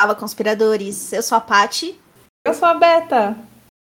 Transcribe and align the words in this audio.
Fala, 0.00 0.14
conspiradores. 0.14 1.12
Eu 1.12 1.24
sou 1.24 1.36
a 1.36 1.40
Pati. 1.40 2.00
Eu 2.46 2.54
sou 2.54 2.68
a 2.68 2.74
Beta. 2.74 3.36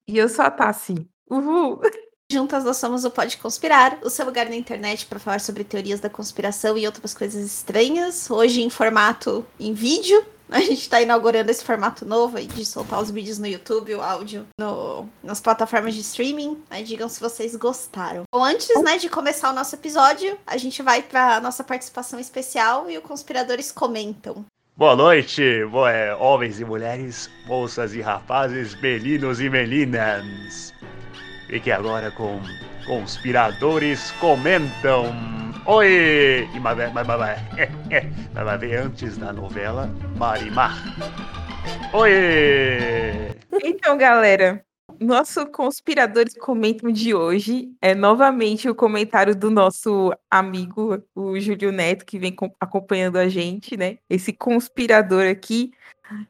E 0.09 0.17
eu 0.17 0.29
sou 0.29 0.45
a 0.45 0.51
Tassi. 0.51 0.95
Uhul! 1.29 1.81
Juntas 2.31 2.63
nós 2.63 2.77
somos 2.77 3.05
o 3.05 3.11
Pode 3.11 3.37
Conspirar, 3.37 3.99
o 4.05 4.09
seu 4.09 4.25
lugar 4.25 4.49
na 4.49 4.55
internet 4.55 5.07
para 5.07 5.19
falar 5.19 5.41
sobre 5.41 5.65
teorias 5.65 5.99
da 5.99 6.09
conspiração 6.09 6.79
e 6.79 6.87
outras 6.87 7.15
coisas 7.15 7.45
estranhas. 7.45 8.31
Hoje 8.31 8.63
em 8.63 8.71
formato 8.71 9.45
em 9.59 9.75
vídeo. 9.75 10.25
A 10.49 10.61
gente 10.61 10.83
está 10.83 11.03
inaugurando 11.03 11.51
esse 11.51 11.65
formato 11.65 12.07
novo 12.07 12.39
aí 12.39 12.47
de 12.47 12.65
soltar 12.65 13.03
os 13.03 13.11
vídeos 13.11 13.39
no 13.39 13.49
YouTube, 13.49 13.97
o 13.97 14.01
áudio 14.01 14.47
no, 14.57 15.09
nas 15.21 15.41
plataformas 15.41 15.95
de 15.95 16.01
streaming. 16.03 16.63
Aí 16.71 16.85
digam 16.85 17.09
se 17.09 17.19
vocês 17.19 17.57
gostaram. 17.57 18.23
Bom, 18.33 18.45
antes 18.45 18.69
né, 18.85 18.99
de 18.99 19.09
começar 19.09 19.51
o 19.51 19.55
nosso 19.55 19.75
episódio, 19.75 20.39
a 20.47 20.57
gente 20.57 20.81
vai 20.81 21.03
para 21.03 21.35
a 21.35 21.41
nossa 21.41 21.65
participação 21.65 22.21
especial 22.21 22.89
e 22.89 22.97
os 22.97 23.05
conspiradores 23.05 23.73
comentam. 23.73 24.47
Boa 24.79 24.95
noite, 24.95 25.65
boa, 25.65 25.91
é, 25.91 26.15
homens 26.15 26.61
e 26.61 26.65
mulheres, 26.65 27.29
moças 27.47 27.97
e 27.97 28.01
rapazes, 28.01 28.77
meninos 28.77 29.41
e 29.41 29.51
meninas. 29.51 30.73
Fique 31.49 31.73
agora 31.73 32.13
com 32.13 32.41
Conspiradores 32.87 34.13
Comentam. 34.21 35.07
Oi! 35.67 36.49
E 36.55 36.61
mas, 36.61 36.79
mas, 36.93 37.07
mas, 37.09 37.19
mas, 37.19 37.41
mas 38.33 38.61
ver 38.61 38.77
antes 38.77 39.19
da 39.19 39.33
novela 39.33 39.91
Marimar. 40.17 40.77
Oi! 41.93 43.35
Então, 43.65 43.99
galera, 43.99 44.65
nosso 45.01 45.47
Conspiradores 45.47 46.35
Comentam 46.35 46.91
de 46.91 47.15
hoje 47.15 47.71
é 47.81 47.95
novamente 47.95 48.69
o 48.69 48.75
comentário 48.75 49.35
do 49.35 49.51
nosso 49.51 50.13
amigo, 50.31 51.03
o 51.15 51.39
Júlio 51.39 51.71
Neto, 51.71 52.05
que 52.05 52.19
vem 52.19 52.35
acompanhando 52.59 53.17
a 53.17 53.29
gente, 53.29 53.77
né? 53.77 53.99
Esse 54.09 54.33
conspirador 54.33 55.27
aqui. 55.27 55.71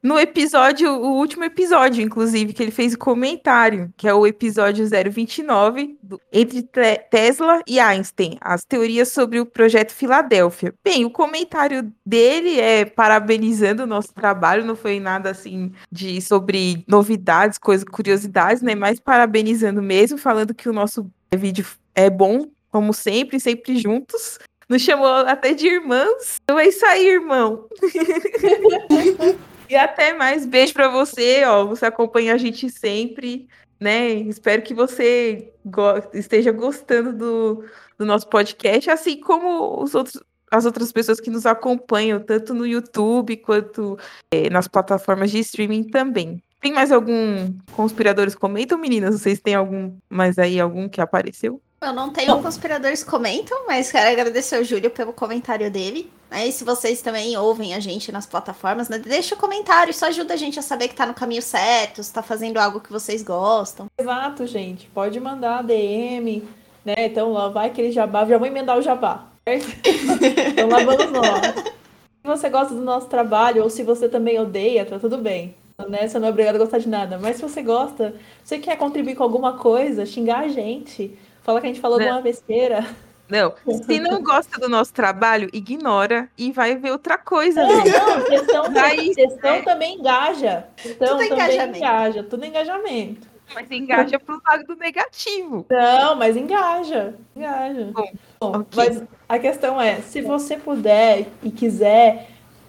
No 0.03 0.19
episódio, 0.19 0.91
o 0.91 1.17
último 1.17 1.45
episódio, 1.45 2.03
inclusive, 2.03 2.53
que 2.53 2.63
ele 2.63 2.73
fez 2.73 2.95
o 2.95 2.99
comentário, 2.99 3.93
que 3.97 4.09
é 4.09 4.15
o 4.15 4.27
episódio 4.27 4.87
029, 4.87 5.99
do, 6.03 6.21
entre 6.33 6.63
Tesla 7.11 7.63
e 7.67 7.79
Einstein, 7.79 8.37
as 8.41 8.65
teorias 8.65 9.09
sobre 9.09 9.41
o 9.41 9.47
projeto 9.47 9.93
Filadélfia. 9.93 10.75
Bem, 10.83 11.05
o 11.05 11.11
comentário 11.11 11.93
dele 12.05 12.61
é 12.61 12.85
parabenizando 12.85 13.85
o 13.85 13.87
nosso 13.87 14.13
trabalho, 14.13 14.65
não 14.65 14.77
foi 14.77 14.99
nada 14.99 15.31
assim 15.31 15.73
de 15.91 16.21
sobre 16.21 16.85
novidades, 16.87 17.59
coisas, 17.59 17.85
curiosidades, 17.85 18.63
né? 18.63 18.75
Mas 18.75 18.99
parabenizando 18.99 19.83
mesmo, 19.83 20.19
falando 20.19 20.55
que 20.55 20.69
o 20.69 20.73
nosso 20.73 21.11
vídeo 21.37 21.67
é 21.95 22.11
bom, 22.11 22.47
como 22.71 22.93
sempre, 22.93 23.39
sempre 23.41 23.77
juntos. 23.77 24.39
Nos 24.69 24.83
chamou 24.83 25.09
até 25.09 25.55
de 25.55 25.67
irmãos. 25.67 26.39
Então 26.43 26.59
é 26.59 26.69
isso 26.69 26.85
aí, 26.85 27.07
irmão. 27.09 27.67
E 29.69 29.77
até 29.77 30.13
mais. 30.13 30.47
Beijo 30.47 30.73
para 30.73 30.89
você, 30.89 31.45
ó. 31.45 31.65
Você 31.67 31.87
acompanha 31.87 32.35
a 32.35 32.39
gente 32.39 32.71
sempre, 32.71 33.49
né? 33.79 34.13
Espero 34.13 34.63
que 34.63 34.75
você 34.75 35.53
go 35.65 35.83
esteja 36.15 36.51
gostando 36.53 37.13
do, 37.13 37.65
do 37.99 38.07
nosso 38.07 38.29
podcast, 38.29 38.91
assim 38.91 39.21
como 39.21 39.83
os 39.83 39.95
outros, 39.95 40.23
as 40.51 40.65
outras 40.65 40.91
pessoas 40.91 41.21
que 41.21 41.31
nos 41.31 41.47
acompanham, 41.47 42.21
tanto 42.21 42.55
no 42.55 42.67
YouTube 42.67 43.37
quanto 43.39 43.99
é, 44.31 44.49
nas 44.51 44.67
plataformas 44.67 45.31
de 45.31 45.39
streaming 45.41 45.85
também. 45.85 46.43
Tem 46.61 46.73
mais 46.73 46.91
algum 46.91 47.55
conspiradores 47.73 48.35
comentam, 48.35 48.79
meninas? 48.79 49.21
Vocês 49.21 49.41
têm 49.41 49.55
algum 49.55 49.97
mais 50.09 50.39
aí, 50.39 50.59
algum 50.59 50.89
que 50.89 51.01
apareceu? 51.01 51.63
Eu 51.81 51.93
não 51.93 52.11
tenho 52.11 52.43
conspiradores 52.43 53.05
comentam, 53.05 53.65
mas 53.69 53.93
quero 53.93 54.11
agradecer 54.11 54.57
ao 54.57 54.65
Júlio 54.65 54.91
pelo 54.91 55.13
comentário 55.13 55.71
dele. 55.71 56.11
Aí, 56.29 56.51
se 56.51 56.65
vocês 56.65 57.01
também 57.01 57.37
ouvem 57.37 57.73
a 57.73 57.79
gente 57.79 58.11
nas 58.11 58.27
plataformas, 58.27 58.89
né, 58.89 58.99
deixa 58.99 59.37
um 59.37 59.39
comentário, 59.39 59.93
isso 59.93 60.05
ajuda 60.05 60.35
a 60.35 60.37
gente 60.37 60.59
a 60.59 60.63
saber 60.63 60.89
que 60.89 60.97
tá 60.97 61.07
no 61.07 61.15
caminho 61.15 61.41
certo, 61.41 62.03
se 62.03 62.13
tá 62.13 62.21
fazendo 62.21 62.59
algo 62.59 62.81
que 62.81 62.91
vocês 62.91 63.23
gostam. 63.23 63.87
Exato, 63.97 64.45
gente. 64.45 64.89
Pode 64.89 65.21
mandar 65.21 65.63
DM, 65.63 66.43
né? 66.85 66.95
Então 66.99 67.33
lá 67.33 67.49
vai 67.49 67.69
aquele 67.69 67.93
jabá, 67.93 68.27
já 68.27 68.37
vou 68.39 68.49
emendar 68.49 68.77
o 68.77 68.83
jabá. 68.83 69.27
então 69.47 70.69
lá 70.69 70.83
vamos 70.85 71.13
nós. 71.13 71.65
Se 71.65 72.27
você 72.27 72.51
gosta 72.51 72.75
do 72.75 72.83
nosso 72.83 73.07
trabalho, 73.07 73.63
ou 73.63 73.71
se 73.71 73.85
você 73.85 74.09
também 74.09 74.39
odeia, 74.39 74.85
tá 74.85 74.99
tudo 74.99 75.17
bem. 75.17 75.55
Né? 75.89 76.09
Você 76.09 76.19
não 76.19 76.27
é 76.27 76.31
obrigado 76.31 76.57
a 76.57 76.59
gostar 76.59 76.79
de 76.79 76.89
nada. 76.89 77.19
Mas 77.19 77.37
se 77.37 77.43
você 77.43 77.63
gosta, 77.63 78.17
você 78.43 78.59
quer 78.59 78.77
contribuir 78.77 79.15
com 79.15 79.23
alguma 79.23 79.57
coisa, 79.57 80.05
xingar 80.05 80.41
a 80.41 80.49
gente 80.49 81.17
Fala 81.49 81.63
que 81.63 81.67
a 81.67 81.71
gente 81.71 81.81
falou 81.81 81.99
de 81.99 82.05
uma 82.05 82.21
besteira. 82.21 82.85
Não, 83.27 83.55
se 83.87 83.99
não 83.99 84.21
gosta 84.23 84.61
do 84.61 84.69
nosso 84.69 84.93
trabalho, 84.93 85.49
ignora 85.51 86.29
e 86.37 86.53
vai 86.53 86.77
ver 86.77 86.93
outra 86.93 87.17
coisa. 87.17 87.65
Não, 87.65 87.77
não, 87.79 88.25
questão, 88.27 88.71
Daí, 88.71 89.15
questão 89.15 89.55
é... 89.55 89.63
também 89.63 89.99
engaja. 89.99 90.67
Então 90.85 91.17
tudo 91.17 91.27
também 91.27 91.79
engaja, 91.79 92.23
tudo 92.23 92.45
engajamento. 92.45 93.27
Mas 93.55 93.71
engaja 93.71 94.19
pro 94.19 94.39
lado 94.47 94.65
do 94.67 94.77
negativo. 94.77 95.65
Não, 95.71 96.17
mas 96.17 96.37
engaja. 96.37 97.15
Engaja. 97.35 97.93
Bom, 97.95 98.13
Bom 98.39 98.59
okay. 98.59 98.67
mas 98.77 99.03
a 99.27 99.39
questão 99.39 99.81
é, 99.81 100.03
se 100.03 100.21
você 100.21 100.55
puder 100.59 101.29
e 101.43 101.51
quiser, 101.51 102.29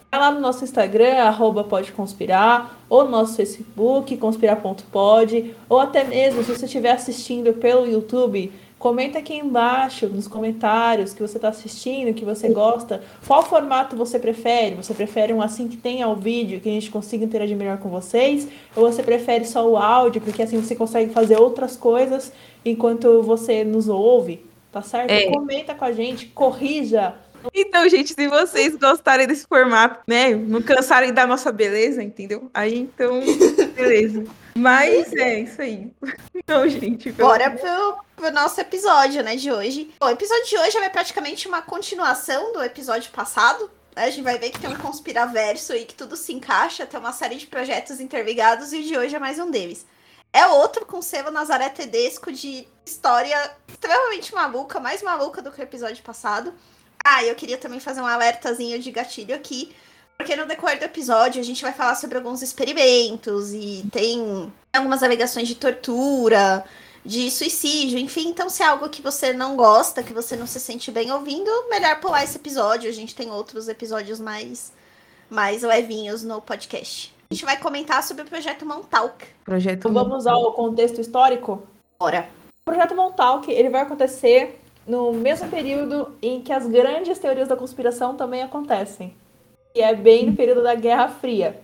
vai 0.09 0.21
lá 0.21 0.31
no 0.31 0.39
nosso 0.39 0.63
Instagram, 0.63 1.15
arroba 1.17 1.65
pode 1.65 1.91
conspirar, 1.91 2.79
ou 2.87 3.03
no 3.03 3.11
nosso 3.11 3.35
Facebook, 3.35 4.15
conspirar.pod, 4.15 5.53
ou 5.67 5.79
até 5.81 6.05
mesmo 6.05 6.45
se 6.45 6.55
você 6.55 6.65
estiver 6.65 6.91
assistindo 6.91 7.53
pelo 7.55 7.85
YouTube, 7.85 8.53
Comenta 8.79 9.19
aqui 9.19 9.35
embaixo 9.35 10.07
nos 10.07 10.25
comentários 10.25 11.13
que 11.13 11.21
você 11.21 11.37
está 11.37 11.49
assistindo, 11.49 12.13
que 12.13 12.23
você 12.23 12.47
gosta. 12.47 13.03
Qual 13.27 13.43
formato 13.43 13.93
você 13.93 14.17
prefere? 14.17 14.75
Você 14.75 14.93
prefere 14.93 15.33
um 15.33 15.41
assim 15.41 15.67
que 15.67 15.75
tenha 15.75 16.07
o 16.07 16.15
vídeo, 16.15 16.61
que 16.61 16.69
a 16.69 16.71
gente 16.71 16.89
consiga 16.89 17.25
interagir 17.25 17.57
melhor 17.57 17.77
com 17.79 17.89
vocês? 17.89 18.47
Ou 18.73 18.89
você 18.89 19.03
prefere 19.03 19.43
só 19.43 19.69
o 19.69 19.75
áudio, 19.75 20.21
porque 20.21 20.41
assim 20.41 20.61
você 20.61 20.77
consegue 20.77 21.11
fazer 21.11 21.37
outras 21.37 21.75
coisas 21.75 22.31
enquanto 22.63 23.21
você 23.21 23.65
nos 23.65 23.89
ouve? 23.89 24.45
Tá 24.71 24.81
certo? 24.81 25.11
É. 25.11 25.25
Comenta 25.25 25.75
com 25.75 25.83
a 25.83 25.91
gente, 25.91 26.27
corrija 26.27 27.15
então, 27.53 27.87
gente, 27.87 28.13
se 28.13 28.27
vocês 28.27 28.75
gostarem 28.75 29.27
desse 29.27 29.47
formato, 29.47 30.01
né? 30.07 30.35
Não 30.35 30.61
cansarem 30.61 31.13
da 31.13 31.25
nossa 31.25 31.51
beleza, 31.51 32.03
entendeu? 32.03 32.49
Aí, 32.53 32.77
então, 32.77 33.21
beleza. 33.75 34.25
Mas 34.59 35.13
é 35.13 35.39
isso 35.39 35.61
aí. 35.61 35.91
Então, 36.35 36.67
gente. 36.67 37.11
Bora 37.11 37.51
pro, 37.51 37.99
pro 38.15 38.31
nosso 38.31 38.59
episódio, 38.59 39.21
né, 39.21 39.35
de 39.35 39.51
hoje. 39.51 39.93
Bom, 39.99 40.07
o 40.07 40.09
episódio 40.09 40.47
de 40.47 40.57
hoje 40.57 40.77
é 40.79 40.89
praticamente 40.89 41.47
uma 41.47 41.61
continuação 41.61 42.51
do 42.53 42.63
episódio 42.63 43.11
passado. 43.11 43.69
Né? 43.95 44.05
A 44.05 44.09
gente 44.09 44.23
vai 44.23 44.39
ver 44.39 44.49
que 44.49 44.59
tem 44.59 44.69
um 44.69 44.75
conspiraverso 44.75 45.73
aí 45.73 45.85
que 45.85 45.93
tudo 45.93 46.17
se 46.17 46.33
encaixa, 46.33 46.87
tem 46.87 46.99
uma 46.99 47.13
série 47.13 47.35
de 47.35 47.45
projetos 47.45 47.99
interligados 47.99 48.73
e 48.73 48.79
o 48.79 48.83
de 48.83 48.97
hoje 48.97 49.15
é 49.15 49.19
mais 49.19 49.37
um 49.37 49.51
deles. 49.51 49.85
É 50.33 50.47
outro 50.47 50.87
com 50.87 50.99
Nazaré 51.31 51.69
Tedesco 51.69 52.31
de 52.31 52.67
história 52.85 53.51
extremamente 53.67 54.33
maluca, 54.33 54.79
mais 54.79 55.03
maluca 55.03 55.41
do 55.41 55.51
que 55.51 55.61
o 55.61 55.63
episódio 55.63 56.03
passado. 56.03 56.53
Ah, 57.05 57.23
eu 57.23 57.35
queria 57.35 57.57
também 57.57 57.79
fazer 57.79 58.01
um 58.01 58.07
alertazinho 58.07 58.79
de 58.79 58.91
gatilho 58.91 59.35
aqui, 59.35 59.73
porque 60.19 60.35
no 60.35 60.45
decorrer 60.45 60.77
do 60.77 60.83
episódio 60.83 61.39
a 61.39 61.43
gente 61.43 61.61
vai 61.61 61.71
falar 61.71 61.95
sobre 61.95 62.17
alguns 62.17 62.41
experimentos 62.41 63.53
e 63.53 63.85
tem 63.89 64.51
algumas 64.73 65.01
alegações 65.01 65.47
de 65.47 65.55
tortura, 65.55 66.65
de 67.05 67.31
suicídio, 67.31 67.97
enfim. 67.97 68.27
Então, 68.27 68.49
se 68.49 68.61
é 68.61 68.65
algo 68.65 68.89
que 68.89 69.01
você 69.01 69.31
não 69.31 69.55
gosta, 69.55 70.03
que 70.03 70.13
você 70.13 70.35
não 70.35 70.45
se 70.45 70.59
sente 70.59 70.91
bem 70.91 71.09
ouvindo, 71.09 71.49
melhor 71.69 72.01
pular 72.01 72.21
esse 72.21 72.35
episódio. 72.35 72.89
A 72.89 72.93
gente 72.93 73.15
tem 73.15 73.31
outros 73.31 73.69
episódios 73.69 74.19
mais, 74.19 74.73
mais 75.29 75.63
levinhos 75.63 76.21
no 76.21 76.41
podcast. 76.41 77.15
A 77.31 77.33
gente 77.33 77.45
vai 77.45 77.57
comentar 77.57 78.03
sobre 78.03 78.23
o 78.23 78.27
projeto 78.27 78.65
Montauk. 78.65 79.25
Projeto 79.45 79.87
então, 79.87 79.93
Vamos 79.93 80.27
ao 80.27 80.51
contexto 80.51 80.99
histórico? 80.99 81.63
Bora. 81.97 82.27
O 82.67 82.71
projeto 82.71 82.93
Montauk, 82.93 83.49
ele 83.49 83.69
vai 83.69 83.83
acontecer 83.83 84.59
no 84.85 85.13
mesmo 85.13 85.47
período 85.49 86.13
em 86.21 86.41
que 86.41 86.51
as 86.51 86.67
grandes 86.67 87.17
teorias 87.19 87.47
da 87.47 87.55
conspiração 87.55 88.17
também 88.17 88.41
acontecem, 88.41 89.15
que 89.73 89.81
é 89.81 89.93
bem 89.95 90.27
no 90.27 90.35
período 90.35 90.63
da 90.63 90.75
Guerra 90.75 91.07
Fria, 91.07 91.59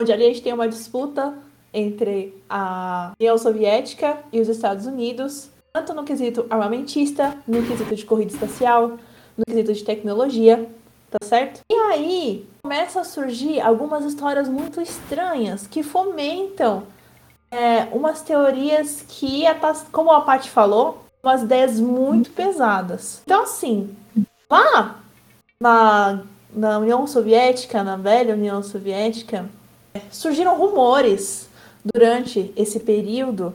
onde 0.00 0.12
ali 0.12 0.24
a 0.24 0.28
gente 0.28 0.42
tem 0.42 0.52
uma 0.52 0.68
disputa 0.68 1.34
entre 1.72 2.34
a 2.48 3.12
União 3.18 3.36
Soviética 3.36 4.18
e 4.32 4.40
os 4.40 4.48
Estados 4.48 4.86
Unidos, 4.86 5.50
tanto 5.72 5.94
no 5.94 6.04
quesito 6.04 6.46
armamentista, 6.48 7.36
no 7.46 7.62
quesito 7.66 7.94
de 7.94 8.04
corrida 8.04 8.32
espacial, 8.32 8.98
no 9.36 9.44
quesito 9.46 9.72
de 9.72 9.84
tecnologia, 9.84 10.68
tá 11.10 11.24
certo? 11.24 11.60
E 11.70 11.74
aí 11.74 12.46
começa 12.62 13.00
a 13.00 13.04
surgir 13.04 13.60
algumas 13.60 14.04
histórias 14.04 14.48
muito 14.48 14.80
estranhas 14.80 15.66
que 15.66 15.82
fomentam 15.82 16.84
é, 17.50 17.84
umas 17.92 18.22
teorias 18.22 19.04
que, 19.08 19.44
como 19.90 20.10
a 20.10 20.20
Paty 20.20 20.50
falou, 20.50 21.04
umas 21.22 21.42
ideias 21.42 21.80
muito 21.80 22.30
pesadas. 22.30 23.22
Então, 23.24 23.42
assim, 23.42 23.94
lá 24.50 25.00
na, 25.60 26.22
na 26.58 26.76
União 26.78 27.06
Soviética, 27.06 27.84
na 27.84 27.96
velha 27.96 28.34
União 28.34 28.60
Soviética, 28.64 29.48
surgiram 30.10 30.58
rumores 30.58 31.48
durante 31.84 32.52
esse 32.56 32.80
período 32.80 33.54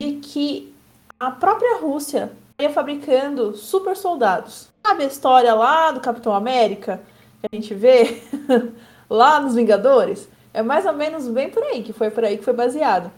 de 0.00 0.14
que 0.14 0.74
a 1.18 1.30
própria 1.30 1.78
Rússia 1.78 2.32
ia 2.60 2.70
fabricando 2.70 3.56
super 3.56 3.96
soldados. 3.96 4.68
Sabe 4.84 5.04
a 5.04 5.06
história 5.06 5.54
lá 5.54 5.92
do 5.92 6.00
Capitão 6.00 6.34
América, 6.34 7.00
que 7.40 7.48
a 7.52 7.54
gente 7.54 7.72
vê 7.72 8.20
lá 9.08 9.38
nos 9.38 9.54
Vingadores? 9.54 10.28
É 10.52 10.60
mais 10.60 10.84
ou 10.84 10.92
menos 10.92 11.28
bem 11.28 11.50
por 11.50 11.62
aí, 11.62 11.84
que 11.84 11.92
foi 11.92 12.10
por 12.10 12.24
aí 12.24 12.36
que 12.36 12.44
foi 12.44 12.52
baseado. 12.52 13.12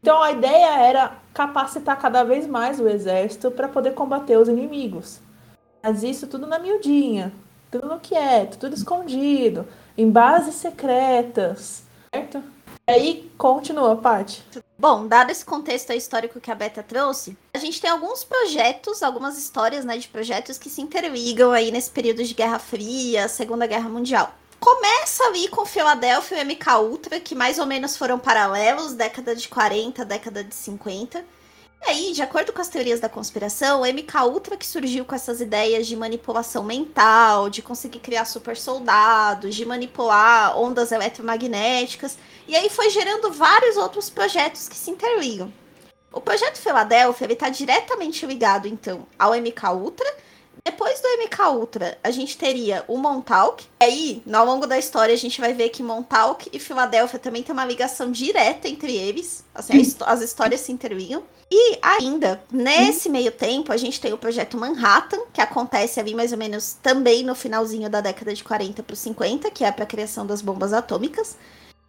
Então 0.00 0.22
a 0.22 0.32
ideia 0.32 0.80
era 0.80 1.12
capacitar 1.34 2.00
cada 2.00 2.24
vez 2.24 2.46
mais 2.46 2.80
o 2.80 2.88
exército 2.88 3.50
para 3.50 3.68
poder 3.68 3.92
combater 3.92 4.38
os 4.38 4.48
inimigos. 4.48 5.20
Mas 5.82 6.02
isso 6.02 6.26
tudo 6.26 6.46
na 6.46 6.58
miudinha, 6.58 7.32
tudo 7.72 7.98
quieto, 8.00 8.58
tudo 8.58 8.74
escondido, 8.74 9.66
em 9.96 10.10
bases 10.10 10.56
secretas, 10.56 11.82
certo? 12.14 12.42
E 12.86 12.92
aí 12.92 13.32
continua, 13.38 13.96
Paty. 13.96 14.42
Bom, 14.78 15.06
dado 15.06 15.30
esse 15.30 15.44
contexto 15.44 15.92
histórico 15.92 16.38
que 16.38 16.50
a 16.50 16.54
Beta 16.54 16.82
trouxe, 16.82 17.36
a 17.54 17.58
gente 17.58 17.80
tem 17.80 17.88
alguns 17.88 18.24
projetos, 18.24 19.02
algumas 19.02 19.38
histórias 19.38 19.84
né, 19.86 19.96
de 19.96 20.08
projetos 20.08 20.58
que 20.58 20.68
se 20.68 20.82
interligam 20.82 21.52
aí 21.52 21.70
nesse 21.70 21.90
período 21.90 22.22
de 22.22 22.34
Guerra 22.34 22.58
Fria, 22.58 23.26
Segunda 23.26 23.66
Guerra 23.66 23.88
Mundial. 23.88 24.34
Começa 24.60 25.24
ali 25.24 25.48
com 25.48 25.64
Philadelphia 25.64 26.42
e 26.42 26.44
MK 26.44 26.68
Ultra, 26.78 27.20
que 27.20 27.34
mais 27.34 27.58
ou 27.58 27.66
menos 27.66 27.96
foram 27.96 28.18
paralelos, 28.18 28.92
década 28.92 29.34
de 29.34 29.48
40, 29.48 30.04
década 30.04 30.44
de 30.44 30.54
50. 30.54 31.24
E 31.84 31.90
aí, 31.90 32.12
de 32.12 32.22
acordo 32.22 32.52
com 32.52 32.60
as 32.60 32.68
teorias 32.68 33.00
da 33.00 33.08
conspiração, 33.08 33.80
o 33.80 33.84
MK 33.84 34.22
Ultra 34.24 34.56
que 34.56 34.64
surgiu 34.64 35.04
com 35.04 35.16
essas 35.16 35.40
ideias 35.40 35.86
de 35.86 35.96
manipulação 35.96 36.62
mental, 36.62 37.50
de 37.50 37.60
conseguir 37.60 37.98
criar 37.98 38.24
super 38.24 38.56
soldados, 38.56 39.54
de 39.54 39.64
manipular 39.64 40.56
ondas 40.56 40.92
eletromagnéticas, 40.92 42.16
e 42.46 42.54
aí 42.54 42.70
foi 42.70 42.88
gerando 42.88 43.32
vários 43.32 43.76
outros 43.76 44.08
projetos 44.08 44.68
que 44.68 44.76
se 44.76 44.92
interligam. 44.92 45.52
O 46.12 46.20
projeto 46.20 46.58
Philadelphia 46.58 47.32
está 47.32 47.48
diretamente 47.48 48.24
ligado, 48.26 48.68
então, 48.68 49.06
ao 49.18 49.32
MK 49.34 49.70
Ultra. 49.74 50.06
Depois 50.64 51.00
do 51.00 51.08
MK 51.24 51.42
Ultra, 51.58 51.98
a 52.04 52.10
gente 52.10 52.36
teria 52.36 52.84
o 52.86 52.96
Montauk. 52.96 53.64
Aí, 53.80 54.22
ao 54.32 54.46
longo 54.46 54.66
da 54.66 54.78
história, 54.78 55.12
a 55.12 55.18
gente 55.18 55.40
vai 55.40 55.52
ver 55.52 55.70
que 55.70 55.82
Montauk 55.82 56.48
e 56.52 56.58
Filadélfia 56.58 57.18
também 57.18 57.42
tem 57.42 57.52
uma 57.52 57.64
ligação 57.64 58.12
direta 58.12 58.68
entre 58.68 58.96
eles. 58.96 59.44
Assim, 59.54 59.82
as 60.06 60.20
histórias 60.20 60.60
se 60.60 60.70
interligam. 60.70 61.22
E 61.50 61.78
ainda, 61.82 62.42
nesse 62.50 63.10
meio 63.10 63.30
tempo, 63.30 63.72
a 63.72 63.76
gente 63.76 64.00
tem 64.00 64.12
o 64.12 64.18
projeto 64.18 64.56
Manhattan, 64.56 65.20
que 65.32 65.40
acontece 65.40 66.00
ali 66.00 66.14
mais 66.14 66.32
ou 66.32 66.38
menos 66.38 66.78
também 66.82 67.22
no 67.22 67.34
finalzinho 67.34 67.90
da 67.90 68.00
década 68.00 68.32
de 68.32 68.42
40 68.42 68.82
para 68.82 68.96
50, 68.96 69.50
que 69.50 69.64
é 69.64 69.70
para 69.70 69.84
a 69.84 69.86
criação 69.86 70.24
das 70.24 70.40
bombas 70.40 70.72
atômicas. 70.72 71.36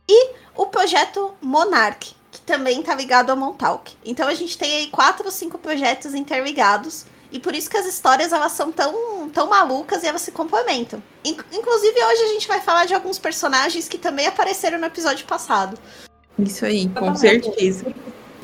E 0.10 0.32
o 0.56 0.66
projeto 0.66 1.34
Monarch, 1.42 2.16
que 2.30 2.42
também 2.42 2.82
está 2.82 2.94
ligado 2.94 3.30
ao 3.30 3.38
Montauk. 3.38 3.96
Então 4.04 4.28
a 4.28 4.34
gente 4.34 4.58
tem 4.58 4.76
aí 4.78 4.88
quatro 4.88 5.26
ou 5.26 5.32
cinco 5.32 5.58
projetos 5.58 6.14
interligados. 6.14 7.06
E 7.34 7.40
por 7.40 7.54
isso 7.54 7.70
que 7.70 7.78
as 7.78 7.86
histórias 7.86 8.32
elas 8.32 8.54
são 8.54 8.72
tão, 8.72 9.30
tão 9.30 9.50
malucas 9.50 10.04
e 10.04 10.08
elas 10.08 10.22
se 10.22 10.32
complementam. 10.32 11.04
Inclusive, 11.26 12.04
hoje 12.06 12.22
a 12.22 12.28
gente 12.28 12.48
vai 12.48 12.62
falar 12.62 12.86
de 12.86 12.94
alguns 12.94 13.20
personagens 13.20 13.90
que 13.90 13.98
também 13.98 14.28
apareceram 14.28 14.78
no 14.78 14.86
episódio 14.86 15.26
passado. 15.26 15.78
Isso 16.38 16.64
aí, 16.64 16.88
com 16.90 17.14
certeza 17.16 17.86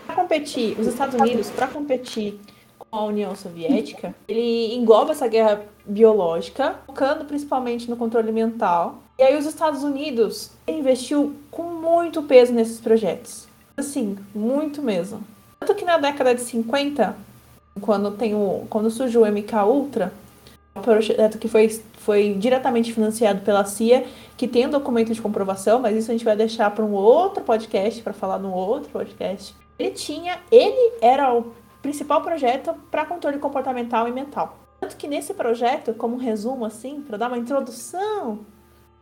para 0.10 0.16
competir, 0.16 0.76
os 0.80 0.88
Estados 0.88 1.14
Unidos, 1.14 1.52
para 1.52 1.68
competir 1.68 2.40
com 2.80 2.98
a 2.98 3.06
União 3.06 3.36
Soviética, 3.36 4.16
ele 4.28 4.74
engloba 4.74 5.12
essa 5.12 5.28
guerra 5.28 5.62
biológica, 5.86 6.80
focando 6.88 7.26
principalmente 7.26 7.88
no 7.88 7.96
controle 7.96 8.32
mental. 8.32 9.04
E 9.20 9.24
aí 9.24 9.38
os 9.38 9.46
Estados 9.46 9.84
Unidos 9.84 10.50
investiu 10.68 11.36
com 11.52 11.62
muito 11.62 12.24
peso 12.24 12.52
nesses 12.52 12.80
projetos. 12.80 13.48
Assim, 13.78 14.18
muito 14.34 14.82
mesmo. 14.82 15.22
Tanto 15.60 15.76
que 15.76 15.86
na 15.86 16.00
década 16.00 16.34
de 16.34 16.42
50, 16.42 17.16
quando, 17.80 18.12
tem 18.12 18.36
o, 18.36 18.66
quando 18.70 18.90
surgiu 18.90 19.24
o 19.24 19.26
MK 19.26 19.56
Ultra, 19.66 20.14
um 20.76 20.82
projeto 20.82 21.38
que 21.38 21.48
foi, 21.48 21.70
foi 21.98 22.34
diretamente 22.34 22.94
financiado 22.94 23.42
pela 23.42 23.66
CIA, 23.66 24.06
que 24.38 24.48
tem 24.48 24.68
um 24.68 24.70
documento 24.70 25.14
de 25.14 25.22
comprovação, 25.22 25.80
mas 25.80 25.96
isso 25.96 26.12
a 26.12 26.14
gente 26.14 26.26
vai 26.26 26.36
deixar 26.36 26.72
para 26.72 26.86
um 26.86 26.94
outro 26.94 27.44
podcast, 27.44 28.02
para 28.02 28.14
falar 28.14 28.38
num 28.40 28.54
outro 28.54 28.90
podcast 28.90 29.56
ele 29.80 29.92
tinha, 29.92 30.40
ele 30.52 30.98
era 31.02 31.34
o 31.34 31.54
principal 31.82 32.22
projeto 32.22 32.76
para 32.92 33.06
controle 33.06 33.40
comportamental 33.40 34.08
e 34.08 34.12
mental. 34.12 34.58
Tanto 34.82 34.98
que 34.98 35.08
nesse 35.08 35.34
projeto, 35.34 35.94
como 35.94 36.16
um 36.16 36.20
resumo 36.20 36.66
assim, 36.66 37.02
para 37.02 37.18
dar 37.18 37.28
uma 37.28 37.38
introdução 37.38 38.40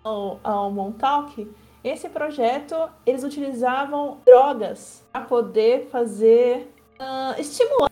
ao, 0.03 0.39
ao 0.43 0.71
Montauk, 0.71 1.49
esse 1.83 2.07
projeto 2.09 2.75
eles 3.05 3.23
utilizavam 3.23 4.19
drogas 4.25 5.03
para 5.11 5.21
poder 5.21 5.87
fazer 5.91 6.71
uh, 6.99 7.39
estimular 7.39 7.86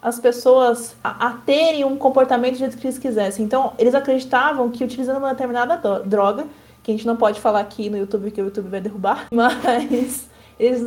as 0.00 0.18
pessoas 0.18 0.96
a, 1.02 1.28
a, 1.28 1.30
terem 1.46 1.84
um 1.84 1.96
comportamento 1.96 2.54
do 2.54 2.58
jeito 2.58 2.76
que 2.76 2.86
eles 2.86 2.98
quisessem. 2.98 3.44
Então, 3.44 3.72
eles 3.78 3.94
acreditavam 3.94 4.70
que 4.70 4.82
utilizando 4.84 5.18
uma 5.18 5.30
determinada 5.30 5.76
droga, 6.04 6.46
que 6.82 6.90
a 6.90 6.94
gente 6.94 7.06
não 7.06 7.16
pode 7.16 7.40
falar 7.40 7.60
aqui 7.60 7.88
no 7.88 7.96
YouTube, 7.96 8.30
que 8.30 8.40
o 8.40 8.46
YouTube 8.46 8.68
vai 8.68 8.80
derrubar, 8.80 9.28
mas 9.32 10.28
eles, 10.58 10.82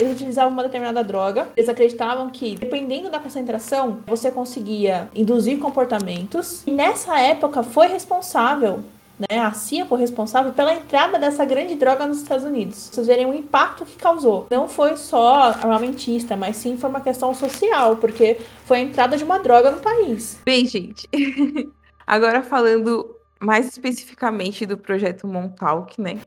eles 0.00 0.12
utilizavam 0.12 0.52
uma 0.52 0.62
determinada 0.62 1.02
droga. 1.02 1.48
Eles 1.56 1.68
acreditavam 1.68 2.28
que, 2.30 2.56
dependendo 2.56 3.10
da 3.10 3.18
concentração, 3.18 3.98
você 4.06 4.30
conseguia 4.30 5.08
induzir 5.14 5.58
comportamentos. 5.58 6.62
E 6.66 6.70
nessa 6.70 7.18
época 7.20 7.62
foi 7.62 7.86
responsável 7.86 8.82
né, 9.18 9.38
a 9.40 9.52
CIA 9.52 9.84
foi 9.86 9.98
responsável 9.98 10.52
pela 10.52 10.72
entrada 10.72 11.18
dessa 11.18 11.44
grande 11.44 11.74
droga 11.74 12.06
nos 12.06 12.18
Estados 12.18 12.44
Unidos. 12.44 12.90
Vocês 12.92 13.06
verem 13.06 13.26
o 13.26 13.34
impacto 13.34 13.84
que 13.84 13.96
causou. 13.96 14.46
Não 14.50 14.68
foi 14.68 14.96
só 14.96 15.50
armamentista, 15.50 16.36
mas 16.36 16.56
sim 16.56 16.76
foi 16.76 16.88
uma 16.88 17.00
questão 17.00 17.34
social, 17.34 17.96
porque 17.96 18.38
foi 18.64 18.78
a 18.78 18.82
entrada 18.82 19.16
de 19.16 19.24
uma 19.24 19.38
droga 19.38 19.70
no 19.70 19.80
país. 19.80 20.38
Bem, 20.44 20.66
gente, 20.66 21.08
agora 22.06 22.42
falando 22.42 23.17
mais 23.40 23.66
especificamente 23.66 24.66
do 24.66 24.76
projeto 24.76 25.26
Montauk, 25.26 26.00
né? 26.00 26.18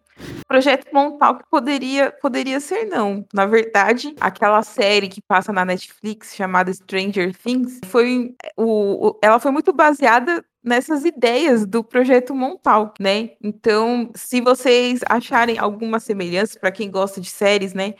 Projeto 0.47 0.87
Montauk 0.93 1.43
poderia, 1.49 2.11
poderia 2.11 2.59
ser 2.59 2.85
não. 2.85 3.25
Na 3.33 3.45
verdade, 3.45 4.15
aquela 4.19 4.63
série 4.63 5.09
que 5.09 5.21
passa 5.21 5.51
na 5.51 5.65
Netflix 5.65 6.35
chamada 6.35 6.73
Stranger 6.73 7.35
Things 7.35 7.79
foi 7.85 8.35
o, 8.55 9.09
o 9.09 9.19
ela 9.21 9.39
foi 9.39 9.51
muito 9.51 9.73
baseada 9.73 10.43
nessas 10.63 11.03
ideias 11.05 11.65
do 11.65 11.83
projeto 11.83 12.35
Montauk, 12.35 13.01
né? 13.01 13.31
Então, 13.41 14.11
se 14.15 14.39
vocês 14.41 15.01
acharem 15.09 15.57
alguma 15.57 15.99
semelhança 15.99 16.59
para 16.59 16.71
quem 16.71 16.89
gosta 16.89 17.19
de 17.19 17.29
séries, 17.29 17.73
né? 17.73 17.95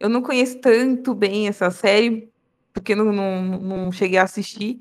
Eu 0.00 0.08
não 0.08 0.22
conheço 0.22 0.58
tanto 0.58 1.14
bem 1.14 1.48
essa 1.48 1.70
série 1.70 2.30
porque 2.76 2.94
não, 2.94 3.06
não, 3.06 3.42
não 3.42 3.92
cheguei 3.92 4.18
a 4.18 4.24
assistir, 4.24 4.80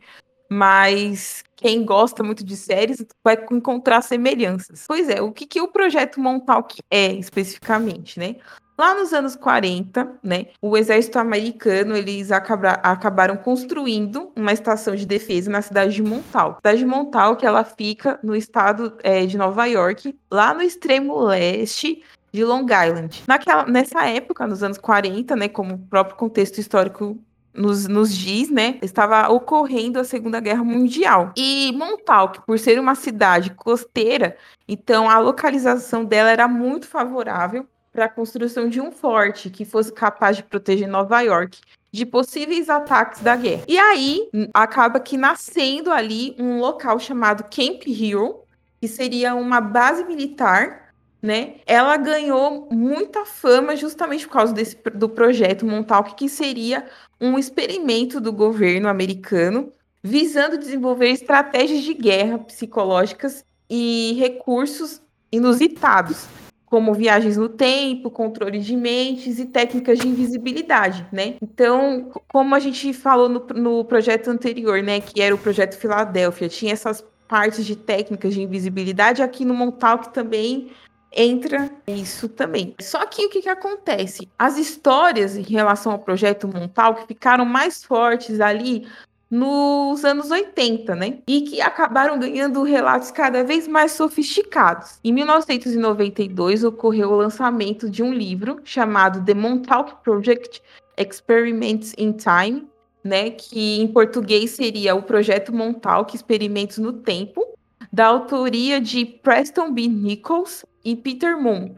mas 0.50 1.44
quem 1.56 1.84
gosta 1.84 2.24
muito 2.24 2.44
de 2.44 2.56
séries 2.56 3.06
vai 3.24 3.38
encontrar 3.52 4.02
semelhanças. 4.02 4.86
Pois 4.88 5.10
é, 5.10 5.22
o 5.22 5.32
que, 5.32 5.46
que 5.46 5.62
o 5.62 5.68
projeto 5.68 6.20
Montauk 6.20 6.80
é 6.90 7.14
especificamente, 7.14 8.20
né? 8.20 8.36
Lá 8.78 8.94
nos 8.94 9.14
anos 9.14 9.38
40, 9.38 10.20
né, 10.22 10.48
o 10.62 10.76
exército 10.76 11.18
americano, 11.18 11.96
eles 11.96 12.30
acaba, 12.30 12.72
acabaram 12.72 13.38
construindo 13.38 14.34
uma 14.36 14.52
estação 14.52 14.96
de 14.96 15.06
defesa 15.06 15.50
na 15.50 15.62
cidade 15.62 15.96
de 15.96 16.04
Montauk. 16.04 16.56
A 16.56 16.58
cidade 16.58 16.80
de 16.80 16.86
Montauk, 16.86 17.46
ela 17.46 17.64
fica 17.64 18.20
no 18.22 18.36
estado 18.36 18.98
é, 19.02 19.26
de 19.26 19.38
Nova 19.38 19.66
York, 19.66 20.14
lá 20.30 20.54
no 20.54 20.62
extremo 20.62 21.18
leste 21.24 22.04
de 22.34 22.44
Long 22.44 22.66
Island. 22.66 23.24
Naquela, 23.26 23.66
nessa 23.66 24.06
época, 24.10 24.46
nos 24.46 24.62
anos 24.62 24.78
40, 24.78 25.38
né, 25.38 25.48
como 25.48 25.76
o 25.76 25.80
próprio 25.80 26.18
contexto 26.18 26.58
histórico 26.58 27.18
nos, 27.56 27.88
nos 27.88 28.16
diz, 28.16 28.50
né, 28.50 28.78
estava 28.82 29.30
ocorrendo 29.30 30.00
a 30.00 30.04
Segunda 30.04 30.40
Guerra 30.40 30.64
Mundial. 30.64 31.32
E 31.36 31.72
Montauk, 31.76 32.46
por 32.46 32.60
ser 32.60 32.80
uma 32.80 32.96
cidade 32.96 33.52
costeira, 33.52 34.38
então 34.68 35.10
a 35.10 35.20
localização 35.20 36.04
dela 36.04 36.30
era 36.30 36.48
muito 36.48 36.88
favorável 36.88 37.68
para 37.92 38.06
a 38.06 38.10
construção 38.10 38.68
de 38.68 38.82
um 38.82 38.92
forte 38.92 39.50
que 39.50 39.64
fosse 39.64 39.92
capaz 39.92 40.36
de 40.36 40.44
proteger 40.44 40.88
Nova 40.88 41.22
York 41.22 41.60
de 41.92 42.06
possíveis 42.06 42.70
ataques 42.70 43.22
da 43.22 43.38
guerra. 43.38 43.64
E 43.70 43.78
aí 43.78 44.30
acaba 44.54 45.00
que 45.00 45.16
nascendo 45.16 45.90
ali 45.90 46.36
um 46.38 46.60
local 46.60 47.00
chamado 47.00 47.44
Camp 47.44 47.84
Hero, 47.88 48.42
que 48.82 48.88
seria 48.88 49.34
uma 49.34 49.62
base 49.62 50.04
militar 50.04 50.85
né? 51.26 51.56
Ela 51.66 51.98
ganhou 51.98 52.70
muita 52.72 53.26
fama 53.26 53.76
justamente 53.76 54.28
por 54.28 54.34
causa 54.34 54.54
desse, 54.54 54.78
do 54.94 55.10
projeto 55.10 55.66
Montauk, 55.66 56.14
que 56.16 56.30
seria 56.30 56.86
um 57.20 57.40
experimento 57.40 58.22
do 58.22 58.32
governo 58.32 58.88
americano 58.88 59.74
visando 60.04 60.58
desenvolver 60.58 61.10
estratégias 61.10 61.82
de 61.82 61.96
guerra 61.96 62.38
psicológicas 62.38 63.44
e 63.68 64.16
recursos 64.20 65.02
inusitados, 65.32 66.28
como 66.68 66.94
viagens 66.94 67.38
no 67.38 67.50
tempo, 67.50 68.12
controle 68.12 68.60
de 68.60 68.76
mentes 68.76 69.40
e 69.40 69.46
técnicas 69.46 69.98
de 69.98 70.08
invisibilidade, 70.08 71.08
né? 71.12 71.36
Então, 71.42 72.12
como 72.28 72.54
a 72.54 72.60
gente 72.60 72.94
falou 72.94 73.28
no, 73.28 73.48
no 73.56 73.84
projeto 73.84 74.30
anterior, 74.30 74.84
né, 74.84 75.00
que 75.00 75.22
era 75.22 75.34
o 75.34 75.40
projeto 75.40 75.76
Filadélfia, 75.76 76.48
tinha 76.48 76.74
essas 76.74 77.04
partes 77.28 77.66
de 77.66 77.76
técnicas 77.76 78.36
de 78.36 78.44
invisibilidade, 78.44 79.24
aqui 79.24 79.44
no 79.44 79.56
Montauk 79.56 80.14
também 80.14 80.70
entra 81.16 81.72
isso 81.88 82.28
também. 82.28 82.76
Só 82.82 83.06
que 83.06 83.26
o 83.26 83.30
que, 83.30 83.42
que 83.42 83.50
acontece? 83.50 84.30
As 84.38 84.58
histórias 84.58 85.38
em 85.38 85.42
relação 85.44 85.94
ao 85.94 86.00
projeto 86.00 86.48
Montal 86.48 86.96
que 86.96 87.08
ficaram 87.08 87.46
mais 87.46 87.84
fortes 87.84 88.42
ali 88.42 88.86
nos 89.30 90.06
anos 90.06 90.30
80, 90.30 90.96
né? 90.96 91.20
E 91.28 91.42
que 91.42 91.62
acabaram 91.62 92.20
ganhando 92.20 92.62
relatos 92.64 93.12
cada 93.12 93.44
vez 93.44 93.68
mais 93.68 93.94
sofisticados. 93.94 95.00
Em 95.04 95.12
1992 95.12 96.64
ocorreu 96.64 97.12
o 97.12 97.18
lançamento 97.18 97.90
de 97.90 98.04
um 98.04 98.14
livro 98.14 98.60
chamado 98.64 99.24
The 99.26 99.34
Montauk 99.34 100.04
Project 100.04 100.62
Experiments 100.98 101.94
in 101.98 102.14
Time, 102.14 102.68
né, 103.04 103.30
que 103.30 103.80
em 103.82 103.88
português 103.88 104.52
seria 104.52 104.96
o 104.96 105.04
projeto 105.04 105.54
Montauk 105.54 106.16
Experimentos 106.16 106.80
no 106.80 106.92
Tempo, 106.92 107.55
da 107.96 108.08
autoria 108.08 108.82
de 108.82 109.06
Preston 109.06 109.72
B. 109.72 109.88
Nichols 109.88 110.66
e 110.84 110.98
Peter 110.98 111.42
Moon, 111.42 111.78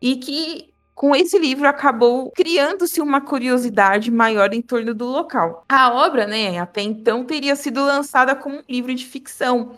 e 0.00 0.16
que 0.16 0.72
com 0.94 1.14
esse 1.14 1.38
livro 1.38 1.68
acabou 1.68 2.30
criando-se 2.30 3.02
uma 3.02 3.20
curiosidade 3.20 4.10
maior 4.10 4.54
em 4.54 4.62
torno 4.62 4.94
do 4.94 5.04
local. 5.04 5.66
A 5.68 5.92
obra, 5.92 6.26
né, 6.26 6.58
até 6.58 6.80
então 6.80 7.22
teria 7.22 7.54
sido 7.54 7.84
lançada 7.84 8.34
como 8.34 8.56
um 8.56 8.62
livro 8.66 8.94
de 8.94 9.04
ficção, 9.04 9.76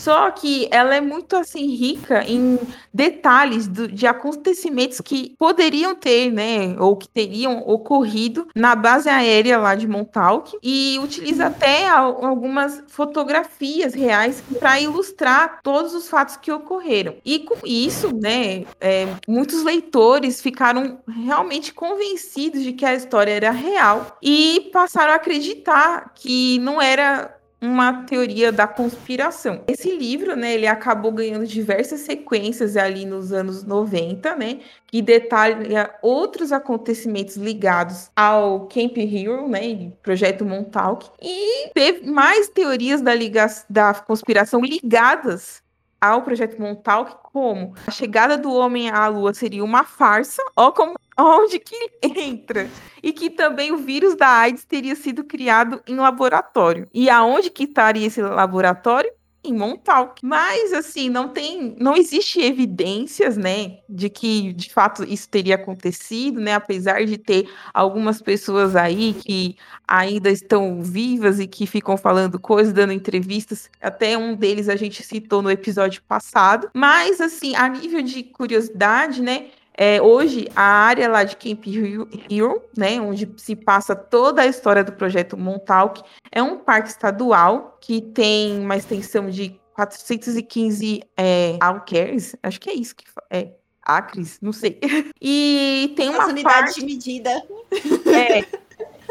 só 0.00 0.30
que 0.30 0.66
ela 0.70 0.94
é 0.94 1.00
muito 1.00 1.36
assim 1.36 1.66
rica 1.76 2.24
em 2.26 2.58
detalhes 2.92 3.68
do, 3.68 3.86
de 3.86 4.06
acontecimentos 4.06 4.98
que 5.02 5.34
poderiam 5.38 5.94
ter, 5.94 6.32
né, 6.32 6.74
ou 6.78 6.96
que 6.96 7.06
teriam 7.06 7.58
ocorrido 7.68 8.48
na 8.56 8.74
base 8.74 9.10
aérea 9.10 9.58
lá 9.58 9.74
de 9.74 9.86
Montauk 9.86 10.56
e 10.62 10.98
utiliza 11.02 11.48
até 11.48 11.86
algumas 11.86 12.82
fotografias 12.88 13.92
reais 13.92 14.42
para 14.58 14.80
ilustrar 14.80 15.60
todos 15.62 15.94
os 15.94 16.08
fatos 16.08 16.38
que 16.38 16.50
ocorreram. 16.50 17.16
E 17.22 17.40
com 17.40 17.58
isso, 17.66 18.10
né, 18.16 18.64
é, 18.80 19.06
muitos 19.28 19.62
leitores 19.62 20.40
ficaram 20.40 21.00
realmente 21.06 21.74
convencidos 21.74 22.62
de 22.62 22.72
que 22.72 22.86
a 22.86 22.94
história 22.94 23.32
era 23.32 23.50
real 23.50 24.16
e 24.22 24.70
passaram 24.72 25.12
a 25.12 25.16
acreditar 25.16 26.12
que 26.14 26.58
não 26.60 26.80
era 26.80 27.38
uma 27.60 28.04
teoria 28.04 28.50
da 28.50 28.66
conspiração. 28.66 29.62
Esse 29.68 29.94
livro, 29.94 30.34
né, 30.34 30.54
ele 30.54 30.66
acabou 30.66 31.12
ganhando 31.12 31.46
diversas 31.46 32.00
sequências 32.00 32.76
ali 32.76 33.04
nos 33.04 33.32
anos 33.32 33.62
90, 33.64 34.34
né, 34.36 34.60
que 34.86 35.02
detalha 35.02 35.94
outros 36.00 36.52
acontecimentos 36.52 37.36
ligados 37.36 38.10
ao 38.16 38.66
Camp 38.66 38.96
Hero, 38.96 39.46
né, 39.48 39.92
projeto 40.02 40.44
Montauk, 40.44 41.08
e 41.20 41.70
teve 41.74 42.10
mais 42.10 42.48
teorias 42.48 43.02
da, 43.02 43.14
liga 43.14 43.46
da 43.68 43.92
conspiração 43.94 44.62
ligadas 44.62 45.62
ao 46.00 46.22
projeto 46.22 46.60
Montauk 46.60 47.16
como 47.32 47.74
a 47.86 47.90
chegada 47.90 48.36
do 48.36 48.52
homem 48.52 48.90
à 48.90 49.06
lua 49.08 49.34
seria 49.34 49.62
uma 49.62 49.84
farsa, 49.84 50.42
ó 50.56 50.72
como 50.72 50.94
onde 51.18 51.58
que 51.58 51.90
entra. 52.02 52.68
E 53.02 53.12
que 53.12 53.30
também 53.30 53.72
o 53.72 53.78
vírus 53.78 54.14
da 54.14 54.28
AIDS 54.28 54.64
teria 54.64 54.94
sido 54.94 55.24
criado 55.24 55.82
em 55.86 55.96
laboratório. 55.96 56.88
E 56.92 57.10
aonde 57.10 57.50
que 57.50 57.64
estaria 57.64 58.06
esse 58.06 58.22
laboratório? 58.22 59.10
Em 59.42 59.54
Montauk. 59.54 60.24
Mas 60.24 60.72
assim, 60.72 61.08
não 61.08 61.28
tem, 61.28 61.74
não 61.78 61.96
existe 61.96 62.40
evidências, 62.40 63.36
né, 63.36 63.78
de 63.88 64.08
que 64.08 64.52
de 64.52 64.72
fato 64.72 65.04
isso 65.04 65.28
teria 65.28 65.54
acontecido, 65.54 66.40
né, 66.40 66.54
apesar 66.54 67.04
de 67.04 67.16
ter 67.18 67.48
algumas 67.72 68.20
pessoas 68.20 68.76
aí 68.76 69.14
que 69.14 69.56
ainda 69.86 70.30
estão 70.30 70.82
vivas 70.82 71.40
e 71.40 71.46
que 71.46 71.66
ficam 71.66 71.96
falando 71.96 72.38
coisas, 72.38 72.72
dando 72.72 72.92
entrevistas, 72.92 73.70
até 73.80 74.16
um 74.16 74.34
deles 74.34 74.68
a 74.68 74.76
gente 74.76 75.02
citou 75.02 75.42
no 75.42 75.50
episódio 75.50 76.02
passado. 76.02 76.70
Mas 76.74 77.20
assim, 77.20 77.54
a 77.56 77.68
nível 77.68 78.02
de 78.02 78.22
curiosidade, 78.22 79.22
né, 79.22 79.46
é, 79.82 80.02
hoje, 80.02 80.46
a 80.54 80.62
área 80.62 81.08
lá 81.08 81.24
de 81.24 81.34
Camp 81.36 81.64
Hero, 81.66 82.62
né, 82.76 83.00
onde 83.00 83.26
se 83.38 83.56
passa 83.56 83.96
toda 83.96 84.42
a 84.42 84.46
história 84.46 84.84
do 84.84 84.92
projeto 84.92 85.38
Montauk, 85.38 86.02
é 86.30 86.42
um 86.42 86.58
parque 86.58 86.90
estadual 86.90 87.78
que 87.80 88.02
tem 88.02 88.60
uma 88.60 88.76
extensão 88.76 89.30
de 89.30 89.58
415 89.74 91.02
é, 91.16 91.56
acres, 91.58 92.36
acho 92.42 92.60
que 92.60 92.68
é 92.68 92.74
isso 92.74 92.94
que 92.94 93.06
é, 93.30 93.54
acres, 93.82 94.38
não 94.42 94.52
sei. 94.52 94.78
E 95.18 95.94
tem 95.96 96.10
uma 96.10 96.24
As 96.24 96.28
unidades 96.30 96.74
parte... 96.74 96.80
de 96.80 96.86
medida. 96.86 97.30
É, 98.12 98.44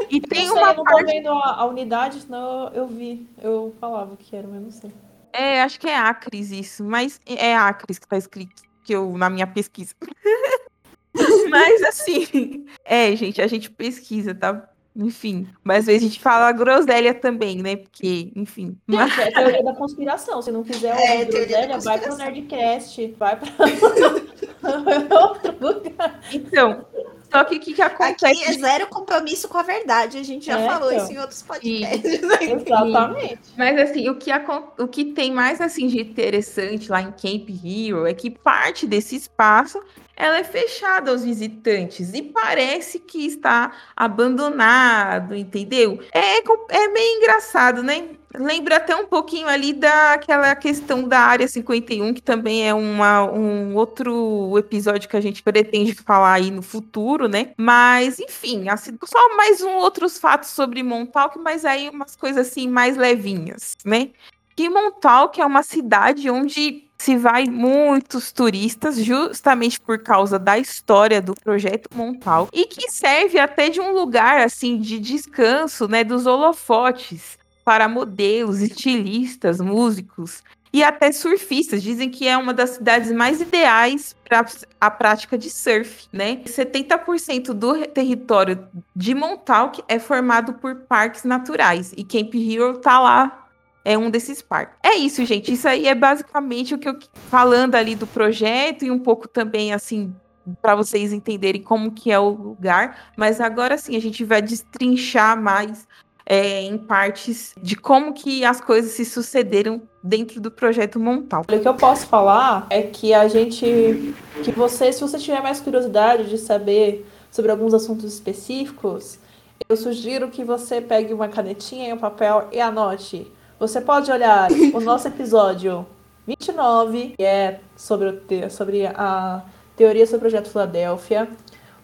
e 0.09 0.21
tem 0.21 0.47
não 0.47 0.53
sei, 0.53 0.63
uma 0.63 0.71
eu 0.71 0.77
não 0.77 0.83
parte... 0.83 0.99
tô 0.99 1.11
vendo 1.11 1.29
a, 1.29 1.55
a 1.55 1.65
unidade, 1.65 2.21
senão 2.21 2.69
eu 2.73 2.87
vi. 2.87 3.27
Eu 3.41 3.75
falava 3.81 4.15
que 4.15 4.35
era, 4.35 4.47
mas 4.47 4.61
não 4.61 4.71
sei. 4.71 4.91
É, 5.33 5.61
acho 5.63 5.79
que 5.79 5.87
é 5.87 5.97
acres 5.97 6.51
isso, 6.51 6.83
mas 6.83 7.19
é 7.25 7.55
acres 7.55 7.97
que 7.97 8.07
tá 8.07 8.17
escrito 8.17 8.68
que 8.89 8.95
eu 8.95 9.15
na 9.15 9.29
minha 9.29 9.45
pesquisa. 9.45 9.93
Mas 11.47 11.83
assim, 11.83 12.65
é, 12.83 13.15
gente, 13.15 13.39
a 13.39 13.45
gente 13.45 13.69
pesquisa, 13.69 14.33
tá? 14.33 14.67
Enfim, 14.95 15.47
mas 15.63 15.79
às 15.79 15.85
vezes 15.85 16.01
a 16.01 16.05
gente 16.07 16.19
fala 16.19 16.51
groselha 16.51 17.13
também, 17.13 17.61
né? 17.61 17.77
Porque, 17.77 18.31
enfim. 18.35 18.77
Mas... 18.87 19.17
É 19.17 19.29
a 19.29 19.31
teoria 19.31 19.63
da 19.63 19.75
conspiração. 19.75 20.41
Se 20.41 20.51
não 20.51 20.63
quiser 20.63 20.93
ouvir 20.93 21.05
É, 21.05 21.25
groselha, 21.25 21.79
vai 21.79 21.99
pro. 21.99 22.17
Nerdcast, 22.17 23.15
vai 23.17 23.39
pra 23.39 23.49
outro 25.21 25.55
lugar. 25.61 26.19
Então, 26.33 26.85
só 27.31 27.43
que 27.43 27.57
o 27.57 27.59
que, 27.59 27.73
que 27.73 27.81
acontece? 27.81 28.43
Aqui 28.43 28.43
é 28.43 28.53
zero 28.53 28.87
compromisso 28.87 29.47
com 29.47 29.57
a 29.57 29.63
verdade. 29.63 30.17
A 30.17 30.23
gente 30.23 30.45
já 30.45 30.59
É, 30.59 30.67
falou 30.67 30.91
então. 30.91 31.03
isso 31.03 31.13
em 31.13 31.19
outros 31.19 31.41
podcasts. 31.41 32.21
né? 32.21 32.37
Exatamente. 32.41 33.39
Mas 33.57 33.79
assim, 33.79 34.09
o 34.09 34.15
que, 34.15 34.31
o 34.77 34.87
que 34.87 35.05
tem 35.13 35.31
mais 35.31 35.61
assim 35.61 35.87
de 35.87 35.99
interessante 36.01 36.89
lá 36.89 37.01
em 37.01 37.11
Camp 37.11 37.49
Hero 37.63 38.05
é 38.05 38.13
que 38.13 38.29
parte 38.31 38.87
desse 38.87 39.15
espaço 39.15 39.79
ela 40.19 40.37
é 40.37 40.43
fechada 40.43 41.09
aos 41.11 41.23
visitantes 41.23 42.13
e 42.13 42.21
parece 42.21 42.99
que 42.99 43.25
está 43.25 43.71
abandonado, 43.95 45.33
entendeu? 45.35 45.99
É, 46.11 46.41
com- 46.41 46.67
é 46.69 46.87
meio 46.89 47.17
engraçado, 47.17 47.81
né? 47.81 48.09
Lembra 48.35 48.75
até 48.75 48.95
um 48.95 49.07
pouquinho 49.07 49.47
ali 49.47 49.73
daquela 49.73 50.53
questão 50.55 51.07
da 51.07 51.19
Área 51.19 51.47
51, 51.47 52.13
que 52.13 52.21
também 52.21 52.67
é 52.67 52.73
uma, 52.73 53.23
um 53.23 53.73
outro 53.75 54.55
episódio 54.57 55.09
que 55.09 55.17
a 55.17 55.21
gente 55.21 55.41
pretende 55.41 55.95
falar 55.95 56.33
aí 56.33 56.51
no 56.51 56.61
futuro, 56.61 57.27
né? 57.27 57.53
Mas, 57.57 58.19
enfim, 58.19 58.69
assim, 58.69 58.95
só 59.03 59.35
mais 59.35 59.61
um 59.61 59.77
outros 59.77 60.19
fatos 60.19 60.49
sobre 60.49 60.83
Montauk, 60.83 61.39
mas 61.39 61.65
aí 61.65 61.89
umas 61.89 62.15
coisas 62.15 62.47
assim 62.47 62.67
mais 62.67 62.95
levinhas, 62.97 63.75
né? 63.83 64.09
Que 64.55 64.69
Montauk 64.69 65.39
é 65.41 65.45
uma 65.45 65.63
cidade 65.63 66.29
onde 66.29 66.88
se 66.99 67.15
vai 67.15 67.45
muitos 67.45 68.31
turistas, 68.31 68.97
justamente 68.97 69.79
por 69.79 69.99
causa 69.99 70.37
da 70.37 70.59
história 70.59 71.21
do 71.21 71.33
projeto 71.33 71.89
Montauk, 71.95 72.49
e 72.53 72.65
que 72.65 72.91
serve 72.91 73.39
até 73.39 73.69
de 73.69 73.79
um 73.79 73.93
lugar 73.93 74.41
assim 74.41 74.77
de 74.77 74.99
descanso, 74.99 75.87
né, 75.87 76.03
dos 76.03 76.25
holofotes 76.25 77.39
para 77.63 77.87
modelos, 77.87 78.61
estilistas, 78.61 79.61
músicos 79.61 80.43
e 80.73 80.83
até 80.83 81.11
surfistas. 81.11 81.81
Dizem 81.81 82.09
que 82.09 82.27
é 82.27 82.37
uma 82.37 82.53
das 82.53 82.71
cidades 82.71 83.11
mais 83.11 83.39
ideais 83.39 84.15
para 84.27 84.45
a 84.79 84.91
prática 84.91 85.37
de 85.37 85.49
surf, 85.49 86.07
né? 86.11 86.41
70% 86.45 87.53
do 87.53 87.87
território 87.87 88.67
de 88.95 89.15
Montauk 89.15 89.81
é 89.87 89.99
formado 89.99 90.53
por 90.53 90.75
parques 90.75 91.23
naturais 91.23 91.93
e 91.95 92.03
Camp 92.03 92.33
Hero 92.35 92.77
tá 92.79 92.99
lá 92.99 93.38
é 93.83 93.97
um 93.97 94.09
desses 94.09 94.41
parques. 94.41 94.77
É 94.83 94.95
isso, 94.95 95.23
gente. 95.25 95.53
Isso 95.53 95.67
aí 95.67 95.87
é 95.87 95.95
basicamente 95.95 96.73
o 96.73 96.77
que 96.77 96.89
eu 96.89 96.97
falando 97.29 97.75
ali 97.75 97.95
do 97.95 98.07
projeto 98.07 98.85
e 98.85 98.91
um 98.91 98.99
pouco 98.99 99.27
também 99.27 99.73
assim 99.73 100.13
para 100.61 100.75
vocês 100.75 101.13
entenderem 101.13 101.61
como 101.61 101.91
que 101.91 102.11
é 102.11 102.19
o 102.19 102.29
lugar. 102.29 103.11
Mas 103.15 103.39
agora 103.39 103.77
sim 103.77 103.95
a 103.95 104.01
gente 104.01 104.23
vai 104.23 104.41
destrinchar 104.41 105.39
mais 105.39 105.87
é, 106.25 106.61
em 106.61 106.77
partes 106.77 107.55
de 107.61 107.75
como 107.75 108.13
que 108.13 108.45
as 108.45 108.61
coisas 108.61 108.91
se 108.91 109.03
sucederam 109.03 109.81
dentro 110.03 110.39
do 110.39 110.51
projeto 110.51 110.99
Montal. 110.99 111.41
O 111.41 111.59
que 111.59 111.67
eu 111.67 111.73
posso 111.73 112.05
falar 112.05 112.67
é 112.69 112.83
que 112.83 113.13
a 113.13 113.27
gente. 113.27 114.13
Que 114.43 114.51
você, 114.51 114.93
se 114.93 115.01
você 115.01 115.17
tiver 115.17 115.41
mais 115.41 115.59
curiosidade 115.59 116.29
de 116.29 116.37
saber 116.37 117.05
sobre 117.31 117.51
alguns 117.51 117.73
assuntos 117.73 118.13
específicos, 118.13 119.19
eu 119.67 119.75
sugiro 119.75 120.29
que 120.29 120.43
você 120.43 120.79
pegue 120.79 121.13
uma 121.13 121.27
canetinha 121.27 121.89
e 121.89 121.93
um 121.93 121.97
papel 121.97 122.47
e 122.51 122.61
anote. 122.61 123.31
Você 123.59 123.81
pode 123.81 124.11
olhar 124.11 124.49
o 124.73 124.79
nosso 124.79 125.07
episódio 125.07 125.85
29, 126.25 127.15
que 127.17 127.23
é 127.23 127.59
sobre, 127.75 128.13
te- 128.13 128.49
sobre 128.49 128.85
a 128.87 129.41
teoria 129.75 130.05
sobre 130.05 130.17
o 130.17 130.19
projeto 130.31 130.49
Filadélfia. 130.49 131.27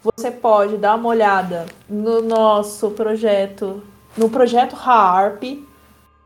Você 0.02 0.30
pode 0.30 0.76
dar 0.76 0.94
uma 0.94 1.08
olhada 1.08 1.66
no 1.88 2.22
nosso 2.22 2.90
projeto, 2.90 3.82
no 4.16 4.30
projeto 4.30 4.74
HARP, 4.76 5.66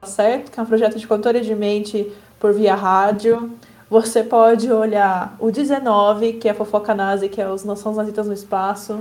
tá 0.01 0.07
certo? 0.07 0.51
Que 0.51 0.61
é 0.61 0.63
um 0.63 0.67
projeto 0.67 0.99
de 0.99 1.07
controle 1.07 1.41
de 1.41 1.55
mente 1.55 2.13
por 2.39 2.53
via 2.53 2.75
rádio. 2.75 3.51
Você 3.89 4.23
pode 4.23 4.71
olhar 4.71 5.35
o 5.41 5.51
19, 5.51 6.35
que 6.35 6.47
é 6.47 6.53
a 6.53 6.55
fofoca 6.55 6.95
nazi, 6.95 7.29
que 7.29 7.41
é 7.41 7.49
os 7.49 7.65
Nós 7.65 7.81
Somos 7.81 7.99
Nazitas 7.99 8.27
no 8.27 8.33
Espaço. 8.35 9.01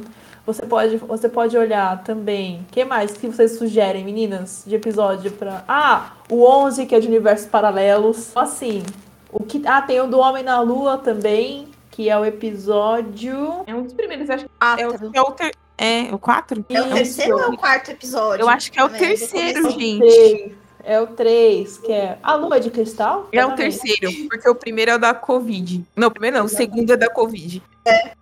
Você 0.53 0.65
pode, 0.65 0.97
você 0.97 1.29
pode 1.29 1.55
olhar 1.55 2.03
também. 2.03 2.61
O 2.61 2.71
que 2.71 2.83
mais 2.83 3.11
que 3.15 3.27
vocês 3.27 3.57
sugerem, 3.57 4.03
meninas, 4.03 4.63
de 4.65 4.75
episódio 4.75 5.29
para. 5.31 5.63
Ah, 5.67 6.13
o 6.27 6.43
11, 6.43 6.87
que 6.87 6.95
é 6.95 6.99
de 6.99 7.07
universos 7.07 7.45
paralelos. 7.47 8.35
Assim, 8.35 8.81
o 9.31 9.43
que. 9.43 9.61
Ah, 9.67 9.81
tem 9.83 10.01
o 10.01 10.07
do 10.07 10.17
Homem 10.17 10.41
na 10.43 10.59
Lua 10.61 10.97
também, 10.97 11.67
que 11.91 12.09
é 12.09 12.17
o 12.17 12.25
episódio. 12.25 13.61
É 13.67 13.75
um 13.75 13.83
dos 13.83 13.93
primeiros, 13.93 14.27
acho 14.29 14.45
que 14.45 14.51
Ah, 14.59 14.75
é 14.79 14.87
o, 14.87 14.93
tá. 14.97 15.09
é 15.13 15.21
o 15.21 15.31
ter- 15.31 15.55
É, 15.77 16.13
o 16.13 16.17
4? 16.19 16.65
É 16.69 16.81
o 16.81 16.85
Isso. 16.87 16.93
terceiro 16.95 17.35
ou 17.35 17.41
é 17.41 17.47
o 17.47 17.57
quarto 17.57 17.91
episódio? 17.91 18.43
Eu 18.43 18.49
acho 18.49 18.71
que 18.71 18.79
é 18.79 18.83
o 18.83 18.89
terceiro, 18.89 19.61
começo. 19.61 19.79
gente. 19.79 20.55
É 20.83 20.99
o 20.99 21.07
3, 21.07 21.77
que 21.79 21.91
é 21.91 22.17
a 22.21 22.35
lua 22.35 22.59
de 22.59 22.69
cristal? 22.69 23.27
É 23.31 23.45
o 23.45 23.49
Exatamente. 23.49 23.79
terceiro, 23.79 24.29
porque 24.29 24.49
o 24.49 24.55
primeiro 24.55 24.91
é 24.91 24.95
o 24.95 24.99
da 24.99 25.13
Covid. 25.13 25.85
Não, 25.95 26.07
o 26.07 26.11
primeiro 26.11 26.37
não, 26.37 26.45
o 26.45 26.49
segundo 26.49 26.91
é 26.91 26.97
da 26.97 27.09
Covid. 27.09 27.61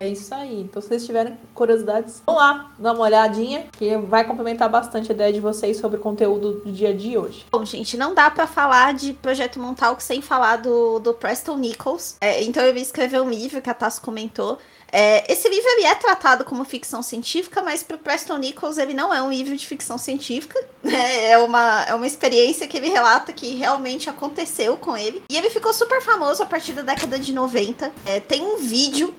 É 0.00 0.08
isso 0.08 0.34
aí. 0.34 0.60
Então, 0.62 0.80
se 0.80 0.88
vocês 0.88 1.04
tiverem 1.04 1.36
curiosidades, 1.54 2.22
vão 2.26 2.36
lá, 2.36 2.70
dá 2.78 2.92
uma 2.92 3.04
olhadinha, 3.04 3.66
que 3.72 3.96
vai 3.96 4.24
complementar 4.24 4.68
bastante 4.68 5.10
a 5.10 5.14
ideia 5.14 5.32
de 5.32 5.40
vocês 5.40 5.76
sobre 5.76 5.98
o 5.98 6.00
conteúdo 6.00 6.60
do 6.64 6.72
dia 6.72 6.94
de 6.94 7.18
hoje. 7.18 7.44
Bom, 7.50 7.64
gente, 7.64 7.96
não 7.96 8.14
dá 8.14 8.30
pra 8.30 8.46
falar 8.46 8.94
de 8.94 9.12
Projeto 9.12 9.60
Montauk 9.60 10.02
sem 10.02 10.22
falar 10.22 10.56
do, 10.56 10.98
do 10.98 11.12
Preston 11.12 11.56
Nichols. 11.56 12.16
É, 12.20 12.42
então 12.42 12.62
eu 12.62 12.74
ia 12.74 12.82
escrever 12.82 13.20
um 13.20 13.30
livro 13.30 13.60
que 13.60 13.70
a 13.70 13.74
Tassi 13.74 14.00
comentou. 14.00 14.58
É, 14.90 15.30
esse 15.30 15.48
livro 15.48 15.68
ele 15.70 15.86
é 15.86 15.94
tratado 15.94 16.44
como 16.44 16.64
ficção 16.64 17.02
científica, 17.02 17.62
mas 17.62 17.82
pro 17.82 17.98
Preston 17.98 18.38
Nichols 18.38 18.78
ele 18.78 18.94
não 18.94 19.12
é 19.12 19.22
um 19.22 19.30
livro 19.30 19.56
de 19.56 19.66
ficção 19.66 19.98
científica. 19.98 20.58
né? 20.82 21.30
É 21.30 21.38
uma, 21.38 21.84
é 21.84 21.94
uma 21.94 22.06
experiência 22.06 22.66
que 22.66 22.76
ele 22.76 22.88
relata 22.88 23.32
que 23.32 23.54
realmente 23.54 24.08
aconteceu 24.08 24.76
com 24.76 24.96
ele. 24.96 25.22
E 25.28 25.36
ele 25.36 25.50
ficou 25.50 25.72
super 25.72 26.00
famoso 26.00 26.42
a 26.42 26.46
partir 26.46 26.72
da 26.72 26.82
década 26.82 27.18
de 27.18 27.32
90. 27.32 27.92
É, 28.06 28.20
tem 28.20 28.42
um 28.42 28.56
vídeo 28.56 29.14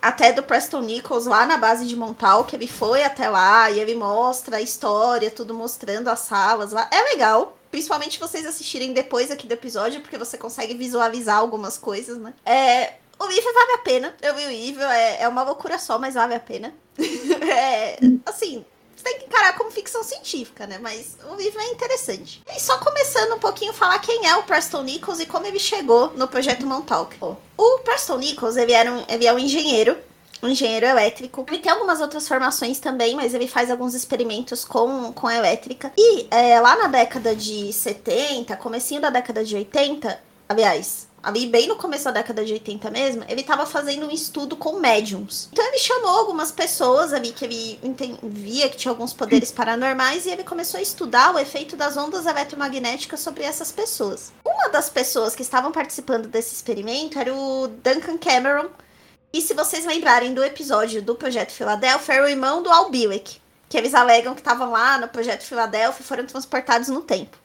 até 0.00 0.32
do 0.32 0.42
Preston 0.42 0.80
Nichols 0.80 1.26
lá 1.26 1.44
na 1.44 1.56
base 1.56 1.86
de 1.86 1.96
Montauk, 1.96 2.54
ele 2.54 2.68
foi 2.68 3.02
até 3.02 3.28
lá 3.28 3.70
e 3.70 3.80
ele 3.80 3.94
mostra 3.94 4.58
a 4.58 4.62
história, 4.62 5.30
tudo 5.30 5.54
mostrando 5.54 6.08
as 6.08 6.20
salas 6.20 6.72
lá. 6.72 6.88
É 6.90 7.02
legal. 7.10 7.56
Principalmente 7.70 8.18
vocês 8.18 8.46
assistirem 8.46 8.94
depois 8.94 9.30
aqui 9.30 9.46
do 9.46 9.52
episódio, 9.52 10.00
porque 10.00 10.16
você 10.16 10.38
consegue 10.38 10.74
visualizar 10.74 11.36
algumas 11.36 11.76
coisas, 11.76 12.16
né? 12.16 12.32
É, 12.46 12.94
o 13.18 13.26
livro 13.26 13.52
vale 13.52 13.72
a 13.72 13.78
pena. 13.78 14.14
Eu 14.22 14.34
vi 14.34 14.44
o 14.44 14.50
livro, 14.50 14.82
é, 14.82 15.22
é 15.22 15.28
uma 15.28 15.42
loucura 15.42 15.78
só, 15.78 15.98
mas 15.98 16.14
vale 16.14 16.34
a 16.34 16.40
pena. 16.40 16.72
É, 17.50 17.98
assim, 18.26 18.64
você 18.94 19.04
tem 19.04 19.18
que 19.18 19.24
encarar 19.26 19.56
como 19.56 19.70
ficção 19.70 20.02
científica, 20.02 20.66
né? 20.66 20.78
Mas 20.78 21.16
o 21.30 21.34
livro 21.34 21.60
é 21.60 21.70
interessante. 21.70 22.42
E 22.54 22.60
só 22.60 22.78
começando 22.78 23.34
um 23.34 23.38
pouquinho 23.38 23.72
falar 23.72 23.98
quem 24.00 24.26
é 24.26 24.36
o 24.36 24.42
Preston 24.42 24.82
Nichols 24.82 25.20
e 25.20 25.26
como 25.26 25.46
ele 25.46 25.58
chegou 25.58 26.12
no 26.14 26.28
projeto 26.28 26.66
Montauk. 26.66 27.16
O 27.56 27.78
Preston 27.78 28.18
Nichols, 28.18 28.56
ele, 28.56 28.72
era 28.72 28.92
um, 28.92 29.04
ele 29.08 29.26
é 29.26 29.32
um 29.32 29.38
engenheiro 29.38 29.96
um 30.42 30.48
engenheiro 30.48 30.86
elétrico. 30.86 31.44
Ele 31.48 31.58
tem 31.58 31.72
algumas 31.72 32.00
outras 32.00 32.26
formações 32.28 32.78
também, 32.78 33.14
mas 33.16 33.34
ele 33.34 33.48
faz 33.48 33.70
alguns 33.70 33.94
experimentos 33.94 34.64
com, 34.64 35.12
com 35.12 35.30
elétrica. 35.30 35.92
E 35.96 36.28
é, 36.30 36.60
lá 36.60 36.76
na 36.76 36.86
década 36.86 37.34
de 37.34 37.72
70, 37.72 38.56
comecinho 38.56 39.00
da 39.00 39.10
década 39.10 39.44
de 39.44 39.56
80, 39.56 40.20
aliás, 40.48 41.07
ali 41.22 41.46
bem 41.46 41.66
no 41.66 41.76
começo 41.76 42.04
da 42.04 42.12
década 42.12 42.44
de 42.44 42.52
80 42.52 42.90
mesmo, 42.90 43.24
ele 43.28 43.40
estava 43.40 43.66
fazendo 43.66 44.06
um 44.06 44.10
estudo 44.10 44.56
com 44.56 44.78
médiums. 44.78 45.48
Então 45.52 45.64
ele 45.66 45.78
chamou 45.78 46.10
algumas 46.10 46.52
pessoas 46.52 47.12
ali 47.12 47.32
que 47.32 47.44
ele 47.44 47.80
via 48.22 48.68
que 48.68 48.76
tinha 48.76 48.92
alguns 48.92 49.12
poderes 49.12 49.50
paranormais 49.50 50.26
e 50.26 50.30
ele 50.30 50.44
começou 50.44 50.78
a 50.78 50.82
estudar 50.82 51.34
o 51.34 51.38
efeito 51.38 51.76
das 51.76 51.96
ondas 51.96 52.26
eletromagnéticas 52.26 53.20
sobre 53.20 53.42
essas 53.44 53.72
pessoas. 53.72 54.32
Uma 54.44 54.68
das 54.68 54.88
pessoas 54.88 55.34
que 55.34 55.42
estavam 55.42 55.72
participando 55.72 56.28
desse 56.28 56.54
experimento 56.54 57.18
era 57.18 57.34
o 57.34 57.68
Duncan 57.68 58.18
Cameron, 58.18 58.68
e 59.30 59.42
se 59.42 59.52
vocês 59.52 59.84
lembrarem 59.84 60.32
do 60.32 60.42
episódio 60.42 61.02
do 61.02 61.14
Projeto 61.14 61.52
Filadélfia, 61.52 62.14
era 62.14 62.24
o 62.24 62.28
irmão 62.28 62.62
do 62.62 62.70
Al 62.70 62.90
Bielek, 62.90 63.38
que 63.68 63.76
eles 63.76 63.92
alegam 63.92 64.34
que 64.34 64.40
estavam 64.40 64.70
lá 64.70 64.98
no 64.98 65.06
Projeto 65.06 65.42
Filadélfia 65.42 66.02
e 66.02 66.06
foram 66.06 66.24
transportados 66.24 66.88
no 66.88 67.02
tempo. 67.02 67.36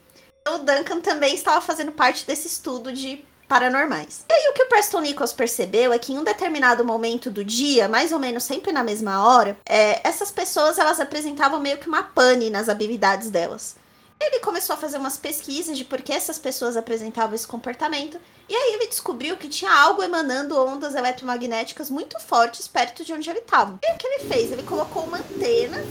O 0.48 0.58
Duncan 0.58 1.00
também 1.00 1.34
estava 1.34 1.60
fazendo 1.60 1.92
parte 1.92 2.26
desse 2.26 2.46
estudo 2.46 2.90
de 2.90 3.22
paranormais. 3.48 4.24
E 4.28 4.32
aí, 4.32 4.48
o 4.50 4.52
que 4.52 4.62
o 4.62 4.68
Preston 4.68 5.00
Nichols 5.00 5.32
percebeu 5.32 5.92
é 5.92 5.98
que 5.98 6.12
em 6.12 6.18
um 6.18 6.24
determinado 6.24 6.84
momento 6.84 7.30
do 7.30 7.44
dia, 7.44 7.88
mais 7.88 8.12
ou 8.12 8.18
menos 8.18 8.44
sempre 8.44 8.72
na 8.72 8.82
mesma 8.82 9.26
hora, 9.26 9.56
é, 9.66 10.06
essas 10.06 10.30
pessoas 10.30 10.78
elas 10.78 11.00
apresentavam 11.00 11.60
meio 11.60 11.78
que 11.78 11.88
uma 11.88 12.02
pane 12.02 12.50
nas 12.50 12.68
habilidades 12.68 13.30
delas. 13.30 13.76
Ele 14.20 14.38
começou 14.40 14.74
a 14.74 14.78
fazer 14.78 14.96
umas 14.96 15.16
pesquisas 15.16 15.76
de 15.76 15.84
por 15.84 16.00
que 16.00 16.12
essas 16.12 16.38
pessoas 16.38 16.76
apresentavam 16.76 17.34
esse 17.34 17.46
comportamento 17.46 18.18
e 18.48 18.54
aí 18.54 18.74
ele 18.74 18.86
descobriu 18.86 19.36
que 19.36 19.48
tinha 19.48 19.72
algo 19.72 20.02
emanando 20.02 20.58
ondas 20.58 20.94
eletromagnéticas 20.94 21.90
muito 21.90 22.18
fortes 22.20 22.68
perto 22.68 23.04
de 23.04 23.12
onde 23.12 23.28
ele 23.28 23.40
estava. 23.40 23.78
E 23.82 23.92
o 23.92 23.96
que 23.98 24.06
ele 24.06 24.28
fez? 24.28 24.52
Ele 24.52 24.62
colocou 24.62 25.02
uma 25.04 25.18
antena 25.18 25.84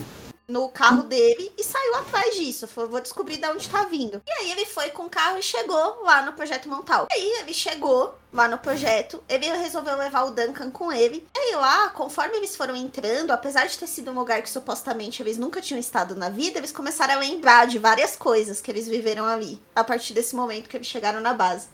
no 0.53 0.69
carro 0.69 1.01
dele 1.01 1.51
e 1.57 1.63
saiu 1.63 1.95
atrás 1.95 2.35
disso. 2.35 2.67
Falou, 2.67 2.91
vou 2.91 3.01
descobrir 3.01 3.37
de 3.37 3.47
onde 3.47 3.67
tá 3.67 3.85
vindo. 3.85 4.21
E 4.25 4.31
aí 4.31 4.51
ele 4.51 4.65
foi 4.67 4.91
com 4.91 5.05
o 5.05 5.09
carro 5.09 5.39
e 5.39 5.43
chegou 5.43 6.03
lá 6.03 6.21
no 6.21 6.33
projeto 6.33 6.69
Montal. 6.69 7.07
E 7.09 7.13
aí 7.15 7.39
ele 7.39 7.53
chegou 7.55 8.13
lá 8.31 8.47
no 8.47 8.59
projeto, 8.59 9.23
ele 9.27 9.47
resolveu 9.47 9.97
levar 9.97 10.23
o 10.23 10.31
Duncan 10.31 10.69
com 10.69 10.91
ele. 10.91 11.27
E 11.35 11.39
aí 11.39 11.55
lá, 11.55 11.89
conforme 11.89 12.37
eles 12.37 12.55
foram 12.55 12.75
entrando, 12.75 13.31
apesar 13.31 13.65
de 13.65 13.79
ter 13.79 13.87
sido 13.87 14.11
um 14.11 14.13
lugar 14.13 14.43
que 14.43 14.49
supostamente 14.49 15.23
eles 15.23 15.39
nunca 15.39 15.59
tinham 15.59 15.79
estado 15.79 16.15
na 16.15 16.29
vida, 16.29 16.59
eles 16.59 16.71
começaram 16.71 17.15
a 17.15 17.19
lembrar 17.19 17.65
de 17.65 17.79
várias 17.79 18.15
coisas 18.15 18.61
que 18.61 18.69
eles 18.69 18.87
viveram 18.87 19.25
ali, 19.25 19.59
a 19.75 19.83
partir 19.83 20.13
desse 20.13 20.35
momento 20.35 20.69
que 20.69 20.77
eles 20.77 20.87
chegaram 20.87 21.19
na 21.19 21.33
base. 21.33 21.67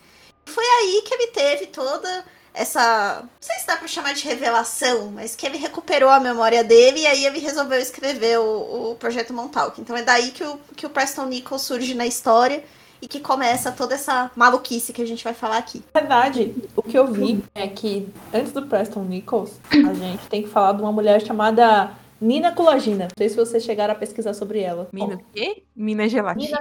Foi 0.45 0.65
aí 0.65 1.03
que 1.05 1.13
ele 1.13 1.27
teve 1.27 1.67
toda 1.67 2.25
essa. 2.53 3.21
Não 3.21 3.29
sei 3.39 3.57
se 3.57 3.67
dá 3.67 3.77
pra 3.77 3.87
chamar 3.87 4.13
de 4.13 4.23
revelação, 4.23 5.11
mas 5.11 5.35
que 5.35 5.45
ele 5.45 5.57
recuperou 5.57 6.09
a 6.09 6.19
memória 6.19 6.63
dele 6.63 7.01
e 7.01 7.07
aí 7.07 7.25
ele 7.25 7.39
resolveu 7.39 7.79
escrever 7.79 8.39
o, 8.39 8.91
o 8.91 8.95
projeto 8.95 9.33
Montauk. 9.33 9.79
Então 9.79 9.95
é 9.95 10.01
daí 10.01 10.31
que 10.31 10.43
o, 10.43 10.59
que 10.75 10.85
o 10.85 10.89
Preston 10.89 11.25
Nichols 11.25 11.61
surge 11.61 11.93
na 11.93 12.05
história 12.05 12.63
e 13.01 13.07
que 13.07 13.19
começa 13.19 13.71
toda 13.71 13.95
essa 13.95 14.29
maluquice 14.35 14.91
que 14.91 15.01
a 15.01 15.07
gente 15.07 15.23
vai 15.23 15.33
falar 15.33 15.57
aqui. 15.57 15.81
Na 15.93 16.01
verdade, 16.01 16.53
o 16.75 16.81
que 16.81 16.97
eu 16.97 17.07
vi 17.07 17.43
é 17.55 17.67
que 17.67 18.09
antes 18.33 18.51
do 18.51 18.63
Preston 18.63 19.03
Nichols, 19.03 19.51
a 19.71 19.93
gente 19.93 20.27
tem 20.27 20.43
que 20.43 20.49
falar 20.49 20.73
de 20.73 20.81
uma 20.81 20.91
mulher 20.91 21.21
chamada 21.21 21.91
Nina 22.21 22.51
Kulagina. 22.51 23.05
Não 23.05 23.09
sei 23.17 23.29
se 23.29 23.35
vocês 23.35 23.63
chegaram 23.63 23.93
a 23.93 23.97
pesquisar 23.97 24.33
sobre 24.33 24.59
ela. 24.59 24.89
Mina 24.91 25.15
o 25.15 25.19
quê? 25.33 25.63
Mina 25.75 26.07
gelatina? 26.09 26.59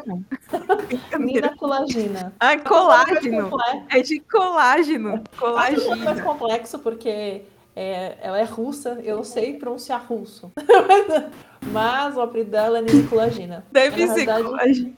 Nina 1.19 1.57
Kulagina. 1.57 2.33
Ah, 2.41 2.53
É 2.53 2.59
colágeno. 2.59 3.51
É 3.91 4.01
de 4.03 4.21
colágeno. 4.21 5.09
É 5.11 5.15
um 5.15 5.19
pouco 5.39 5.55
mais 5.55 5.83
Colagina. 5.83 6.23
complexo 6.23 6.79
porque 6.79 7.43
é, 7.75 8.17
ela 8.21 8.39
é 8.41 8.45
russa, 8.45 8.99
eu 9.03 9.17
não 9.17 9.25
sei 9.25 9.55
pronunciar 9.55 10.05
russo. 10.07 10.51
Mas 11.63 12.17
o 12.17 12.21
apelido 12.21 12.51
dela 12.51 12.79
é 12.79 12.83
Nina 12.83 13.09
Kulagina. 13.09 13.65
Deve 13.73 14.07
ser 14.07 14.15
verdade, 14.15 14.45
colágeno. 14.45 14.95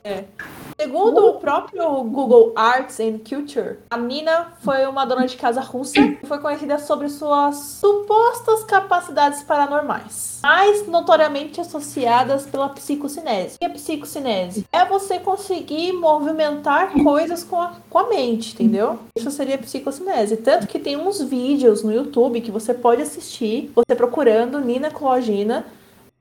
Segundo 0.80 1.26
o 1.26 1.34
próprio 1.34 2.02
Google 2.04 2.54
Arts 2.56 3.00
and 3.00 3.18
Culture, 3.18 3.80
a 3.90 3.98
Nina 3.98 4.54
foi 4.62 4.86
uma 4.86 5.04
dona 5.04 5.26
de 5.26 5.36
casa 5.36 5.60
russa 5.60 6.00
e 6.00 6.18
foi 6.24 6.38
conhecida 6.38 6.78
sobre 6.78 7.10
suas 7.10 7.56
supostas 7.56 8.64
capacidades 8.64 9.42
paranormais, 9.42 10.40
mais 10.42 10.88
notoriamente 10.88 11.60
associadas 11.60 12.46
pela 12.46 12.70
psicocinese. 12.70 13.56
O 13.56 13.58
que 13.58 13.66
é 13.66 13.68
psicocinese? 13.68 14.64
É 14.72 14.86
você 14.86 15.18
conseguir 15.18 15.92
movimentar 15.92 16.94
coisas 17.02 17.44
com 17.44 17.60
a, 17.60 17.74
com 17.90 17.98
a 17.98 18.08
mente, 18.08 18.54
entendeu? 18.54 19.00
Isso 19.14 19.30
seria 19.30 19.58
psicocinese. 19.58 20.38
Tanto 20.38 20.66
que 20.66 20.78
tem 20.78 20.96
uns 20.96 21.20
vídeos 21.20 21.82
no 21.82 21.92
YouTube 21.92 22.40
que 22.40 22.50
você 22.50 22.72
pode 22.72 23.02
assistir, 23.02 23.70
você 23.74 23.94
procurando 23.94 24.58
Nina 24.58 24.90
Colagina, 24.90 25.66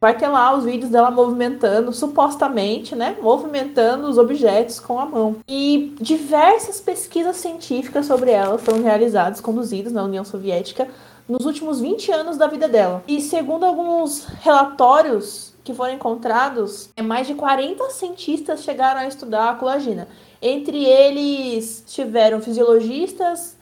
Vai 0.01 0.17
ter 0.17 0.29
lá 0.29 0.55
os 0.55 0.63
vídeos 0.63 0.89
dela 0.89 1.11
movimentando, 1.11 1.91
supostamente, 1.91 2.95
né? 2.95 3.17
Movimentando 3.21 4.07
os 4.07 4.17
objetos 4.17 4.79
com 4.79 4.97
a 4.97 5.05
mão. 5.05 5.35
E 5.45 5.93
diversas 5.99 6.79
pesquisas 6.79 7.35
científicas 7.35 8.05
sobre 8.05 8.31
ela 8.31 8.57
foram 8.57 8.81
realizadas, 8.81 9.41
conduzidas 9.41 9.91
na 9.91 10.03
União 10.03 10.23
Soviética, 10.23 10.87
nos 11.27 11.45
últimos 11.45 11.81
20 11.81 12.11
anos 12.13 12.37
da 12.37 12.47
vida 12.47 12.67
dela. 12.69 13.03
E 13.09 13.19
segundo 13.19 13.65
alguns 13.65 14.25
relatórios 14.41 15.53
que 15.65 15.73
foram 15.73 15.93
encontrados, 15.93 16.89
é 16.95 17.01
mais 17.01 17.27
de 17.27 17.35
40 17.35 17.89
cientistas 17.89 18.63
chegaram 18.63 19.01
a 19.01 19.07
estudar 19.07 19.49
a 19.49 19.55
colagina. 19.55 20.07
Entre 20.41 20.85
eles 20.85 21.83
tiveram 21.85 22.39
fisiologistas, 22.41 23.57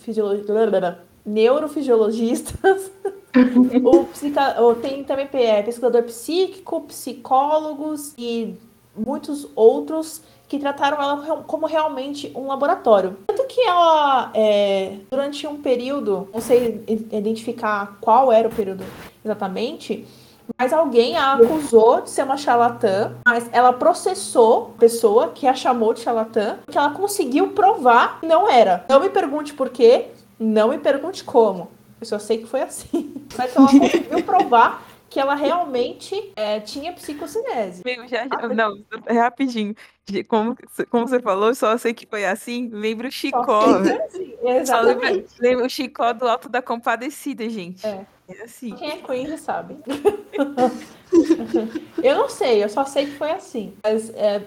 fisiolo- 0.00 0.44
neurofisiologistas, 1.24 2.90
o 3.84 4.04
psica... 4.06 4.56
tem 4.82 5.04
também 5.04 5.28
é, 5.32 5.62
pesquisador 5.62 6.02
psíquico, 6.04 6.80
psicólogos 6.82 8.14
e 8.18 8.54
muitos 8.96 9.48
outros 9.54 10.22
que 10.48 10.58
trataram 10.58 11.00
ela 11.00 11.44
como 11.46 11.66
realmente 11.66 12.32
um 12.34 12.48
laboratório. 12.48 13.16
Tanto 13.28 13.44
que 13.46 13.60
ela, 13.60 14.32
é, 14.34 14.96
durante 15.08 15.46
um 15.46 15.56
período, 15.56 16.28
não 16.32 16.40
sei 16.40 16.84
identificar 16.88 17.98
qual 18.00 18.32
era 18.32 18.48
o 18.48 18.50
período 18.50 18.84
exatamente, 19.24 20.04
mas 20.58 20.72
alguém 20.72 21.16
a 21.16 21.34
acusou 21.34 22.00
de 22.00 22.10
ser 22.10 22.24
uma 22.24 22.36
charlatã, 22.36 23.12
mas 23.24 23.48
ela 23.52 23.72
processou 23.72 24.72
a 24.76 24.80
pessoa 24.80 25.28
que 25.28 25.46
a 25.46 25.54
chamou 25.54 25.94
de 25.94 26.00
charlatã, 26.00 26.58
porque 26.64 26.76
ela 26.76 26.90
conseguiu 26.90 27.50
provar 27.50 28.20
que 28.20 28.26
não 28.26 28.50
era. 28.50 28.84
Não 28.88 28.98
me 28.98 29.08
pergunte 29.08 29.54
por 29.54 29.70
quê, 29.70 30.08
não 30.38 30.68
me 30.68 30.78
pergunte 30.78 31.22
como. 31.22 31.68
Eu 32.00 32.06
só 32.06 32.18
sei 32.18 32.38
que 32.38 32.46
foi 32.46 32.62
assim. 32.62 33.14
Mas 33.36 33.54
ela 33.54 33.68
conseguiu 33.68 34.22
provar 34.24 34.82
que 35.10 35.18
ela 35.18 35.34
realmente 35.34 36.32
é, 36.36 36.60
tinha 36.60 36.92
psicocinese. 36.92 37.82
Meu, 37.84 38.06
já, 38.06 38.28
já, 38.28 38.48
não, 38.48 38.80
é 39.06 39.14
rapidinho. 39.14 39.74
Como, 40.28 40.56
como 40.88 41.08
você 41.08 41.20
falou, 41.20 41.52
só 41.52 41.76
sei 41.76 41.92
que 41.92 42.06
foi 42.06 42.24
assim. 42.24 42.70
Lembra 42.72 43.08
o 43.08 43.10
Chicó. 43.10 43.64
Assim, 44.06 44.34
exatamente. 44.42 45.34
Lembra, 45.40 45.66
o 45.66 45.68
Chicó 45.68 46.12
do 46.12 46.28
Alto 46.28 46.48
da 46.48 46.62
Compadecida, 46.62 47.50
gente. 47.50 47.84
É. 47.84 48.06
é 48.28 48.42
assim. 48.44 48.72
Quem 48.76 48.92
é 48.92 48.96
Queen 48.98 49.36
sabe. 49.36 49.78
eu 52.02 52.16
não 52.16 52.28
sei, 52.28 52.62
eu 52.62 52.68
só 52.68 52.84
sei 52.84 53.06
que 53.06 53.16
foi 53.16 53.32
assim. 53.32 53.74
Mas, 53.82 54.10
é, 54.10 54.44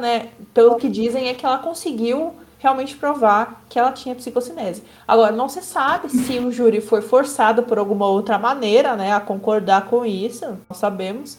né, 0.00 0.30
pelo 0.54 0.76
que 0.76 0.88
dizem, 0.88 1.28
é 1.28 1.34
que 1.34 1.44
ela 1.44 1.58
conseguiu 1.58 2.34
realmente 2.58 2.96
provar 2.96 3.62
que 3.68 3.78
ela 3.78 3.92
tinha 3.92 4.14
psicocinese. 4.14 4.82
Agora, 5.06 5.32
não 5.32 5.48
se 5.48 5.62
sabe 5.62 6.08
se 6.10 6.38
o 6.38 6.50
júri 6.50 6.80
foi 6.80 7.00
forçado 7.00 7.62
por 7.62 7.78
alguma 7.78 8.06
outra 8.06 8.38
maneira, 8.38 8.96
né, 8.96 9.12
a 9.12 9.20
concordar 9.20 9.86
com 9.86 10.04
isso, 10.04 10.58
não 10.68 10.76
sabemos, 10.76 11.38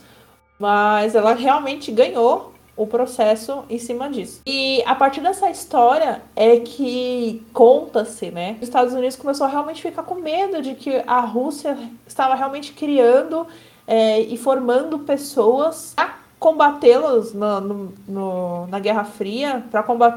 mas 0.57 1.15
ela 1.15 1.33
realmente 1.33 1.91
ganhou 1.91 2.53
o 2.75 2.87
processo 2.87 3.65
em 3.69 3.77
cima 3.77 4.09
disso. 4.09 4.41
E 4.47 4.81
a 4.85 4.95
partir 4.95 5.19
dessa 5.19 5.49
história 5.49 6.21
é 6.33 6.61
que 6.61 7.45
conta-se, 7.51 8.31
né? 8.31 8.55
Os 8.55 8.63
Estados 8.69 8.93
Unidos 8.93 9.17
começou 9.17 9.45
a 9.45 9.49
realmente 9.49 9.81
ficar 9.81 10.03
com 10.03 10.15
medo 10.15 10.61
de 10.61 10.75
que 10.75 11.03
a 11.05 11.19
Rússia 11.19 11.77
estava 12.07 12.35
realmente 12.35 12.71
criando 12.71 13.45
é, 13.85 14.21
e 14.21 14.37
formando 14.37 14.99
pessoas 14.99 15.93
combatê-los 16.39 17.33
no, 17.33 17.91
no, 18.07 18.67
na 18.67 18.79
Guerra 18.79 19.03
Fria, 19.03 19.63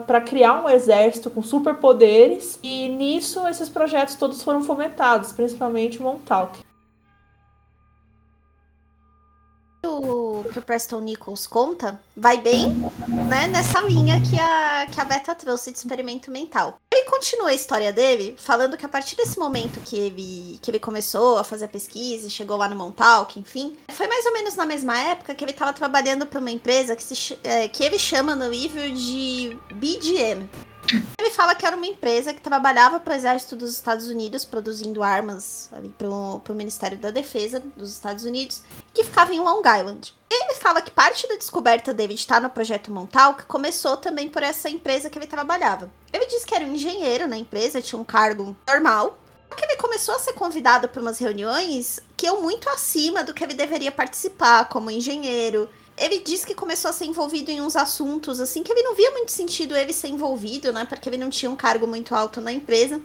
para 0.07 0.21
criar 0.21 0.63
um 0.63 0.69
exército 0.69 1.29
com 1.29 1.43
superpoderes, 1.43 2.59
e 2.63 2.89
nisso 2.89 3.47
esses 3.49 3.69
projetos 3.69 4.15
todos 4.15 4.43
foram 4.43 4.63
fomentados, 4.63 5.33
principalmente 5.33 5.99
o 5.99 6.03
Montauk. 6.03 6.61
O 10.03 10.45
que 10.53 10.59
o 10.59 10.63
Preston 10.63 11.01
Nichols 11.01 11.47
conta 11.47 12.01
vai 12.17 12.39
bem 12.39 12.69
né, 13.29 13.47
nessa 13.47 13.81
linha 13.81 14.21
que 14.21 14.39
a, 14.39 14.87
que 14.87 15.01
a 15.01 15.05
Beta 15.05 15.35
trouxe 15.35 15.71
de 15.71 15.79
experimento 15.79 16.31
mental. 16.31 16.79
Ele 16.93 17.09
continua 17.09 17.51
a 17.51 17.55
história 17.55 17.93
dele 17.93 18.35
falando 18.39 18.77
que 18.77 18.85
a 18.85 18.89
partir 18.89 19.17
desse 19.17 19.39
momento 19.39 19.81
que 19.81 19.97
ele, 19.97 20.59
que 20.61 20.71
ele 20.71 20.79
começou 20.79 21.39
a 21.39 21.45
fazer 21.45 21.67
a 21.67 21.69
pesquisa, 21.69 22.29
chegou 22.29 22.57
lá 22.57 22.69
no 22.69 22.77
Montauk, 22.77 23.39
enfim, 23.39 23.77
foi 23.91 24.07
mais 24.07 24.27
ou 24.27 24.33
menos 24.33 24.55
na 24.57 24.67
mesma 24.67 24.99
época 24.99 25.35
que 25.35 25.45
ele 25.45 25.53
estava 25.53 25.73
trabalhando 25.73 26.27
para 26.27 26.41
uma 26.41 26.51
empresa 26.51 26.97
que, 26.97 27.03
se, 27.03 27.39
é, 27.45 27.69
que 27.69 27.83
ele 27.83 27.99
chama 27.99 28.35
no 28.35 28.49
livro 28.49 28.81
de 28.91 29.57
BDM, 29.73 30.49
ele 31.19 31.31
fala 31.31 31.55
que 31.55 31.65
era 31.65 31.77
uma 31.77 31.87
empresa 31.87 32.35
que 32.35 32.41
trabalhava 32.41 32.99
para 32.99 33.13
o 33.13 33.17
exército 33.17 33.57
dos 33.57 33.71
Estados 33.71 34.09
Unidos, 34.09 34.45
produzindo 34.45 35.03
armas 35.03 35.71
para 35.97 36.09
o 36.09 36.57
Ministério 36.57 36.99
da 36.99 37.11
Defesa 37.11 37.63
dos 37.77 37.91
Estados 37.93 38.25
Unidos, 38.25 38.63
que 38.93 39.05
ficava 39.05 39.35
em 39.35 39.41
Long 39.41 39.61
Island. 39.61 40.15
Ele 40.31 40.55
fala 40.55 40.83
que 40.83 40.91
parte 40.91 41.29
da 41.29 41.37
descoberta 41.37 41.93
dele 41.93 42.15
de 42.15 42.21
estar 42.21 42.41
no 42.41 42.51
projeto 42.51 42.91
Montauk 42.91 43.45
começou 43.45 43.97
também 43.97 44.29
por 44.29 44.43
essa 44.43 44.71
empresa 44.71 45.11
que 45.11 45.19
ele 45.19 45.27
trabalhava. 45.27 45.91
Ele 46.13 46.27
disse 46.27 46.47
que 46.47 46.55
era 46.55 46.65
um 46.65 46.75
engenheiro 46.75 47.27
na 47.27 47.37
empresa, 47.37 47.83
tinha 47.83 48.01
um 48.01 48.05
cargo 48.05 48.57
normal, 48.67 49.19
que 49.57 49.65
ele 49.65 49.77
começou 49.77 50.15
a 50.15 50.19
ser 50.19 50.33
convidado 50.33 50.89
para 50.89 51.03
umas 51.03 51.19
reuniões 51.19 52.01
que 52.17 52.27
eu 52.27 52.41
muito 52.41 52.69
acima 52.71 53.23
do 53.23 53.35
que 53.35 53.45
ele 53.45 53.55
deveria 53.55 53.93
participar 53.93 54.69
como 54.69 54.91
engenheiro 54.91 55.69
ele 55.97 56.19
disse 56.19 56.47
que 56.47 56.55
começou 56.55 56.89
a 56.89 56.93
ser 56.93 57.05
envolvido 57.05 57.51
em 57.51 57.61
uns 57.61 57.77
assuntos, 57.77 58.41
assim, 58.41 58.63
que 58.63 58.73
ele 58.73 58.83
não 58.83 58.95
via 58.95 59.11
muito 59.11 59.31
sentido 59.31 59.77
ele 59.77 59.93
ser 59.93 60.09
envolvido, 60.09 60.73
né? 60.73 60.85
Porque 60.85 61.09
ele 61.09 61.19
não 61.19 61.31
tinha 61.31 61.51
um 61.51 61.57
cargo 61.57 61.87
muito 61.87 62.15
alto 62.15 62.41
na 62.41 62.53
empresa. 62.53 63.01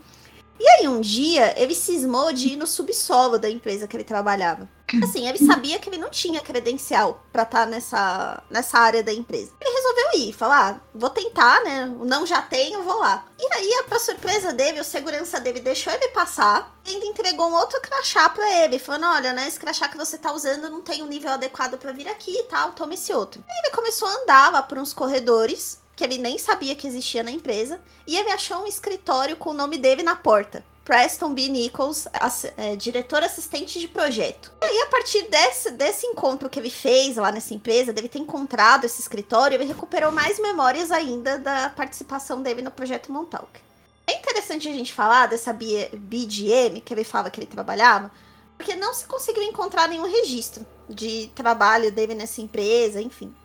E 0.59 0.67
aí, 0.67 0.87
um 0.87 1.01
dia, 1.01 1.53
ele 1.59 1.75
cismou 1.75 2.33
de 2.33 2.53
ir 2.53 2.55
no 2.55 2.65
subsolo 2.65 3.37
da 3.37 3.49
empresa 3.49 3.87
que 3.87 3.95
ele 3.95 4.03
trabalhava. 4.03 4.67
Assim, 5.03 5.27
ele 5.27 5.37
sabia 5.45 5.77
que 5.79 5.89
ele 5.89 5.97
não 5.97 6.09
tinha 6.09 6.39
credencial 6.39 7.21
para 7.31 7.43
estar 7.43 7.65
tá 7.65 7.65
nessa, 7.65 8.43
nessa 8.49 8.79
área 8.79 9.03
da 9.03 9.13
empresa. 9.13 9.51
Ele 9.59 9.75
resolveu 9.75 10.07
ir, 10.15 10.33
falar, 10.33 10.71
ah, 10.71 10.81
vou 10.95 11.09
tentar, 11.09 11.61
né? 11.63 11.85
Não 11.85 12.25
já 12.25 12.41
tenho, 12.41 12.83
vou 12.83 12.99
lá. 12.99 13.25
E 13.37 13.53
aí, 13.53 13.83
pra 13.87 13.99
surpresa 13.99 14.53
dele, 14.53 14.79
o 14.79 14.85
segurança 14.85 15.39
dele 15.39 15.59
deixou 15.59 15.91
ele 15.91 16.07
passar 16.09 16.73
e 16.85 16.91
ainda 16.91 17.05
entregou 17.05 17.49
um 17.49 17.55
outro 17.55 17.81
crachá 17.81 18.29
pra 18.29 18.63
ele, 18.63 18.79
falando, 18.79 19.07
olha, 19.07 19.33
né, 19.33 19.47
esse 19.47 19.59
crachá 19.59 19.89
que 19.89 19.97
você 19.97 20.17
tá 20.17 20.31
usando 20.31 20.69
não 20.69 20.81
tem 20.81 21.03
um 21.03 21.07
nível 21.07 21.31
adequado 21.31 21.77
para 21.77 21.91
vir 21.91 22.07
aqui 22.07 22.31
e 22.31 22.43
tal, 22.43 22.71
toma 22.71 22.93
esse 22.93 23.13
outro. 23.13 23.43
E 23.45 23.67
ele 23.67 23.75
começou 23.75 24.07
a 24.07 24.13
andar 24.21 24.51
lá 24.51 24.63
por 24.63 24.77
uns 24.77 24.93
corredores 24.93 25.79
que 25.97 26.03
ele 26.03 26.19
nem 26.19 26.37
sabia 26.37 26.75
que 26.75 26.87
existia 26.87 27.23
na 27.23 27.31
empresa, 27.31 27.81
e 28.05 28.15
ele 28.15 28.29
achou 28.29 28.61
um 28.61 28.67
escritório 28.67 29.35
com 29.35 29.49
o 29.49 29.53
nome 29.53 29.79
dele 29.79 30.03
na 30.03 30.15
porta. 30.15 30.63
Preston 30.85 31.33
B. 31.33 31.49
Nichols, 31.49 32.07
é, 32.55 32.75
diretor 32.75 33.23
assistente 33.23 33.79
de 33.79 33.87
projeto. 33.87 34.53
E 34.61 34.65
aí, 34.65 34.81
a 34.83 34.85
partir 34.85 35.23
desse, 35.23 35.71
desse 35.71 36.05
encontro 36.05 36.49
que 36.49 36.59
ele 36.59 36.69
fez 36.69 37.17
lá 37.17 37.31
nessa 37.31 37.53
empresa, 37.53 37.91
dele 37.91 38.07
ter 38.07 38.19
encontrado 38.19 38.85
esse 38.85 39.01
escritório, 39.01 39.55
ele 39.55 39.65
recuperou 39.65 40.11
mais 40.11 40.39
memórias 40.39 40.91
ainda 40.91 41.39
da 41.39 41.69
participação 41.71 42.43
dele 42.43 42.61
no 42.61 42.71
projeto 42.71 43.11
Montauk. 43.11 43.59
É 44.05 44.13
interessante 44.13 44.69
a 44.69 44.71
gente 44.71 44.93
falar 44.93 45.25
dessa 45.25 45.51
BDM 45.51 46.79
que 46.79 46.93
ele 46.93 47.03
fala 47.03 47.31
que 47.31 47.39
ele 47.39 47.47
trabalhava, 47.47 48.11
porque 48.55 48.75
não 48.75 48.93
se 48.93 49.05
conseguiu 49.05 49.43
encontrar 49.43 49.89
nenhum 49.89 50.09
registro 50.09 50.65
de 50.87 51.29
trabalho 51.35 51.91
dele 51.91 52.13
nessa 52.13 52.39
empresa, 52.39 53.01
enfim. 53.01 53.35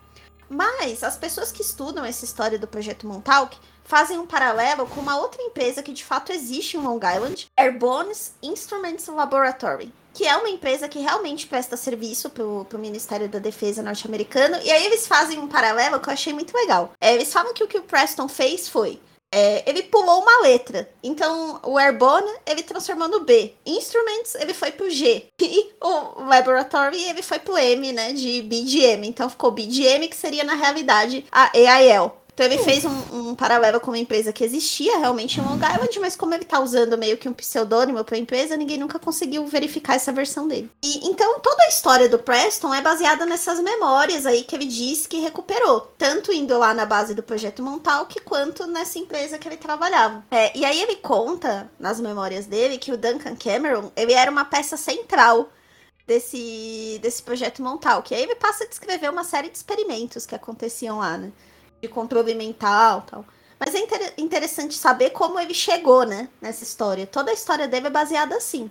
Mas 0.49 1.03
as 1.03 1.17
pessoas 1.17 1.51
que 1.51 1.61
estudam 1.61 2.05
essa 2.05 2.25
história 2.25 2.59
do 2.59 2.67
projeto 2.67 3.07
Montauk 3.07 3.57
fazem 3.83 4.17
um 4.17 4.25
paralelo 4.25 4.87
com 4.87 5.01
uma 5.01 5.17
outra 5.17 5.41
empresa 5.41 5.83
que 5.83 5.93
de 5.93 6.03
fato 6.03 6.31
existe 6.31 6.77
em 6.77 6.81
Long 6.81 6.99
Island, 6.99 7.47
Airborne's 7.57 8.33
Instruments 8.41 9.07
Laboratory, 9.07 9.93
que 10.13 10.25
é 10.25 10.35
uma 10.35 10.49
empresa 10.49 10.87
que 10.87 10.99
realmente 10.99 11.47
presta 11.47 11.75
serviço 11.75 12.29
para 12.29 12.43
o 12.43 12.79
Ministério 12.79 13.27
da 13.27 13.39
Defesa 13.39 13.83
norte-americano. 13.83 14.57
E 14.63 14.71
aí 14.71 14.85
eles 14.85 15.07
fazem 15.07 15.39
um 15.39 15.47
paralelo 15.47 15.99
que 15.99 16.07
eu 16.07 16.13
achei 16.13 16.33
muito 16.33 16.55
legal. 16.55 16.93
É, 17.01 17.13
eles 17.13 17.33
falam 17.33 17.53
que 17.53 17.63
o 17.63 17.67
que 17.67 17.77
o 17.77 17.83
Preston 17.83 18.27
fez 18.27 18.67
foi 18.67 19.01
é, 19.33 19.63
ele 19.65 19.83
pulou 19.83 20.21
uma 20.21 20.41
letra. 20.41 20.87
Então, 21.01 21.59
o 21.63 21.79
Airborne, 21.79 22.31
ele 22.45 22.61
transformou 22.61 23.07
no 23.07 23.21
B. 23.21 23.53
Instruments, 23.65 24.35
ele 24.35 24.53
foi 24.53 24.71
pro 24.71 24.89
G. 24.89 25.25
E 25.41 25.71
o 25.81 26.23
Laboratory, 26.23 27.03
ele 27.03 27.23
foi 27.23 27.39
pro 27.39 27.57
M, 27.57 27.91
né? 27.91 28.13
De 28.13 28.41
BDM. 28.43 29.05
Então, 29.05 29.29
ficou 29.29 29.51
BDM, 29.51 30.07
que 30.07 30.15
seria, 30.15 30.43
na 30.43 30.53
realidade, 30.53 31.25
a 31.31 31.51
AIL. 31.53 32.11
Então 32.33 32.45
ele 32.47 32.57
fez 32.57 32.83
um, 32.83 33.29
um, 33.29 33.35
paralelo 33.35 33.79
com 33.79 33.91
uma 33.91 33.97
empresa 33.97 34.33
que 34.33 34.43
existia 34.43 34.97
realmente 34.97 35.39
em 35.39 35.43
Long 35.43 35.55
Island, 35.55 35.99
mas 35.99 36.15
como 36.15 36.33
ele 36.33 36.45
tá 36.45 36.59
usando 36.59 36.97
meio 36.97 37.17
que 37.17 37.29
um 37.29 37.33
pseudônimo 37.33 38.03
para 38.03 38.15
a 38.15 38.19
empresa, 38.19 38.57
ninguém 38.57 38.79
nunca 38.79 38.97
conseguiu 38.97 39.45
verificar 39.45 39.95
essa 39.95 40.11
versão 40.11 40.47
dele. 40.47 40.71
E 40.83 41.07
então 41.07 41.39
toda 41.39 41.63
a 41.63 41.67
história 41.67 42.09
do 42.09 42.17
Preston 42.17 42.73
é 42.73 42.81
baseada 42.81 43.25
nessas 43.25 43.59
memórias 43.59 44.25
aí 44.25 44.43
que 44.43 44.55
ele 44.55 44.65
diz 44.65 45.05
que 45.05 45.19
recuperou, 45.19 45.81
tanto 45.97 46.33
indo 46.33 46.57
lá 46.57 46.73
na 46.73 46.85
base 46.85 47.13
do 47.13 47.21
projeto 47.21 47.61
Montauk 47.61 48.19
quanto 48.21 48.65
nessa 48.65 48.97
empresa 48.97 49.37
que 49.37 49.47
ele 49.47 49.57
trabalhava. 49.57 50.25
É, 50.31 50.57
e 50.57 50.65
aí 50.65 50.81
ele 50.81 50.95
conta 50.95 51.71
nas 51.79 51.99
memórias 51.99 52.47
dele 52.47 52.79
que 52.79 52.91
o 52.91 52.97
Duncan 52.97 53.35
Cameron, 53.35 53.91
ele 53.95 54.13
era 54.13 54.31
uma 54.31 54.45
peça 54.45 54.75
central 54.75 55.49
desse 56.07 56.99
desse 56.99 57.21
projeto 57.21 57.61
Montauk. 57.61 58.11
E 58.11 58.15
aí 58.15 58.23
ele 58.23 58.35
passa 58.35 58.63
a 58.63 58.67
descrever 58.67 59.09
uma 59.09 59.23
série 59.23 59.49
de 59.49 59.57
experimentos 59.57 60.25
que 60.25 60.33
aconteciam 60.33 60.97
lá, 60.97 61.15
né? 61.15 61.31
De 61.83 61.89
controle 61.89 62.33
mental 62.33 63.03
tal. 63.09 63.25
Mas 63.59 63.75
é 63.75 63.79
inter 63.79 64.13
interessante 64.17 64.73
saber 64.73 65.11
como 65.11 65.39
ele 65.39 65.53
chegou, 65.53 66.05
né, 66.05 66.29
nessa 66.41 66.63
história. 66.63 67.05
Toda 67.05 67.31
a 67.31 67.33
história 67.33 67.67
dele 67.67 67.87
é 67.87 67.89
baseada 67.89 68.35
assim, 68.35 68.69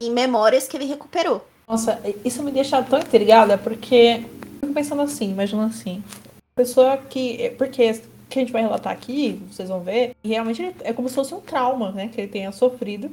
em 0.00 0.10
memórias 0.10 0.66
que 0.66 0.76
ele 0.76 0.86
recuperou. 0.86 1.44
Nossa, 1.68 2.00
isso 2.24 2.42
me 2.42 2.50
deixa 2.50 2.82
tão 2.82 2.98
intrigada, 2.98 3.58
porque 3.58 4.24
fico 4.60 4.72
pensando 4.72 5.02
assim, 5.02 5.30
imaginando 5.30 5.72
assim. 5.72 6.02
Pessoa 6.54 6.96
que. 6.96 7.54
Porque 7.58 8.00
que 8.28 8.38
a 8.38 8.42
gente 8.42 8.52
vai 8.52 8.62
relatar 8.62 8.92
aqui, 8.92 9.42
vocês 9.50 9.68
vão 9.68 9.80
ver, 9.80 10.16
realmente 10.24 10.74
é 10.80 10.92
como 10.94 11.06
se 11.06 11.14
fosse 11.14 11.34
um 11.34 11.40
trauma, 11.40 11.92
né, 11.92 12.08
que 12.08 12.18
ele 12.18 12.28
tenha 12.28 12.50
sofrido. 12.50 13.10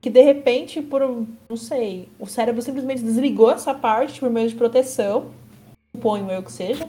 Que 0.00 0.08
de 0.08 0.22
repente, 0.22 0.80
por, 0.80 1.00
não 1.48 1.56
sei, 1.56 2.08
o 2.18 2.26
cérebro 2.26 2.62
simplesmente 2.62 3.02
desligou 3.02 3.50
essa 3.50 3.74
parte 3.74 4.20
por 4.20 4.30
meio 4.30 4.48
de 4.48 4.54
proteção, 4.54 5.30
suponho 5.92 6.30
eu 6.30 6.42
que 6.42 6.52
seja, 6.52 6.88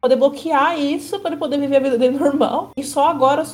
poder 0.00 0.16
bloquear 0.16 0.78
isso 0.78 1.20
para 1.20 1.30
ele 1.30 1.38
poder 1.38 1.58
viver 1.58 1.76
a 1.76 1.80
vida 1.80 1.98
dele 1.98 2.18
normal 2.18 2.70
e 2.76 2.82
só 2.82 3.08
agora 3.08 3.44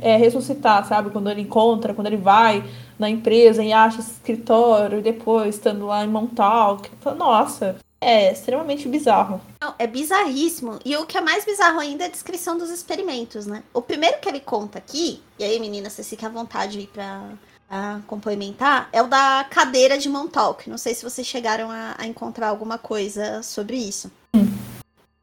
é, 0.00 0.16
ressuscitar, 0.16 0.86
sabe? 0.86 1.10
Quando 1.10 1.30
ele 1.30 1.42
encontra, 1.42 1.94
quando 1.94 2.08
ele 2.08 2.16
vai 2.16 2.64
na 2.98 3.08
empresa 3.08 3.62
e 3.62 3.72
acha 3.72 4.00
esse 4.00 4.12
escritório 4.12 4.98
e 4.98 5.02
depois 5.02 5.54
estando 5.54 5.86
lá 5.86 6.04
em 6.04 6.08
Montauk. 6.08 6.90
Nossa, 7.16 7.76
é 8.00 8.32
extremamente 8.32 8.88
bizarro. 8.88 9.40
Não, 9.60 9.74
é 9.78 9.86
bizarríssimo. 9.86 10.80
E 10.84 10.96
o 10.96 11.06
que 11.06 11.16
é 11.16 11.20
mais 11.20 11.44
bizarro 11.44 11.78
ainda 11.78 12.04
é 12.04 12.06
a 12.08 12.10
descrição 12.10 12.58
dos 12.58 12.68
experimentos, 12.68 13.46
né? 13.46 13.62
O 13.72 13.80
primeiro 13.80 14.18
que 14.18 14.28
ele 14.28 14.40
conta 14.40 14.78
aqui, 14.78 15.22
e 15.38 15.44
aí, 15.44 15.60
menina, 15.60 15.88
você 15.88 16.02
fica 16.02 16.26
à 16.26 16.30
vontade 16.30 16.72
de 16.72 16.80
ir 16.80 16.86
pra, 16.88 17.22
a 17.70 18.00
complementar, 18.08 18.88
é 18.92 19.00
o 19.00 19.06
da 19.06 19.46
cadeira 19.48 19.96
de 19.96 20.08
Montauk. 20.08 20.68
Não 20.68 20.78
sei 20.78 20.94
se 20.94 21.04
vocês 21.04 21.26
chegaram 21.26 21.70
a, 21.70 21.94
a 21.96 22.06
encontrar 22.06 22.48
alguma 22.48 22.76
coisa 22.76 23.40
sobre 23.42 23.76
isso. 23.76 24.10
Hum. 24.34 24.61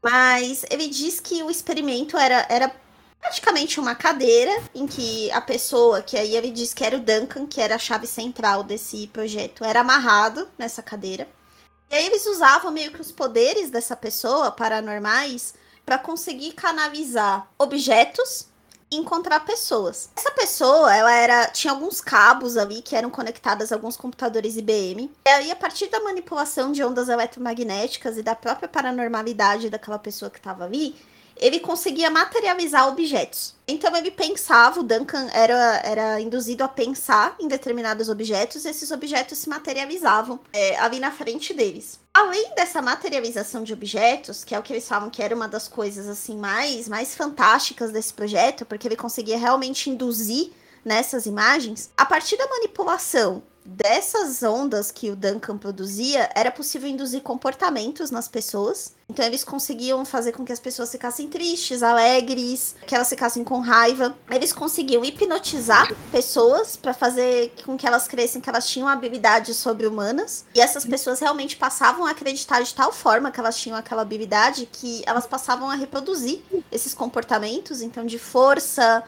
Mas 0.02 0.64
ele 0.70 0.88
diz 0.88 1.20
que 1.20 1.42
o 1.42 1.50
experimento 1.50 2.16
era, 2.16 2.46
era 2.48 2.74
praticamente 3.20 3.78
uma 3.78 3.94
cadeira 3.94 4.50
em 4.74 4.86
que 4.86 5.30
a 5.30 5.40
pessoa, 5.40 6.02
que 6.02 6.16
aí 6.16 6.34
ele 6.34 6.50
diz 6.50 6.72
que 6.72 6.84
era 6.84 6.96
o 6.96 7.00
Duncan, 7.00 7.46
que 7.46 7.60
era 7.60 7.74
a 7.74 7.78
chave 7.78 8.06
central 8.06 8.64
desse 8.64 9.06
projeto, 9.08 9.64
era 9.64 9.80
amarrado 9.80 10.48
nessa 10.56 10.82
cadeira. 10.82 11.28
E 11.90 11.94
aí 11.94 12.06
eles 12.06 12.24
usavam 12.26 12.70
meio 12.70 12.92
que 12.92 13.00
os 13.00 13.12
poderes 13.12 13.68
dessa 13.68 13.96
pessoa 13.96 14.50
paranormais 14.50 15.54
para 15.84 15.98
conseguir 15.98 16.52
canalizar 16.52 17.48
objetos 17.58 18.46
encontrar 18.90 19.40
pessoas. 19.40 20.10
Essa 20.16 20.30
pessoa, 20.32 20.94
ela 20.94 21.12
era 21.12 21.46
tinha 21.46 21.72
alguns 21.72 22.00
cabos 22.00 22.56
ali 22.56 22.82
que 22.82 22.96
eram 22.96 23.10
conectados 23.10 23.70
a 23.70 23.76
alguns 23.76 23.96
computadores 23.96 24.56
IBM. 24.56 25.10
E 25.26 25.28
aí 25.30 25.50
a 25.50 25.56
partir 25.56 25.88
da 25.88 26.00
manipulação 26.00 26.72
de 26.72 26.82
ondas 26.82 27.08
eletromagnéticas 27.08 28.18
e 28.18 28.22
da 28.22 28.34
própria 28.34 28.68
paranormalidade 28.68 29.70
daquela 29.70 29.98
pessoa 29.98 30.30
que 30.30 30.38
estava 30.38 30.64
ali, 30.64 30.96
ele 31.40 31.58
conseguia 31.58 32.10
materializar 32.10 32.86
objetos. 32.86 33.54
Então 33.66 33.96
ele 33.96 34.10
pensava, 34.10 34.80
o 34.80 34.82
Duncan 34.82 35.28
era, 35.32 35.80
era 35.82 36.20
induzido 36.20 36.62
a 36.62 36.68
pensar 36.68 37.34
em 37.40 37.48
determinados 37.48 38.08
objetos, 38.08 38.64
e 38.64 38.68
esses 38.68 38.90
objetos 38.90 39.38
se 39.38 39.48
materializavam 39.48 40.38
é, 40.52 40.78
ali 40.78 41.00
na 41.00 41.10
frente 41.10 41.54
deles. 41.54 41.98
Além 42.12 42.54
dessa 42.54 42.82
materialização 42.82 43.62
de 43.62 43.72
objetos, 43.72 44.44
que 44.44 44.54
é 44.54 44.58
o 44.58 44.62
que 44.62 44.72
eles 44.72 44.86
falam 44.86 45.08
que 45.08 45.22
era 45.22 45.34
uma 45.34 45.48
das 45.48 45.66
coisas 45.66 46.08
assim 46.08 46.36
mais, 46.36 46.88
mais 46.88 47.14
fantásticas 47.14 47.90
desse 47.90 48.12
projeto, 48.12 48.66
porque 48.66 48.86
ele 48.86 48.96
conseguia 48.96 49.38
realmente 49.38 49.88
induzir 49.88 50.52
nessas 50.84 51.26
imagens, 51.26 51.90
a 51.96 52.04
partir 52.04 52.36
da 52.36 52.48
manipulação 52.48 53.42
dessas 53.64 54.42
ondas 54.42 54.90
que 54.90 55.10
o 55.10 55.16
Duncan 55.16 55.58
produzia, 55.58 56.28
era 56.34 56.50
possível 56.50 56.88
induzir 56.88 57.22
comportamentos 57.22 58.10
nas 58.10 58.28
pessoas. 58.28 58.94
Então 59.08 59.24
eles 59.24 59.44
conseguiam 59.44 60.04
fazer 60.04 60.32
com 60.32 60.44
que 60.44 60.52
as 60.52 60.60
pessoas 60.60 60.90
ficassem 60.90 61.28
tristes, 61.28 61.82
alegres, 61.82 62.74
que 62.86 62.94
elas 62.94 63.08
ficassem 63.08 63.44
com 63.44 63.60
raiva. 63.60 64.16
Eles 64.30 64.52
conseguiam 64.52 65.04
hipnotizar 65.04 65.92
pessoas 66.10 66.76
para 66.76 66.94
fazer 66.94 67.52
com 67.64 67.76
que 67.76 67.86
elas 67.86 68.06
crescem 68.06 68.40
que 68.40 68.48
elas 68.48 68.68
tinham 68.68 68.88
habilidades 68.88 69.56
sobre-humanas. 69.56 70.44
E 70.54 70.60
essas 70.60 70.84
pessoas 70.84 71.20
realmente 71.20 71.56
passavam 71.56 72.06
a 72.06 72.10
acreditar 72.10 72.62
de 72.62 72.74
tal 72.74 72.92
forma 72.92 73.30
que 73.30 73.40
elas 73.40 73.58
tinham 73.58 73.76
aquela 73.76 74.02
habilidade 74.02 74.68
que 74.70 75.02
elas 75.06 75.26
passavam 75.26 75.68
a 75.68 75.74
reproduzir 75.74 76.42
esses 76.70 76.94
comportamentos, 76.94 77.82
então 77.82 78.06
de 78.06 78.18
força, 78.18 79.02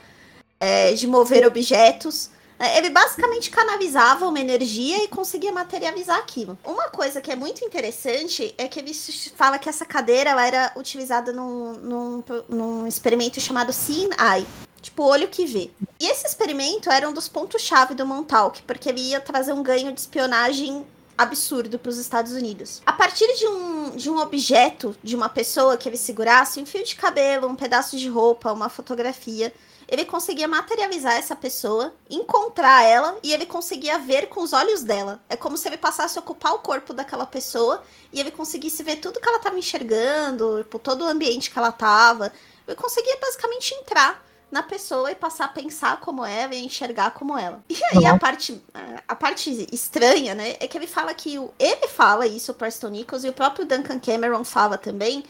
é, 0.58 0.92
de 0.94 1.06
mover 1.06 1.46
objetos. 1.46 2.30
Ele 2.76 2.90
basicamente 2.90 3.50
canalizava 3.50 4.26
uma 4.26 4.38
energia 4.38 5.02
e 5.02 5.08
conseguia 5.08 5.52
materializar 5.52 6.18
aquilo. 6.18 6.58
Uma 6.64 6.88
coisa 6.88 7.20
que 7.20 7.30
é 7.30 7.36
muito 7.36 7.64
interessante 7.64 8.54
é 8.56 8.68
que 8.68 8.78
ele 8.78 8.94
fala 9.34 9.58
que 9.58 9.68
essa 9.68 9.84
cadeira 9.84 10.30
era 10.40 10.72
utilizada 10.76 11.32
num, 11.32 11.72
num, 11.74 12.24
num 12.48 12.86
experimento 12.86 13.40
chamado 13.40 13.72
Seeing 13.72 14.10
Eye. 14.10 14.46
Tipo, 14.80 15.04
olho 15.04 15.28
que 15.28 15.46
vê. 15.46 15.70
E 16.00 16.06
esse 16.06 16.26
experimento 16.26 16.90
era 16.90 17.08
um 17.08 17.12
dos 17.12 17.28
pontos-chave 17.28 17.94
do 17.94 18.04
Montauk, 18.04 18.62
porque 18.62 18.88
ele 18.88 19.00
ia 19.00 19.20
trazer 19.20 19.52
um 19.52 19.62
ganho 19.62 19.92
de 19.92 20.00
espionagem 20.00 20.84
absurdo 21.22 21.78
para 21.78 21.90
os 21.90 21.98
Estados 21.98 22.32
Unidos. 22.32 22.82
A 22.84 22.92
partir 22.92 23.26
de 23.36 23.46
um, 23.46 23.90
de 23.96 24.10
um 24.10 24.18
objeto, 24.18 24.96
de 25.02 25.16
uma 25.16 25.28
pessoa 25.28 25.76
que 25.76 25.88
ele 25.88 25.96
segurasse, 25.96 26.60
um 26.60 26.66
fio 26.66 26.84
de 26.84 26.94
cabelo, 26.94 27.48
um 27.48 27.56
pedaço 27.56 27.96
de 27.96 28.08
roupa, 28.08 28.52
uma 28.52 28.68
fotografia, 28.68 29.52
ele 29.88 30.04
conseguia 30.04 30.48
materializar 30.48 31.14
essa 31.14 31.36
pessoa, 31.36 31.94
encontrar 32.08 32.82
ela 32.82 33.18
e 33.22 33.32
ele 33.32 33.44
conseguia 33.44 33.98
ver 33.98 34.26
com 34.28 34.40
os 34.42 34.52
olhos 34.52 34.82
dela. 34.82 35.20
É 35.28 35.36
como 35.36 35.56
se 35.56 35.68
ele 35.68 35.76
passasse 35.76 36.18
a 36.18 36.22
ocupar 36.22 36.54
o 36.54 36.60
corpo 36.60 36.94
daquela 36.94 37.26
pessoa 37.26 37.82
e 38.12 38.18
ele 38.18 38.30
conseguisse 38.30 38.82
ver 38.82 38.96
tudo 38.96 39.20
que 39.20 39.28
ela 39.28 39.36
estava 39.36 39.58
enxergando, 39.58 40.64
todo 40.82 41.04
o 41.04 41.08
ambiente 41.08 41.50
que 41.50 41.58
ela 41.58 41.68
estava. 41.68 42.32
Ele 42.66 42.76
conseguia 42.76 43.18
basicamente 43.20 43.74
entrar 43.74 44.24
na 44.52 44.62
pessoa 44.62 45.10
e 45.10 45.14
passar 45.14 45.46
a 45.46 45.48
pensar 45.48 45.98
como 45.98 46.24
ela 46.24 46.54
e 46.54 46.64
enxergar 46.64 47.12
como 47.12 47.38
ela. 47.38 47.64
E 47.70 47.82
aí 47.96 48.04
a 48.04 48.18
parte, 48.18 48.62
a 49.08 49.16
parte 49.16 49.66
estranha, 49.72 50.34
né, 50.34 50.56
é 50.60 50.68
que 50.68 50.76
ele 50.76 50.86
fala 50.86 51.14
que 51.14 51.38
o, 51.38 51.50
ele 51.58 51.88
fala 51.88 52.26
isso, 52.26 52.52
o 52.52 52.54
Preston 52.54 52.90
Nichols, 52.90 53.24
e 53.24 53.30
o 53.30 53.32
próprio 53.32 53.64
Duncan 53.64 53.98
Cameron 53.98 54.44
fala 54.44 54.76
também, 54.76 55.24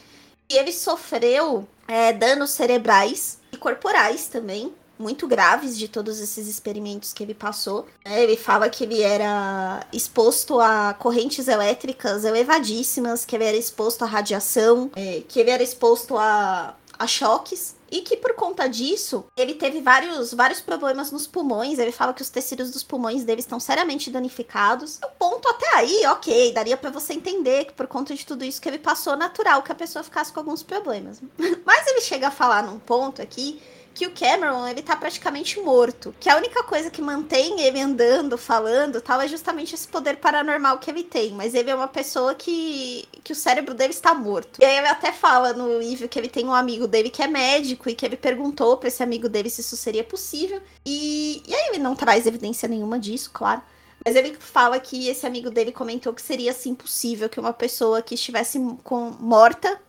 que 0.48 0.56
ele 0.56 0.72
sofreu 0.72 1.68
é, 1.86 2.12
danos 2.12 2.50
cerebrais 2.50 3.38
e 3.52 3.56
corporais 3.56 4.26
também, 4.26 4.74
muito 4.98 5.26
graves 5.26 5.78
de 5.78 5.88
todos 5.88 6.20
esses 6.20 6.48
experimentos 6.48 7.12
que 7.12 7.22
ele 7.22 7.34
passou. 7.34 7.86
É, 8.04 8.22
ele 8.22 8.36
fala 8.36 8.68
que 8.68 8.84
ele 8.84 9.02
era 9.02 9.84
exposto 9.92 10.60
a 10.60 10.94
correntes 10.94 11.48
elétricas 11.48 12.24
elevadíssimas, 12.24 13.24
que 13.24 13.36
ele 13.36 13.44
era 13.44 13.56
exposto 13.56 14.02
a 14.02 14.06
radiação, 14.06 14.90
é, 14.94 15.22
que 15.28 15.40
ele 15.40 15.50
era 15.50 15.62
exposto 15.62 16.16
a, 16.16 16.74
a 17.02 17.06
choques. 17.06 17.76
E 17.90 18.00
que 18.00 18.16
por 18.16 18.32
conta 18.34 18.66
disso, 18.66 19.26
ele 19.36 19.52
teve 19.52 19.82
vários, 19.82 20.32
vários 20.32 20.62
problemas 20.62 21.12
nos 21.12 21.26
pulmões. 21.26 21.78
Ele 21.78 21.92
fala 21.92 22.14
que 22.14 22.22
os 22.22 22.30
tecidos 22.30 22.70
dos 22.70 22.82
pulmões 22.82 23.22
dele 23.22 23.40
estão 23.40 23.60
seriamente 23.60 24.10
danificados. 24.10 24.98
O 25.04 25.08
ponto 25.18 25.46
até 25.46 25.76
aí, 25.76 26.06
ok, 26.06 26.54
daria 26.54 26.76
para 26.78 26.88
você 26.88 27.12
entender 27.12 27.66
que 27.66 27.74
por 27.74 27.86
conta 27.86 28.14
de 28.14 28.24
tudo 28.24 28.46
isso 28.46 28.62
que 28.62 28.68
ele 28.68 28.78
passou, 28.78 29.14
natural 29.14 29.62
que 29.62 29.70
a 29.70 29.74
pessoa 29.74 30.02
ficasse 30.02 30.32
com 30.32 30.40
alguns 30.40 30.62
problemas. 30.62 31.20
Mas 31.66 31.86
ele 31.86 32.00
chega 32.00 32.28
a 32.28 32.30
falar 32.30 32.62
num 32.62 32.78
ponto 32.78 33.20
aqui 33.20 33.60
que 33.94 34.06
o 34.06 34.10
Cameron, 34.10 34.66
ele 34.66 34.82
tá 34.82 34.96
praticamente 34.96 35.60
morto. 35.60 36.14
Que 36.18 36.28
a 36.28 36.36
única 36.36 36.62
coisa 36.62 36.90
que 36.90 37.02
mantém 37.02 37.60
ele 37.60 37.80
andando, 37.80 38.38
falando, 38.38 39.00
tal, 39.00 39.20
é 39.20 39.28
justamente 39.28 39.74
esse 39.74 39.86
poder 39.86 40.16
paranormal 40.16 40.78
que 40.78 40.90
ele 40.90 41.02
tem. 41.02 41.32
Mas 41.32 41.54
ele 41.54 41.70
é 41.70 41.74
uma 41.74 41.88
pessoa 41.88 42.34
que, 42.34 43.06
que 43.22 43.32
o 43.32 43.36
cérebro 43.36 43.74
dele 43.74 43.92
está 43.92 44.14
morto. 44.14 44.60
E 44.60 44.64
aí 44.64 44.78
ele 44.78 44.88
até 44.88 45.12
fala 45.12 45.52
no 45.52 45.78
livro 45.78 46.08
que 46.08 46.18
ele 46.18 46.28
tem 46.28 46.46
um 46.46 46.54
amigo 46.54 46.86
dele 46.86 47.10
que 47.10 47.22
é 47.22 47.26
médico 47.26 47.88
e 47.88 47.94
que 47.94 48.04
ele 48.04 48.16
perguntou 48.16 48.76
para 48.76 48.88
esse 48.88 49.02
amigo 49.02 49.28
dele 49.28 49.50
se 49.50 49.60
isso 49.60 49.76
seria 49.76 50.04
possível. 50.04 50.60
E, 50.84 51.42
e 51.46 51.54
aí 51.54 51.68
ele 51.68 51.78
não 51.78 51.94
traz 51.94 52.26
evidência 52.26 52.68
nenhuma 52.68 52.98
disso, 52.98 53.30
claro. 53.32 53.62
Mas 54.04 54.16
ele 54.16 54.34
fala 54.38 54.80
que 54.80 55.08
esse 55.08 55.26
amigo 55.26 55.50
dele 55.50 55.70
comentou 55.70 56.12
que 56.12 56.22
seria 56.22 56.50
assim 56.50 56.74
possível 56.74 57.28
que 57.28 57.38
uma 57.38 57.52
pessoa 57.52 58.02
que 58.02 58.14
estivesse 58.14 58.58
com 58.82 59.10
morta, 59.20 59.80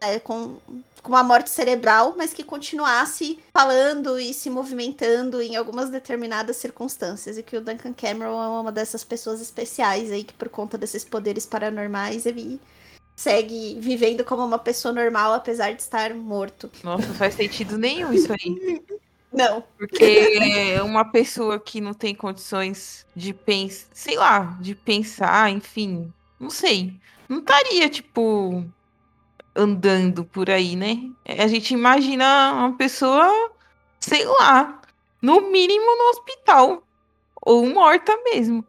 é, 0.00 0.18
com 0.18 0.56
com 1.02 1.10
uma 1.10 1.22
morte 1.22 1.50
cerebral, 1.50 2.14
mas 2.16 2.32
que 2.32 2.44
continuasse 2.44 3.38
falando 3.52 4.18
e 4.18 4.34
se 4.34 4.50
movimentando 4.50 5.40
em 5.40 5.56
algumas 5.56 5.90
determinadas 5.90 6.56
circunstâncias. 6.56 7.38
E 7.38 7.42
que 7.42 7.56
o 7.56 7.60
Duncan 7.60 7.92
Cameron 7.92 8.42
é 8.42 8.48
uma 8.48 8.72
dessas 8.72 9.04
pessoas 9.04 9.40
especiais 9.40 10.10
aí 10.10 10.24
que, 10.24 10.34
por 10.34 10.48
conta 10.48 10.76
desses 10.76 11.04
poderes 11.04 11.46
paranormais, 11.46 12.26
ele 12.26 12.60
segue 13.16 13.78
vivendo 13.80 14.24
como 14.24 14.44
uma 14.44 14.58
pessoa 14.58 14.92
normal, 14.92 15.34
apesar 15.34 15.72
de 15.72 15.82
estar 15.82 16.14
morto. 16.14 16.70
Nossa, 16.82 17.06
não 17.06 17.14
faz 17.14 17.34
sentido 17.34 17.76
nenhum 17.76 18.12
isso 18.12 18.32
aí. 18.32 18.82
Não. 19.32 19.62
Porque 19.78 20.80
uma 20.82 21.04
pessoa 21.04 21.60
que 21.60 21.80
não 21.80 21.94
tem 21.94 22.12
condições 22.14 23.06
de 23.14 23.32
pensar, 23.32 23.86
sei 23.92 24.16
lá, 24.16 24.58
de 24.60 24.74
pensar, 24.74 25.48
enfim, 25.50 26.12
não 26.38 26.50
sei. 26.50 26.92
Não 27.28 27.38
estaria, 27.38 27.88
tipo, 27.88 28.64
andando 29.60 30.24
por 30.24 30.48
aí, 30.50 30.74
né? 30.76 31.10
A 31.26 31.46
gente 31.46 31.74
imagina 31.74 32.52
uma 32.52 32.76
pessoa, 32.76 33.50
sei 34.00 34.24
lá, 34.24 34.80
no 35.20 35.40
mínimo 35.50 35.96
no 35.96 36.10
hospital. 36.10 36.82
Ou 37.42 37.66
morta 37.68 38.12
mesmo. 38.24 38.64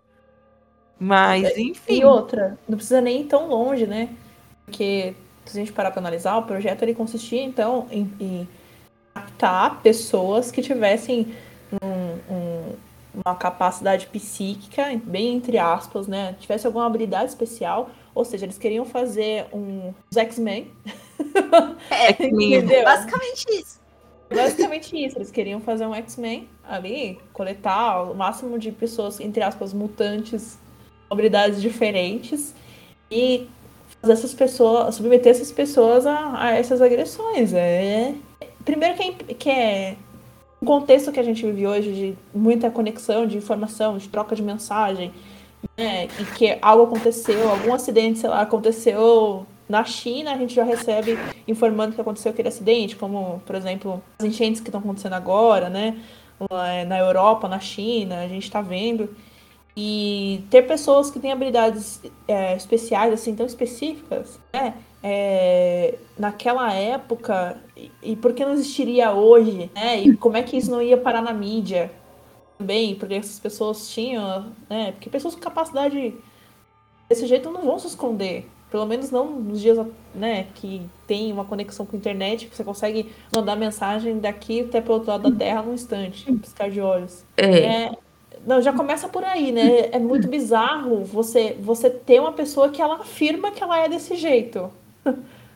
Mas, 1.00 1.46
é, 1.46 1.60
enfim. 1.60 2.00
E 2.00 2.06
outra, 2.06 2.58
não 2.68 2.78
precisa 2.78 3.02
nem 3.02 3.22
ir 3.22 3.26
tão 3.26 3.48
longe, 3.48 3.88
né? 3.88 4.10
Porque, 4.66 5.16
se 5.46 5.58
a 5.58 5.60
gente 5.60 5.74
parar 5.74 5.92
para 5.92 6.00
analisar, 6.00 6.38
o 6.38 6.44
projeto 6.44 6.84
ele 6.84 6.94
consistia, 6.94 7.42
então, 7.42 7.88
em, 7.92 8.10
em 8.20 8.48
captar 9.14 9.82
pessoas 9.82 10.52
que 10.52 10.62
tivessem 10.62 11.36
um, 11.84 12.34
um, 12.34 12.76
uma 13.26 13.36
capacidade 13.36 14.08
psíquica, 14.08 14.84
bem 15.04 15.36
entre 15.36 15.58
aspas, 15.58 16.08
né? 16.08 16.36
Tivesse 16.40 16.68
alguma 16.68 16.86
habilidade 16.86 17.30
especial 17.30 17.90
ou 18.14 18.26
seja, 18.26 18.46
eles 18.46 18.58
queriam 18.58 18.86
fazer 18.86 19.46
um 19.54 19.94
X-Men. 20.16 20.72
É, 21.90 22.12
entendeu? 22.24 22.84
basicamente 22.84 23.46
isso. 23.50 23.82
Basicamente 24.34 25.06
isso, 25.06 25.18
eles 25.18 25.30
queriam 25.30 25.60
fazer 25.60 25.86
um 25.86 25.94
X-Men 25.94 26.48
ali, 26.64 27.20
coletar 27.34 28.04
o 28.04 28.16
máximo 28.16 28.58
de 28.58 28.72
pessoas, 28.72 29.20
entre 29.20 29.44
aspas, 29.44 29.74
mutantes, 29.74 30.58
habilidades 31.10 31.62
diferentes, 31.62 32.56
e 33.12 33.48
fazer 34.02 34.14
essas 34.14 34.34
pessoas, 34.34 34.96
submeter 34.96 35.32
essas 35.32 35.52
pessoas 35.52 36.06
a, 36.06 36.44
a 36.44 36.52
essas 36.52 36.82
agressões. 36.82 37.54
É... 37.54 38.16
Primeiro 38.64 38.96
que 38.96 39.04
é, 39.04 39.34
que 39.34 39.50
é 39.50 39.96
um 40.62 40.66
contexto 40.66 41.12
que 41.12 41.20
a 41.20 41.24
gente 41.24 41.46
vive 41.46 41.68
hoje 41.68 41.92
de 41.92 42.18
muita 42.34 42.72
conexão 42.72 43.26
de 43.26 43.38
informação, 43.38 43.98
de 43.98 44.08
troca 44.08 44.36
de 44.36 44.42
mensagem, 44.42 45.12
né, 45.78 46.08
e 46.20 46.26
que 46.36 46.58
algo 46.62 46.84
aconteceu, 46.84 47.50
algum 47.50 47.74
acidente, 47.74 48.20
sei 48.20 48.30
lá, 48.30 48.42
aconteceu 48.42 49.46
na 49.72 49.86
China, 49.86 50.34
a 50.34 50.38
gente 50.38 50.54
já 50.54 50.64
recebe 50.64 51.18
informando 51.48 51.96
que 51.96 52.02
aconteceu 52.02 52.32
aquele 52.32 52.50
acidente, 52.50 52.96
como, 52.96 53.42
por 53.46 53.56
exemplo, 53.56 54.04
as 54.20 54.26
enchentes 54.26 54.60
que 54.60 54.68
estão 54.68 54.82
acontecendo 54.82 55.14
agora, 55.14 55.70
né? 55.70 55.98
Na 56.88 56.98
Europa, 56.98 57.48
na 57.48 57.60
China, 57.60 58.20
a 58.20 58.28
gente 58.28 58.44
está 58.44 58.62
vendo. 58.62 59.10
E 59.78 60.44
ter 60.50 60.64
pessoas 60.64 61.10
que 61.10 61.20
têm 61.20 61.32
habilidades 61.32 62.02
é, 62.28 62.56
especiais, 62.56 63.14
assim, 63.14 63.34
tão 63.34 63.46
específicas, 63.46 64.40
né? 64.52 64.74
É, 65.04 65.96
naquela 66.20 66.74
época, 66.74 67.58
e, 67.76 67.92
e 68.04 68.16
por 68.16 68.34
que 68.34 68.44
não 68.44 68.54
existiria 68.54 69.14
hoje, 69.14 69.72
né? 69.74 70.02
E 70.02 70.18
como 70.18 70.36
é 70.36 70.44
que 70.44 70.58
isso 70.58 70.70
não 70.70 70.82
ia 70.82 70.98
parar 70.98 71.22
na 71.22 71.32
mídia, 71.32 71.92
também, 72.62 72.96
porque 72.96 73.16
essas 73.16 73.40
pessoas 73.40 73.90
tinham, 73.90 74.52
né? 74.70 74.92
Porque 74.92 75.10
pessoas 75.10 75.34
com 75.34 75.42
capacidade 75.42 76.14
desse 77.10 77.26
jeito 77.26 77.50
não 77.50 77.64
vão 77.64 77.80
se 77.80 77.88
esconder. 77.88 78.48
Pelo 78.70 78.86
menos 78.86 79.12
não 79.12 79.28
nos 79.28 79.60
dias 79.60 79.78
né, 80.16 80.48
que 80.56 80.82
tem 81.06 81.34
uma 81.34 81.44
conexão 81.44 81.86
com 81.86 81.96
a 81.96 82.00
internet, 82.00 82.48
que 82.48 82.56
você 82.56 82.64
consegue 82.64 83.12
mandar 83.36 83.58
mensagem 83.58 84.18
daqui 84.20 84.62
até 84.62 84.80
pro 84.80 84.94
outro 84.94 85.10
lado 85.12 85.30
da 85.30 85.38
Terra 85.38 85.62
num 85.62 85.74
instante, 85.74 86.32
piscar 86.34 86.70
de 86.70 86.80
olhos. 86.80 87.26
É. 87.36 87.60
É, 87.60 87.92
não, 88.46 88.62
já 88.62 88.72
começa 88.72 89.10
por 89.10 89.26
aí, 89.26 89.52
né? 89.52 89.90
É 89.92 90.00
muito 90.00 90.30
bizarro 90.30 91.04
você, 91.04 91.58
você 91.60 91.90
ter 91.90 92.22
uma 92.22 92.32
pessoa 92.32 92.70
que 92.70 92.82
ela 92.82 92.96
afirma 92.96 93.52
que 93.52 93.62
ela 93.62 93.78
é 93.78 93.90
desse 93.90 94.16
jeito. 94.16 94.72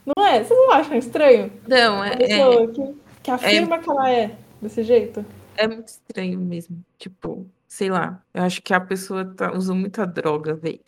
Não 0.05 0.23
é? 0.23 0.43
Vocês 0.43 0.59
não 0.59 0.71
acham 0.71 0.95
estranho? 0.95 1.51
Não, 1.67 1.95
Uma 1.95 2.09
é, 2.09 2.13
é, 2.13 2.15
pessoa 2.15 2.67
que, 2.67 2.95
que 3.23 3.31
afirma 3.31 3.79
que 3.79 3.89
ela 3.89 4.11
é 4.11 4.31
desse 4.61 4.83
jeito. 4.83 5.25
É 5.57 5.67
muito 5.67 5.87
estranho 5.87 6.39
mesmo. 6.39 6.83
Tipo, 6.97 7.45
sei 7.67 7.89
lá. 7.89 8.21
Eu 8.33 8.43
acho 8.43 8.61
que 8.61 8.73
a 8.73 8.79
pessoa 8.79 9.25
tá, 9.25 9.51
usa 9.53 9.73
muita 9.73 10.05
droga, 10.05 10.53
velho. 10.55 10.79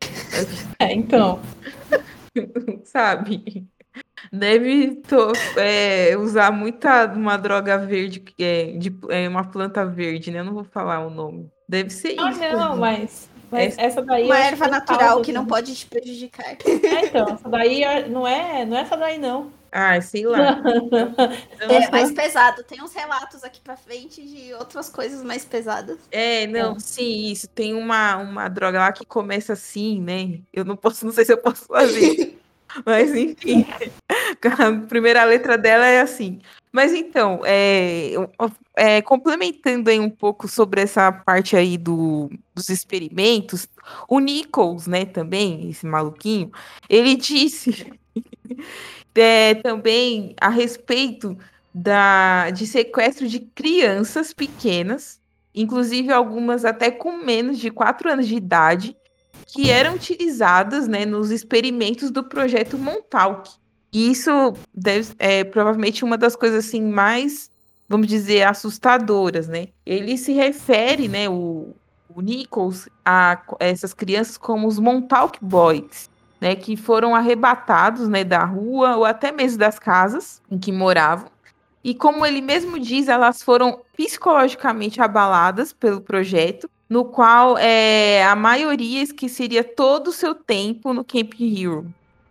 É, 0.78 0.92
então. 0.92 1.40
Sabe? 2.84 3.66
Deve 4.32 4.96
to- 5.08 5.32
é, 5.58 6.16
usar 6.18 6.50
muita 6.50 7.06
uma 7.06 7.36
droga 7.38 7.78
verde, 7.78 8.22
é, 8.38 8.72
de, 8.76 8.94
é 9.08 9.26
uma 9.28 9.44
planta 9.44 9.84
verde, 9.86 10.30
né? 10.30 10.40
Eu 10.40 10.44
não 10.44 10.52
vou 10.54 10.64
falar 10.64 11.06
o 11.06 11.10
nome. 11.10 11.48
Deve 11.68 11.90
ser 11.90 12.14
Ah, 12.18 12.30
isso. 12.30 12.40
não, 12.40 12.76
mas, 12.76 13.30
mas 13.50 13.78
Essa- 13.78 14.02
daí. 14.02 14.24
Uma 14.24 14.34
acho 14.34 14.44
erva 14.48 14.64
que 14.64 14.68
é 14.68 14.70
natural 14.70 15.22
que 15.22 15.32
não 15.32 15.42
né? 15.42 15.48
pode 15.48 15.74
te 15.74 15.86
prejudicar. 15.86 16.44
É, 16.66 17.06
então, 17.06 17.26
essa 17.34 17.48
daí 17.48 17.82
é- 17.82 18.08
não 18.08 18.26
é, 18.26 18.66
não 18.66 18.76
é 18.76 18.80
essa 18.82 18.96
daí, 18.96 19.16
não. 19.18 19.50
Ah, 19.70 20.00
sei 20.00 20.26
lá. 20.26 20.60
É 21.58 21.90
mais 21.90 22.12
pesado. 22.12 22.62
Tem 22.62 22.82
uns 22.82 22.94
relatos 22.94 23.42
aqui 23.42 23.60
pra 23.60 23.76
frente 23.76 24.22
de 24.22 24.54
outras 24.54 24.88
coisas 24.88 25.22
mais 25.22 25.44
pesadas. 25.44 25.98
É, 26.10 26.46
não, 26.46 26.78
sim, 26.78 27.30
isso. 27.30 27.48
Tem 27.48 27.74
uma, 27.74 28.16
uma 28.16 28.48
droga 28.48 28.78
lá 28.78 28.92
que 28.92 29.04
começa 29.04 29.54
assim, 29.54 30.00
né? 30.00 30.40
Eu 30.52 30.64
não 30.64 30.76
posso, 30.76 31.04
não 31.04 31.12
sei 31.12 31.24
se 31.24 31.32
eu 31.32 31.38
posso 31.38 31.66
fazer. 31.66 32.38
Mas 32.84 33.14
enfim, 33.14 33.66
a 34.58 34.86
primeira 34.86 35.24
letra 35.24 35.56
dela 35.56 35.86
é 35.86 36.00
assim. 36.00 36.40
Mas 36.72 36.92
então, 36.92 37.40
é, 37.44 38.12
é, 38.76 39.00
complementando 39.00 39.88
aí 39.88 39.98
um 39.98 40.10
pouco 40.10 40.46
sobre 40.46 40.82
essa 40.82 41.10
parte 41.10 41.56
aí 41.56 41.78
do, 41.78 42.28
dos 42.54 42.68
experimentos, 42.68 43.66
o 44.06 44.18
Nichols, 44.20 44.86
né, 44.86 45.06
também, 45.06 45.70
esse 45.70 45.86
maluquinho, 45.86 46.50
ele 46.88 47.16
disse 47.16 47.90
é, 49.16 49.54
também 49.54 50.34
a 50.40 50.48
respeito 50.48 51.36
da, 51.74 52.50
de 52.50 52.66
sequestro 52.66 53.28
de 53.28 53.40
crianças 53.40 54.32
pequenas, 54.32 55.20
inclusive 55.54 56.12
algumas 56.12 56.64
até 56.64 56.90
com 56.90 57.12
menos 57.18 57.58
de 57.58 57.70
4 57.70 58.12
anos 58.12 58.26
de 58.26 58.34
idade, 58.34 58.96
que 59.46 59.70
eram 59.70 59.94
utilizadas 59.94 60.88
né, 60.88 61.04
nos 61.04 61.30
experimentos 61.30 62.10
do 62.10 62.24
projeto 62.24 62.78
Montauk. 62.78 63.50
E 63.92 64.10
isso 64.10 64.54
deve, 64.74 65.14
é 65.18 65.44
provavelmente 65.44 66.04
uma 66.04 66.18
das 66.18 66.34
coisas 66.34 66.66
assim 66.66 66.82
mais, 66.82 67.50
vamos 67.88 68.06
dizer, 68.08 68.42
assustadoras, 68.42 69.48
né? 69.48 69.68
Ele 69.84 70.18
se 70.18 70.32
refere, 70.32 71.08
né, 71.08 71.28
o, 71.28 71.74
o 72.14 72.20
Nichols, 72.20 72.88
a 73.04 73.40
essas 73.60 73.94
crianças 73.94 74.36
como 74.36 74.66
os 74.66 74.78
Montauk 74.78 75.38
Boys, 75.40 76.10
né, 76.40 76.54
que 76.54 76.76
foram 76.76 77.14
arrebatados, 77.14 78.08
né, 78.08 78.24
da 78.24 78.44
rua 78.44 78.96
ou 78.96 79.04
até 79.04 79.32
mesmo 79.32 79.58
das 79.58 79.78
casas 79.78 80.42
em 80.50 80.58
que 80.58 80.72
moravam. 80.72 81.28
E 81.82 81.94
como 81.94 82.26
ele 82.26 82.40
mesmo 82.40 82.80
diz, 82.80 83.08
elas 83.08 83.42
foram 83.42 83.80
psicologicamente 83.96 85.00
abaladas 85.00 85.72
pelo 85.72 86.00
projeto, 86.00 86.68
no 86.88 87.04
qual 87.04 87.56
é, 87.58 88.24
a 88.24 88.34
maioria 88.34 89.02
esqueceria 89.02 89.62
todo 89.62 90.08
o 90.08 90.12
seu 90.12 90.34
tempo 90.34 90.92
no 90.92 91.04
Camp 91.04 91.32
Hero, 91.40 91.86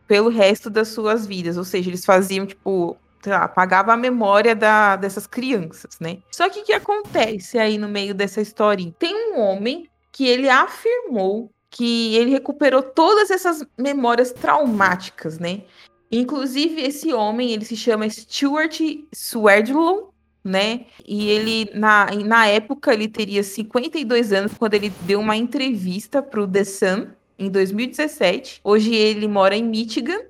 pelo 0.07 0.29
resto 0.29 0.69
das 0.69 0.89
suas 0.89 1.25
vidas. 1.25 1.57
Ou 1.57 1.63
seja, 1.63 1.89
eles 1.89 2.05
faziam, 2.05 2.45
tipo, 2.45 2.97
sei 3.21 3.31
lá, 3.31 3.45
apagava 3.45 3.93
a 3.93 3.97
memória 3.97 4.53
da, 4.53 4.97
dessas 4.97 5.25
crianças, 5.25 5.99
né? 5.99 6.17
Só 6.31 6.49
que 6.49 6.59
o 6.59 6.63
que 6.63 6.73
acontece 6.73 7.57
aí 7.57 7.77
no 7.77 7.87
meio 7.87 8.13
dessa 8.13 8.41
historinha? 8.41 8.93
Tem 8.99 9.33
um 9.33 9.39
homem 9.39 9.89
que 10.11 10.27
ele 10.27 10.49
afirmou 10.49 11.49
que 11.75 12.15
ele 12.15 12.31
recuperou 12.31 12.81
todas 12.81 13.29
essas 13.29 13.61
memórias 13.77 14.31
traumáticas, 14.31 15.37
né? 15.37 15.63
Inclusive, 16.09 16.81
esse 16.81 17.13
homem, 17.13 17.51
ele 17.51 17.65
se 17.65 17.75
chama 17.75 18.09
Stuart 18.09 18.79
Swerdlow, 19.13 20.13
né? 20.41 20.85
E 21.05 21.27
ele, 21.29 21.69
na, 21.73 22.05
na 22.23 22.47
época, 22.47 22.93
ele 22.93 23.09
teria 23.09 23.43
52 23.43 24.31
anos 24.31 24.53
quando 24.57 24.75
ele 24.75 24.89
deu 25.01 25.19
uma 25.19 25.35
entrevista 25.35 26.21
para 26.21 26.41
o 26.41 26.47
The 26.47 26.63
Sun, 26.63 27.07
em 27.37 27.49
2017. 27.49 28.61
Hoje 28.63 28.95
ele 28.95 29.27
mora 29.27 29.57
em 29.57 29.63
Michigan, 29.63 30.21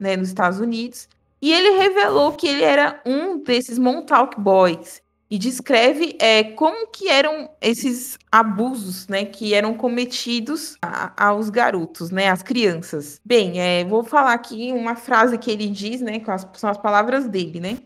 né, 0.00 0.16
nos 0.16 0.28
Estados 0.28 0.58
Unidos. 0.58 1.08
E 1.40 1.52
ele 1.52 1.78
revelou 1.78 2.32
que 2.32 2.48
ele 2.48 2.64
era 2.64 3.00
um 3.06 3.38
desses 3.38 3.78
Montauk 3.78 4.40
Boys. 4.40 5.00
E 5.30 5.38
descreve 5.38 6.16
é, 6.18 6.42
como 6.42 6.86
que 6.86 7.08
eram 7.08 7.50
esses 7.60 8.18
abusos, 8.32 9.06
né, 9.08 9.26
que 9.26 9.52
eram 9.52 9.74
cometidos 9.74 10.76
a- 10.80 11.12
aos 11.28 11.50
garotos, 11.50 12.10
né, 12.10 12.30
às 12.30 12.42
crianças. 12.42 13.20
Bem, 13.22 13.60
é, 13.60 13.84
vou 13.84 14.02
falar 14.02 14.32
aqui 14.32 14.72
uma 14.72 14.96
frase 14.96 15.36
que 15.36 15.50
ele 15.50 15.68
diz, 15.68 16.00
né, 16.00 16.18
com 16.20 16.30
as, 16.30 16.48
são 16.54 16.70
as 16.70 16.78
palavras 16.78 17.28
dele, 17.28 17.60
né. 17.60 17.78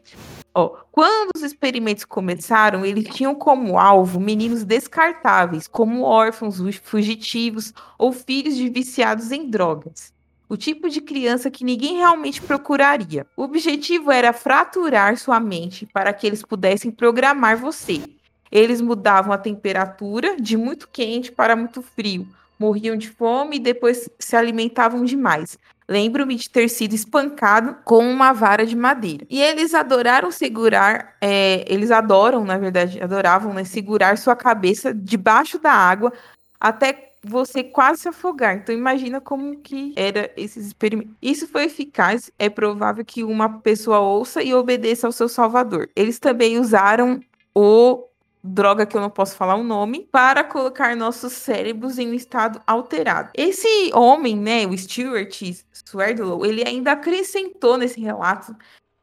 Ó, 0.55 0.69
quando 0.93 1.31
os 1.35 1.43
experimentos 1.43 2.05
começaram, 2.05 2.85
eles 2.85 3.09
tinham 3.13 3.35
como 3.35 3.79
alvo 3.79 4.21
meninos 4.21 4.65
descartáveis, 4.65 5.67
como 5.67 6.03
órfãos, 6.03 6.59
fugitivos 6.85 7.73
ou 7.99 8.13
filhos 8.13 8.55
de 8.55 8.69
viciados 8.69 9.33
em 9.33 9.49
drogas. 9.51 10.13
O 10.53 10.57
tipo 10.59 10.91
de 10.91 11.01
criança 11.01 11.51
que 11.51 11.65
ninguém 11.65 11.97
realmente 11.97 12.43
procuraria. 12.43 13.27
O 13.35 13.45
objetivo 13.45 14.13
era 14.13 14.35
fraturar 14.35 15.17
sua 15.17 15.41
mente 15.41 15.87
para 15.87 16.13
que 16.13 16.27
eles 16.27 16.43
pudessem 16.43 16.91
programar 16.91 17.57
você. 17.57 18.03
Eles 18.51 18.83
mudavam 18.83 19.33
a 19.33 19.39
temperatura 19.39 20.37
de 20.39 20.59
muito 20.59 20.91
quente 20.91 21.33
para 21.33 21.57
muito 21.57 21.81
frio, 21.81 22.29
morriam 22.59 22.99
de 22.99 23.09
fome 23.09 23.57
e 23.57 23.61
depois 23.61 24.11
se 24.19 24.37
alimentavam 24.37 25.07
demais. 25.07 25.57
Lembro-me 25.89 26.37
de 26.37 26.51
ter 26.51 26.69
sido 26.69 26.95
espancado 26.95 27.79
com 27.83 28.07
uma 28.07 28.35
vara 28.35 28.67
de 28.67 28.77
madeira. 28.77 29.25
E 29.31 29.41
eles 29.41 29.73
adoraram 29.73 30.31
segurar, 30.31 31.17
é, 31.19 31.65
eles 31.67 31.91
adoram, 31.91 32.45
na 32.45 32.59
verdade, 32.59 33.03
adoravam 33.03 33.55
né, 33.55 33.65
segurar 33.65 34.19
sua 34.19 34.37
cabeça 34.37 34.93
debaixo 34.93 35.59
da 35.59 35.73
água 35.73 36.13
até 36.61 37.12
você 37.25 37.63
quase 37.63 38.03
se 38.03 38.09
afogar. 38.09 38.57
Então 38.57 38.75
imagina 38.75 39.21
como 39.21 39.59
que 39.59 39.93
era 39.97 40.31
esses 40.37 40.67
experimentos. 40.67 41.15
Isso 41.23 41.47
foi 41.47 41.65
eficaz, 41.65 42.31
é 42.39 42.49
provável 42.49 43.05
que 43.05 43.23
uma 43.23 43.61
pessoa 43.61 44.01
ouça 44.01 44.43
e 44.43 44.55
obedeça 44.55 45.07
ao 45.07 45.13
seu 45.13 45.29
salvador. 45.29 45.89
Eles 45.95 46.19
também 46.19 46.59
usaram 46.59 47.21
o 47.55 48.09
droga 48.43 48.85
que 48.85 48.97
eu 48.97 49.01
não 49.01 49.11
posso 49.11 49.37
falar 49.37 49.55
o 49.55 49.63
nome, 49.63 50.09
para 50.11 50.43
colocar 50.43 50.97
nossos 50.97 51.33
cérebros 51.33 51.99
em 51.99 52.09
um 52.09 52.15
estado 52.15 52.61
alterado. 52.67 53.31
Esse 53.35 53.93
homem, 53.95 54.37
né, 54.37 54.67
o 54.67 54.77
Stuart 54.77 55.41
Swerdlow, 55.73 56.45
ele 56.45 56.67
ainda 56.67 56.93
acrescentou 56.93 57.79
nesse 57.79 58.01
relato 58.01 58.57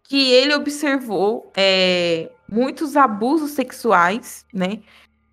que 0.04 0.32
ele 0.32 0.54
observou 0.54 1.52
é, 1.56 2.30
muitos 2.52 2.98
abusos 2.98 3.52
sexuais, 3.52 4.46
né, 4.54 4.80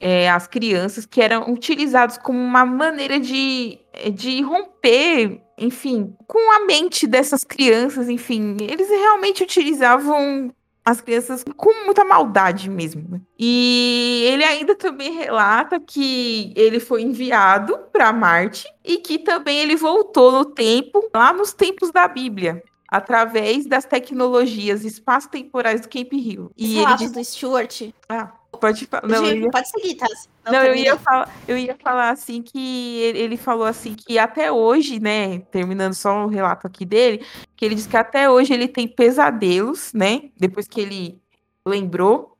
é, 0.01 0.31
às 0.31 0.47
crianças 0.47 1.07
que 1.07 1.21
eram 1.21 1.51
utilizados 1.51 2.19
como 2.19 2.39
uma 2.39 2.65
maneira 2.67 3.19
de, 3.19 3.79
de 4.13 4.43
romper, 4.43 5.41
enfim, 5.59 6.15
com 6.27 6.53
a 6.57 6.67
mente 6.67 7.07
dessas 7.07 7.43
crianças, 7.45 8.09
enfim, 8.09 8.57
eles 8.61 8.89
realmente 8.89 9.43
utilizavam 9.43 10.53
as 10.85 11.01
crianças 11.01 11.43
com 11.57 11.85
muita 11.85 12.05
maldade 12.05 12.71
mesmo. 12.71 13.21
E 13.37 14.23
ele 14.33 14.45
ainda 14.45 14.77
também 14.77 15.13
relata 15.15 15.81
que 15.81 16.53
ele 16.55 16.79
foi 16.79 17.03
enviado 17.03 17.77
para 17.93 18.13
Marte 18.13 18.69
e 18.85 18.99
que 18.99 19.19
também 19.19 19.59
ele 19.59 19.75
voltou 19.75 20.31
no 20.31 20.45
tempo, 20.45 21.11
lá 21.13 21.33
nos 21.33 21.53
tempos 21.53 21.91
da 21.91 22.07
Bíblia, 22.07 22.63
através 22.89 23.67
das 23.67 23.85
tecnologias 23.85 24.85
espaço-temporais 24.85 25.81
do 25.81 25.89
Camp 25.89 26.13
Hill. 26.13 26.45
Os 26.45 26.53
E 26.57 26.65
ele 26.65 26.75
relatos 26.75 27.11
disse, 27.11 27.15
do 27.15 27.25
Stuart. 27.25 27.83
ah, 28.09 28.33
pode 28.57 28.87
falar, 28.87 29.07
não, 29.07 29.27
eu 29.27 29.37
ia 29.37 29.51
Pode 29.51 29.69
seguir, 29.69 29.95
tá? 29.95 30.07
não, 30.47 30.55
eu 30.55 30.63
termina 30.65 30.87
ia, 30.87 30.99
falar, 30.99 31.35
eu 31.47 31.59
ia 31.59 31.77
falar 31.83 32.11
assim 32.11 32.43
que 32.43 32.99
ele, 33.01 33.19
ele 33.19 33.37
falou 33.37 33.67
assim 33.67 33.95
que 33.95 34.19
até 34.19 34.51
hoje, 34.51 34.99
né, 35.01 35.41
terminando 35.51 35.95
só 35.95 36.25
o 36.25 36.29
relato 36.29 36.67
aqui 36.67 36.85
dele, 36.85 37.25
que 37.57 37.65
ele 37.65 37.75
diz 37.75 37.87
que 37.87 37.97
até 37.97 38.29
hoje 38.31 38.53
ele 38.53 38.69
tem 38.69 38.89
pesadelos, 38.89 39.93
né, 39.93 40.31
depois 40.37 40.67
que 40.67 40.81
ele 40.81 41.21
lembrou 41.67 42.37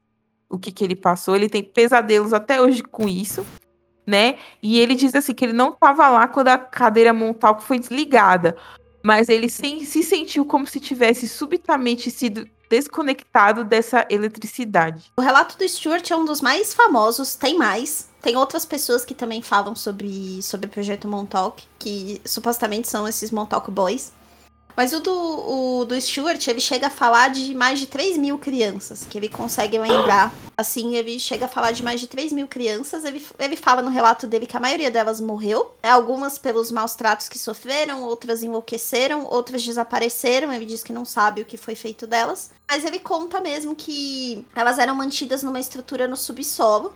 o 0.49 0.59
que 0.59 0.71
que 0.73 0.85
ele 0.85 0.97
passou, 0.97 1.37
ele 1.37 1.49
tem 1.49 1.63
pesadelos 1.63 2.33
até 2.33 2.61
hoje 2.61 2.83
com 2.83 3.09
isso, 3.09 3.45
né, 4.07 4.39
e 4.63 4.79
ele 4.79 4.95
diz 4.95 5.15
assim 5.15 5.35
que 5.35 5.45
ele 5.45 5.53
não 5.53 5.71
estava 5.71 6.09
lá 6.09 6.29
quando 6.29 6.49
a 6.49 6.59
cadeira 6.59 7.13
montal 7.13 7.59
foi 7.61 7.79
desligada, 7.79 8.57
mas 9.03 9.29
ele 9.29 9.49
sem- 9.49 9.85
se 9.85 10.03
sentiu 10.03 10.45
como 10.45 10.67
se 10.67 10.81
tivesse 10.81 11.29
subitamente 11.29 12.11
sido 12.11 12.49
desconectado 12.69 13.65
dessa 13.65 14.07
eletricidade. 14.11 15.13
O 15.17 15.21
relato 15.21 15.57
do 15.57 15.69
Stuart 15.69 16.11
é 16.11 16.17
um 16.17 16.25
dos 16.25 16.41
mais 16.41 16.75
famosos, 16.75 17.35
tem 17.35 17.57
mais. 17.57 18.09
Tem 18.21 18.37
outras 18.37 18.65
pessoas 18.65 19.05
que 19.05 19.15
também 19.15 19.41
falam 19.41 19.75
sobre, 19.75 20.43
sobre 20.43 20.67
o 20.67 20.71
projeto 20.71 21.07
Montauk, 21.07 21.63
que 21.79 22.21
supostamente 22.25 22.89
são 22.89 23.07
esses 23.07 23.31
Montauk 23.31 23.71
Boys. 23.71 24.13
Mas 24.77 24.93
o 24.93 25.01
do, 25.01 25.11
o 25.11 25.85
do 25.87 25.99
Stuart, 25.99 26.47
ele 26.49 26.61
chega 26.61 26.89
a 26.89 26.91
falar 26.91 27.29
de 27.29 27.55
mais 27.55 27.79
de 27.79 27.87
3 27.87 28.19
mil 28.19 28.39
crianças, 28.39 29.07
que 29.09 29.17
ele 29.17 29.29
consegue 29.29 29.79
lembrar. 29.79 30.33
Assim, 30.55 30.97
ele 30.97 31.19
chega 31.19 31.47
a 31.47 31.49
falar 31.49 31.73
de 31.73 31.83
mais 31.83 31.99
de 31.99 32.07
3 32.07 32.31
mil 32.33 32.47
crianças. 32.47 33.05
Ele, 33.05 33.25
ele 33.39 33.57
fala 33.57 33.81
no 33.81 33.89
relato 33.89 34.27
dele 34.27 34.47
que 34.47 34.57
a 34.57 34.61
maioria 34.61 34.91
delas 34.91 35.19
morreu. 35.19 35.75
É, 35.83 35.89
algumas 35.89 36.37
pelos 36.37 36.71
maus 36.71 36.95
tratos 36.95 37.27
que 37.29 37.39
sofreram, 37.39 38.03
outras 38.03 38.43
enlouqueceram, 38.43 39.25
outras 39.25 39.65
desapareceram. 39.65 40.53
Ele 40.53 40.67
diz 40.67 40.83
que 40.83 40.93
não 40.93 41.07
sabe 41.07 41.41
o 41.41 41.47
que 41.47 41.57
foi 41.57 41.75
feito 41.75 42.07
delas. 42.07 42.51
Mas 42.69 42.85
ele 42.85 42.99
conta 42.99 43.41
mesmo 43.41 43.75
que 43.75 44.47
elas 44.55 44.79
eram 44.79 44.95
mantidas 44.95 45.43
numa 45.43 45.61
estrutura 45.61 46.07
no 46.07 46.17
subsolo 46.17 46.93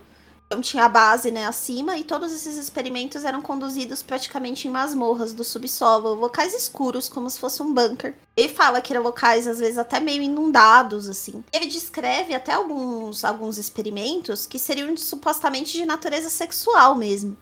tinha 0.59 0.85
a 0.85 0.89
base, 0.89 1.31
né, 1.31 1.45
acima, 1.45 1.97
e 1.97 2.03
todos 2.03 2.33
esses 2.33 2.57
experimentos 2.57 3.23
eram 3.23 3.41
conduzidos 3.41 4.03
praticamente 4.03 4.67
em 4.67 4.71
masmorras 4.71 5.33
do 5.33 5.43
subsolo, 5.43 6.15
locais 6.15 6.53
escuros, 6.53 7.07
como 7.07 7.29
se 7.29 7.39
fosse 7.39 7.61
um 7.61 7.73
bunker. 7.73 8.15
Ele 8.35 8.49
fala 8.49 8.81
que 8.81 8.91
eram 8.91 9.03
locais, 9.03 9.47
às 9.47 9.59
vezes, 9.59 9.77
até 9.77 9.99
meio 9.99 10.21
inundados, 10.21 11.07
assim. 11.07 11.43
Ele 11.53 11.67
descreve 11.67 12.33
até 12.33 12.53
alguns, 12.53 13.23
alguns 13.23 13.57
experimentos 13.57 14.45
que 14.45 14.57
seriam 14.59 14.97
supostamente 14.97 15.73
de 15.73 15.85
natureza 15.85 16.29
sexual 16.29 16.95
mesmo. 16.95 17.37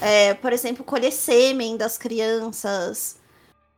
É, 0.00 0.34
por 0.34 0.52
exemplo, 0.52 0.84
colher 0.84 1.12
sêmen 1.12 1.76
das 1.76 1.98
crianças. 1.98 3.16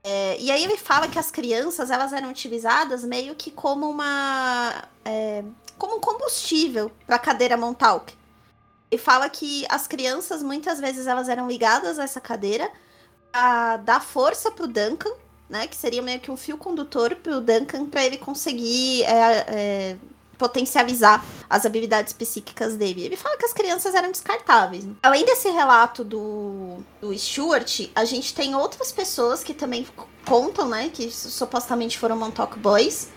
É, 0.03 0.39
e 0.41 0.51
aí 0.51 0.65
ele 0.65 0.77
fala 0.77 1.09
que 1.09 1.19
as 1.19 1.31
crianças 1.31 1.91
elas 1.91 2.13
eram 2.13 2.31
utilizadas 2.31 3.05
meio 3.05 3.35
que 3.35 3.51
como 3.51 3.89
uma. 3.89 4.85
É, 5.05 5.43
como 5.79 5.97
um 5.97 6.01
combustível 6.01 6.91
para 7.07 7.17
a 7.17 7.19
cadeira 7.19 7.57
Montauk. 7.57 8.20
E 8.91 8.99
fala 8.99 9.29
que 9.29 9.65
as 9.69 9.87
crianças, 9.87 10.43
muitas 10.43 10.81
vezes, 10.81 11.07
elas 11.07 11.29
eram 11.29 11.47
ligadas 11.47 11.99
a 11.99 12.05
essa 12.05 12.21
cadeira 12.21 12.71
a 13.33 13.77
dar 13.77 14.01
força 14.01 14.51
pro 14.51 14.67
Duncan, 14.67 15.13
né? 15.49 15.67
Que 15.67 15.77
seria 15.77 16.03
meio 16.03 16.21
que 16.21 16.31
um 16.31 16.37
fio 16.37 16.57
condutor 16.57 17.15
pro 17.17 17.41
Duncan 17.41 17.87
para 17.87 18.05
ele 18.05 18.19
conseguir 18.19 19.05
é, 19.05 19.45
é, 19.47 19.97
potencializar 20.37 21.25
as 21.49 21.65
habilidades 21.67 22.13
psíquicas 22.13 22.77
dele. 22.77 23.05
Ele 23.05 23.17
fala 23.17 23.37
que 23.37 23.45
as 23.45 23.53
crianças 23.53 23.95
eram 23.95 24.11
descartáveis. 24.11 24.85
Além 25.03 25.25
desse 25.25 25.51
relato 25.51 26.03
do, 26.03 26.79
do 27.01 27.17
Stuart, 27.17 27.91
a 27.95 28.05
gente 28.05 28.35
tem 28.35 28.55
outras 28.55 28.91
pessoas 28.91 29.45
que 29.45 29.55
também 29.55 29.87
contam, 30.25 30.69
né? 30.69 30.91
Que 30.93 31.11
supostamente 31.11 31.99
foram 31.99 32.17
Montauk 32.17 32.59
Boys. 32.59 33.09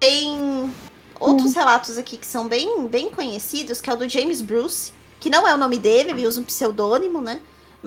Tem 0.00 0.74
outros 1.20 1.52
hum. 1.52 1.54
relatos 1.54 1.98
aqui 1.98 2.16
que 2.16 2.26
são 2.26 2.48
bem, 2.48 2.88
bem 2.88 3.10
conhecidos, 3.10 3.80
que 3.80 3.90
é 3.90 3.92
o 3.92 3.96
do 3.96 4.08
James 4.08 4.40
Bruce, 4.40 4.92
que 5.24 5.30
não 5.30 5.48
é 5.48 5.54
o 5.54 5.56
nome 5.56 5.78
dele, 5.78 6.10
ele 6.10 6.26
usa 6.26 6.38
um 6.38 6.44
pseudônimo, 6.44 7.18
né? 7.18 7.40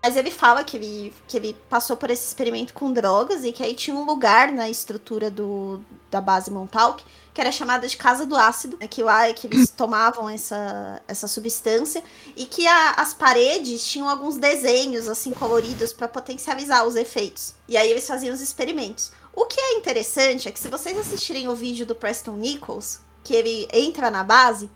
Mas 0.03 0.17
ele 0.17 0.31
fala 0.31 0.63
que 0.63 0.75
ele, 0.75 1.13
que 1.27 1.37
ele 1.37 1.55
passou 1.69 1.95
por 1.95 2.09
esse 2.09 2.25
experimento 2.25 2.73
com 2.73 2.91
drogas 2.91 3.45
e 3.45 3.51
que 3.51 3.61
aí 3.61 3.75
tinha 3.75 3.95
um 3.95 4.05
lugar 4.05 4.51
na 4.51 4.67
estrutura 4.67 5.29
do, 5.29 5.79
da 6.09 6.19
base 6.19 6.49
Montauk 6.49 7.03
que 7.35 7.39
era 7.39 7.51
chamada 7.51 7.87
de 7.87 7.95
Casa 7.95 8.25
do 8.25 8.35
Ácido, 8.35 8.75
né, 8.81 8.87
que 8.87 9.03
lá 9.03 9.27
é 9.27 9.33
que 9.33 9.45
eles 9.45 9.69
tomavam 9.77 10.27
essa, 10.27 10.99
essa 11.07 11.27
substância 11.27 12.03
e 12.35 12.45
que 12.47 12.65
a, 12.65 12.93
as 12.93 13.13
paredes 13.13 13.85
tinham 13.85 14.09
alguns 14.09 14.39
desenhos 14.39 15.07
assim 15.07 15.29
coloridos 15.29 15.93
para 15.93 16.07
potencializar 16.07 16.87
os 16.87 16.95
efeitos. 16.95 17.53
E 17.67 17.77
aí 17.77 17.91
eles 17.91 18.07
faziam 18.07 18.33
os 18.33 18.41
experimentos. 18.41 19.11
O 19.31 19.45
que 19.45 19.61
é 19.61 19.73
interessante 19.77 20.49
é 20.49 20.51
que 20.51 20.59
se 20.59 20.69
vocês 20.69 20.97
assistirem 20.97 21.47
o 21.47 21.55
vídeo 21.55 21.85
do 21.85 21.93
Preston 21.93 22.37
Nichols, 22.37 22.99
que 23.23 23.35
ele 23.35 23.67
entra 23.71 24.09
na 24.09 24.23
base, 24.23 24.67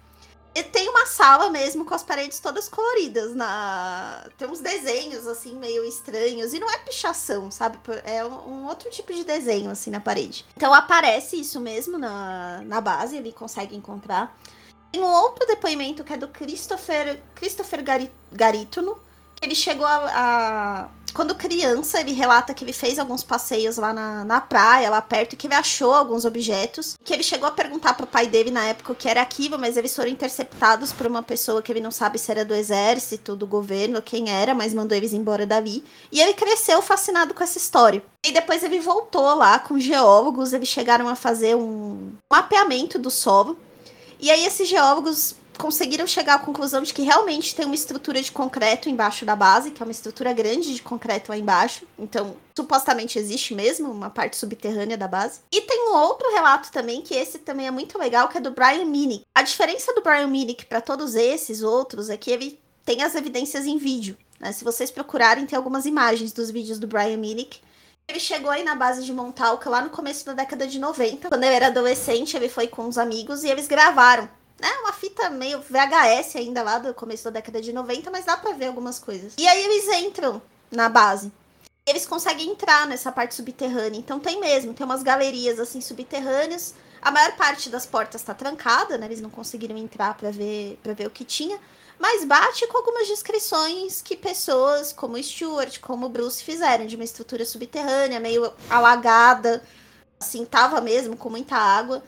e 0.54 0.64
tem 0.64 0.90
uma 0.90 1.06
sala 1.06 1.50
mesmo 1.50 1.86
com 1.86 1.94
as 1.94 2.04
paredes 2.04 2.40
todas 2.40 2.68
coloridas. 2.68 3.34
Na... 3.34 4.26
Tem 4.38 4.48
uns 4.50 4.60
desenhos, 4.60 5.26
assim, 5.26 5.56
meio 5.56 5.86
estranhos. 5.86 6.54
E 6.54 6.60
não 6.60 6.70
é 6.70 6.78
pichação, 6.80 7.50
sabe? 7.50 7.80
É 8.04 8.24
um 8.26 8.68
outro 8.68 8.90
tipo 8.90 9.14
de 9.14 9.24
desenho, 9.24 9.72
assim, 9.72 9.90
na 9.90 10.02
parede. 10.02 10.46
Então 10.58 10.74
aparece 10.74 11.40
isso 11.40 11.60
mesmo 11.60 11.98
na, 11.98 12.62
na 12.66 12.82
base, 12.82 13.16
ele 13.16 13.32
consegue 13.32 13.76
encontrar. 13.76 14.38
Tem 14.92 15.02
um 15.02 15.06
outro 15.06 15.48
depoimento 15.48 16.04
que 16.04 16.12
é 16.12 16.18
do 16.18 16.28
Christopher, 16.28 17.22
Christopher 17.34 17.82
Garítono, 18.30 19.00
ele 19.42 19.56
chegou 19.56 19.86
a, 19.86 20.12
a, 20.14 20.88
Quando 21.14 21.36
criança, 21.36 22.00
ele 22.00 22.14
relata 22.14 22.54
que 22.54 22.64
ele 22.64 22.72
fez 22.72 23.00
alguns 23.00 23.24
passeios 23.24 23.78
lá 23.78 23.92
na, 23.92 24.24
na 24.24 24.40
praia, 24.40 24.90
lá 24.90 25.02
perto, 25.02 25.34
e 25.34 25.36
que 25.36 25.48
ele 25.48 25.56
achou 25.56 25.94
alguns 25.94 26.26
objetos. 26.26 26.96
Que 27.04 27.14
ele 27.14 27.24
chegou 27.24 27.48
a 27.48 27.52
perguntar 27.52 27.96
pro 27.96 28.06
pai 28.06 28.28
dele 28.28 28.52
na 28.52 28.66
época 28.66 28.94
o 28.94 28.96
que 28.96 29.10
era 29.10 29.22
aquilo, 29.22 29.58
mas 29.58 29.78
eles 29.78 29.96
foram 29.96 30.10
interceptados 30.10 30.94
por 30.94 31.08
uma 31.08 31.24
pessoa 31.24 31.62
que 31.62 31.72
ele 31.72 31.82
não 31.82 31.92
sabe 31.92 32.20
se 32.20 32.32
era 32.32 32.46
do 32.46 32.54
exército, 32.54 33.36
do 33.36 33.48
governo, 33.48 34.02
quem 34.02 34.30
era, 34.30 34.54
mas 34.54 34.74
mandou 34.74 34.96
eles 34.96 35.12
embora 35.12 35.46
dali. 35.46 35.84
E 36.12 36.22
ele 36.22 36.34
cresceu 36.34 36.82
fascinado 36.82 37.34
com 37.34 37.44
essa 37.44 37.58
história. 37.58 38.04
E 38.24 38.32
depois 38.32 38.64
ele 38.64 38.80
voltou 38.80 39.34
lá 39.34 39.58
com 39.58 39.80
geólogos, 39.80 40.54
eles 40.54 40.70
chegaram 40.70 41.10
a 41.10 41.16
fazer 41.16 41.56
um 41.56 42.12
mapeamento 42.32 43.00
do 43.00 43.10
solo. 43.10 43.58
E 44.20 44.30
aí 44.30 44.46
esses 44.46 44.70
geólogos 44.70 45.36
conseguiram 45.62 46.08
chegar 46.08 46.36
à 46.36 46.40
conclusão 46.40 46.82
de 46.82 46.92
que 46.92 47.04
realmente 47.04 47.54
tem 47.54 47.68
uma 47.68 47.76
estrutura 47.76 48.20
de 48.20 48.32
concreto 48.32 48.90
embaixo 48.90 49.24
da 49.24 49.36
base, 49.36 49.70
que 49.70 49.82
é 49.82 49.86
uma 49.86 49.92
estrutura 49.92 50.34
grande 50.34 50.74
de 50.74 50.82
concreto 50.82 51.32
lá 51.32 51.38
embaixo. 51.38 51.86
Então, 52.00 52.36
supostamente 52.56 53.20
existe 53.20 53.54
mesmo 53.54 53.92
uma 53.92 54.10
parte 54.10 54.38
subterrânea 54.38 54.98
da 54.98 55.08
base. 55.08 55.42
E 55.52 55.62
tem 55.62 55.88
um 55.88 55.96
outro 55.96 56.32
relato 56.32 56.72
também, 56.72 57.04
que 57.04 57.14
esse 57.14 57.38
também 57.38 57.68
é 57.68 57.72
muito 57.72 58.00
legal, 58.00 58.28
que 58.28 58.40
é 58.40 58.42
do 58.42 58.50
Brian 58.50 58.86
Minnick. 58.86 59.24
A 59.36 59.44
diferença 59.44 59.94
do 59.94 60.02
Brian 60.02 60.28
Minnick 60.28 60.66
para 60.66 60.82
todos 60.82 61.14
esses 61.14 61.62
outros 61.62 62.10
é 62.10 62.18
que 62.18 62.32
ele 62.32 62.60
tem 62.84 63.04
as 63.04 63.14
evidências 63.14 63.68
em 63.68 63.78
vídeo. 63.78 64.18
Né? 64.40 64.52
Se 64.52 64.64
vocês 64.64 64.90
procurarem, 64.90 65.46
tem 65.46 65.56
algumas 65.56 65.86
imagens 65.86 66.34
dos 66.34 66.50
vídeos 66.50 66.80
do 66.80 66.88
Brian 66.88 67.18
Minnick. 67.18 67.60
Ele 68.08 68.20
chegou 68.20 68.50
aí 68.50 68.64
na 68.64 68.76
base 68.76 69.06
de 69.06 69.14
Montauk 69.14 69.70
lá 69.70 69.80
no 69.82 69.92
começo 69.92 70.26
da 70.26 70.34
década 70.34 70.66
de 70.66 70.80
90. 70.80 71.30
Quando 71.30 71.44
ele 71.44 71.54
era 71.54 71.68
adolescente, 71.68 72.36
ele 72.36 72.50
foi 72.50 72.68
com 72.68 72.86
uns 72.86 72.98
amigos 72.98 73.44
e 73.44 73.50
eles 73.50 73.68
gravaram 73.68 74.28
né, 74.62 74.70
uma 74.82 74.94
fita 74.94 75.30
meio 75.30 75.60
VHS 75.60 76.36
ainda 76.36 76.62
lá 76.62 76.78
do 76.78 76.94
começo 76.94 77.24
da 77.26 77.32
década 77.32 77.60
de 77.60 77.74
90, 77.74 78.12
mas 78.12 78.26
dá 78.26 78.38
pra 78.38 78.54
ver 78.54 78.68
algumas 78.68 79.00
coisas. 79.00 79.34
E 79.38 79.48
aí 79.48 79.66
eles 79.66 79.88
entram 80.04 80.40
na 80.70 80.88
base. 80.88 81.32
Eles 81.88 82.06
conseguem 82.06 82.52
entrar 82.52 82.86
nessa 82.86 83.12
parte 83.12 83.34
subterrânea. 83.34 83.98
Então 83.98 84.20
tem 84.20 84.40
mesmo, 84.40 84.74
tem 84.74 84.86
umas 84.86 85.02
galerias 85.02 85.60
assim 85.60 85.82
subterrâneas. 85.82 86.76
A 87.02 87.10
maior 87.10 87.36
parte 87.36 87.72
das 87.72 87.88
portas 87.88 88.22
tá 88.22 88.36
trancada, 88.36 89.00
né? 89.00 89.08
Eles 89.08 89.20
não 89.20 89.32
conseguiram 89.32 89.76
entrar 89.76 90.16
para 90.16 90.30
ver 90.30 90.80
para 90.84 90.94
ver 90.94 91.08
o 91.08 91.12
que 91.12 91.26
tinha. 91.26 91.60
Mas 91.98 92.24
bate 92.24 92.68
com 92.68 92.78
algumas 92.78 93.08
descrições 93.08 94.02
que 94.02 94.16
pessoas 94.16 94.94
como 94.94 95.22
Stuart, 95.22 95.80
como 95.80 96.10
Bruce 96.10 96.44
fizeram 96.44 96.86
de 96.86 96.96
uma 96.96 97.06
estrutura 97.06 97.46
subterrânea, 97.46 98.20
meio 98.20 98.52
alagada, 98.70 99.64
assim, 100.20 100.46
tava 100.46 100.80
mesmo 100.82 101.18
com 101.18 101.30
muita 101.30 101.56
água. 101.56 102.04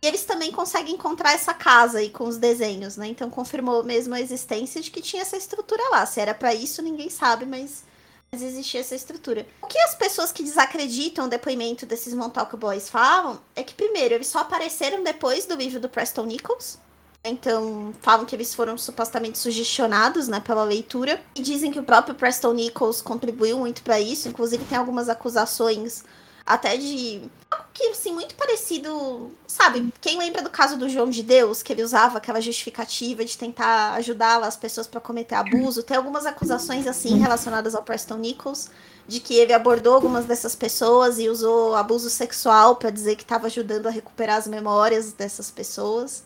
E 0.00 0.06
eles 0.06 0.24
também 0.24 0.52
conseguem 0.52 0.94
encontrar 0.94 1.32
essa 1.32 1.52
casa 1.52 1.98
aí 1.98 2.10
com 2.10 2.24
os 2.24 2.36
desenhos, 2.36 2.96
né? 2.96 3.08
Então 3.08 3.28
confirmou 3.28 3.82
mesmo 3.82 4.14
a 4.14 4.20
existência 4.20 4.80
de 4.80 4.90
que 4.90 5.02
tinha 5.02 5.22
essa 5.22 5.36
estrutura 5.36 5.82
lá. 5.90 6.06
Se 6.06 6.20
era 6.20 6.32
para 6.32 6.54
isso, 6.54 6.80
ninguém 6.82 7.10
sabe, 7.10 7.44
mas, 7.44 7.82
mas 8.30 8.40
existia 8.40 8.80
essa 8.80 8.94
estrutura. 8.94 9.44
O 9.60 9.66
que 9.66 9.78
as 9.80 9.96
pessoas 9.96 10.30
que 10.30 10.44
desacreditam 10.44 11.26
o 11.26 11.28
depoimento 11.28 11.84
desses 11.84 12.14
Montauk 12.14 12.56
Boys 12.56 12.88
falam 12.88 13.40
é 13.56 13.64
que, 13.64 13.74
primeiro, 13.74 14.14
eles 14.14 14.28
só 14.28 14.40
apareceram 14.40 15.02
depois 15.02 15.46
do 15.46 15.56
livro 15.56 15.80
do 15.80 15.88
Preston 15.88 16.26
Nichols. 16.26 16.78
Então, 17.24 17.92
falam 18.00 18.24
que 18.24 18.36
eles 18.36 18.54
foram 18.54 18.78
supostamente 18.78 19.38
sugestionados, 19.38 20.28
né, 20.28 20.38
pela 20.38 20.62
leitura. 20.62 21.20
E 21.34 21.42
dizem 21.42 21.72
que 21.72 21.80
o 21.80 21.82
próprio 21.82 22.14
Preston 22.14 22.52
Nichols 22.52 23.02
contribuiu 23.02 23.58
muito 23.58 23.82
para 23.82 23.98
isso. 23.98 24.28
Inclusive, 24.28 24.64
tem 24.64 24.78
algumas 24.78 25.08
acusações 25.08 26.04
até 26.48 26.78
de 26.78 27.30
que, 27.74 27.88
assim, 27.88 28.12
muito 28.12 28.34
parecido. 28.34 29.30
Sabe, 29.46 29.92
quem 30.00 30.18
lembra 30.18 30.42
do 30.42 30.50
caso 30.50 30.76
do 30.76 30.88
João 30.88 31.10
de 31.10 31.22
Deus, 31.22 31.62
que 31.62 31.72
ele 31.72 31.82
usava 31.82 32.18
aquela 32.18 32.40
justificativa 32.40 33.24
de 33.24 33.36
tentar 33.36 33.92
ajudar 33.94 34.42
as 34.42 34.56
pessoas 34.56 34.86
para 34.86 35.00
cometer 35.00 35.34
abuso? 35.34 35.82
Tem 35.82 35.96
algumas 35.96 36.26
acusações, 36.26 36.86
assim, 36.86 37.18
relacionadas 37.18 37.74
ao 37.74 37.82
Preston 37.82 38.16
Nichols, 38.16 38.70
de 39.06 39.20
que 39.20 39.34
ele 39.34 39.52
abordou 39.52 39.94
algumas 39.94 40.24
dessas 40.24 40.56
pessoas 40.56 41.18
e 41.18 41.28
usou 41.28 41.76
abuso 41.76 42.10
sexual 42.10 42.76
para 42.76 42.90
dizer 42.90 43.16
que 43.16 43.22
estava 43.22 43.46
ajudando 43.46 43.86
a 43.86 43.90
recuperar 43.90 44.38
as 44.38 44.48
memórias 44.48 45.12
dessas 45.12 45.50
pessoas, 45.50 46.24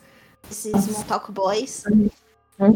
esses 0.50 0.86
Montauk 0.86 1.30
Boys. 1.32 1.84
Uhum. 1.86 2.10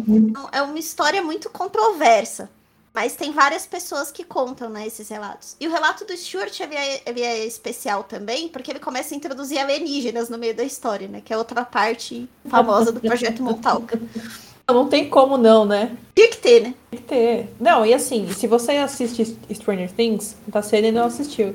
Então, 0.08 0.48
é 0.52 0.62
uma 0.62 0.78
história 0.78 1.22
muito 1.22 1.48
controversa. 1.48 2.50
Mas 2.96 3.14
tem 3.14 3.30
várias 3.30 3.66
pessoas 3.66 4.10
que 4.10 4.24
contam, 4.24 4.70
né, 4.70 4.86
esses 4.86 5.06
relatos. 5.10 5.54
E 5.60 5.68
o 5.68 5.70
relato 5.70 6.06
do 6.06 6.16
Stuart 6.16 6.58
ele 6.60 6.74
é, 6.74 7.02
ele 7.04 7.20
é, 7.20 7.44
especial 7.44 8.02
também, 8.04 8.48
porque 8.48 8.72
ele 8.72 8.80
começa 8.80 9.14
a 9.14 9.16
introduzir 9.18 9.58
alienígenas 9.58 10.30
no 10.30 10.38
meio 10.38 10.56
da 10.56 10.64
história, 10.64 11.06
né? 11.06 11.20
Que 11.22 11.30
é 11.30 11.36
outra 11.36 11.62
parte 11.62 12.26
famosa 12.48 12.90
do 12.90 12.98
projeto 12.98 13.42
Montauk. 13.42 14.00
Não 14.66 14.88
tem 14.88 15.10
como 15.10 15.36
não, 15.36 15.64
né? 15.66 15.96
Tem 16.14 16.30
que 16.30 16.38
ter, 16.38 16.60
né? 16.62 16.74
Tem 16.90 17.00
que 17.00 17.06
ter. 17.06 17.54
Não, 17.60 17.84
e 17.84 17.92
assim, 17.92 18.32
se 18.32 18.46
você 18.46 18.72
assiste 18.72 19.36
Stranger 19.52 19.92
Things, 19.92 20.34
tá 20.50 20.60
sendo 20.62 20.86
e 20.86 20.92
não 20.92 21.04
assistiu. 21.04 21.54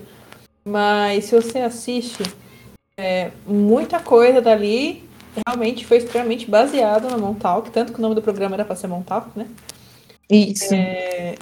Mas 0.64 1.26
se 1.26 1.36
você 1.36 1.60
assiste, 1.60 2.24
É, 2.98 3.32
muita 3.48 4.00
coisa 4.00 4.40
dali 4.40 5.10
realmente 5.48 5.86
foi 5.88 5.98
extremamente 5.98 6.50
baseada 6.50 7.10
no 7.10 7.18
Montauk, 7.18 7.72
tanto 7.72 7.94
que 7.94 8.00
o 8.00 8.02
nome 8.02 8.14
do 8.14 8.22
programa 8.22 8.56
era 8.56 8.64
para 8.64 8.76
ser 8.76 8.88
Montauk, 8.88 9.32
né? 9.36 9.48
Isso. 10.32 10.74
É, 10.74 11.36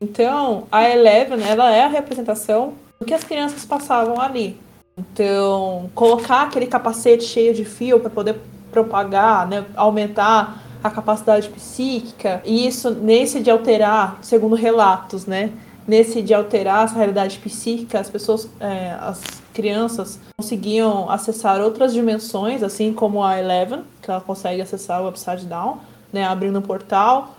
então, 0.00 0.64
a 0.70 0.88
Eleven, 0.90 1.42
ela 1.42 1.74
é 1.74 1.84
a 1.84 1.88
representação 1.88 2.74
do 3.00 3.06
que 3.06 3.14
as 3.14 3.24
crianças 3.24 3.64
passavam 3.64 4.20
ali. 4.20 4.60
Então, 4.96 5.90
colocar 5.94 6.42
aquele 6.42 6.66
capacete 6.66 7.24
cheio 7.24 7.54
de 7.54 7.64
fio 7.64 7.98
para 7.98 8.10
poder 8.10 8.36
propagar, 8.70 9.46
né, 9.46 9.64
aumentar 9.74 10.62
a 10.82 10.90
capacidade 10.90 11.48
psíquica, 11.48 12.42
e 12.44 12.66
isso 12.66 12.90
nesse 12.90 13.40
de 13.40 13.50
alterar, 13.50 14.18
segundo 14.22 14.54
relatos, 14.54 15.26
né, 15.26 15.50
nesse 15.86 16.20
de 16.20 16.34
alterar 16.34 16.84
essa 16.84 16.94
realidade 16.94 17.38
psíquica, 17.38 17.98
as 17.98 18.10
pessoas, 18.10 18.48
é, 18.60 18.96
as 19.00 19.22
crianças 19.52 20.20
conseguiam 20.36 21.10
acessar 21.10 21.60
outras 21.60 21.92
dimensões, 21.92 22.62
assim 22.62 22.92
como 22.92 23.22
a 23.22 23.38
Eleven, 23.38 23.82
que 24.02 24.10
ela 24.10 24.20
consegue 24.20 24.60
acessar 24.60 25.02
o 25.02 25.08
Upside 25.08 25.46
Down, 25.46 25.78
né, 26.12 26.24
abrindo 26.24 26.58
um 26.58 26.62
portal. 26.62 27.34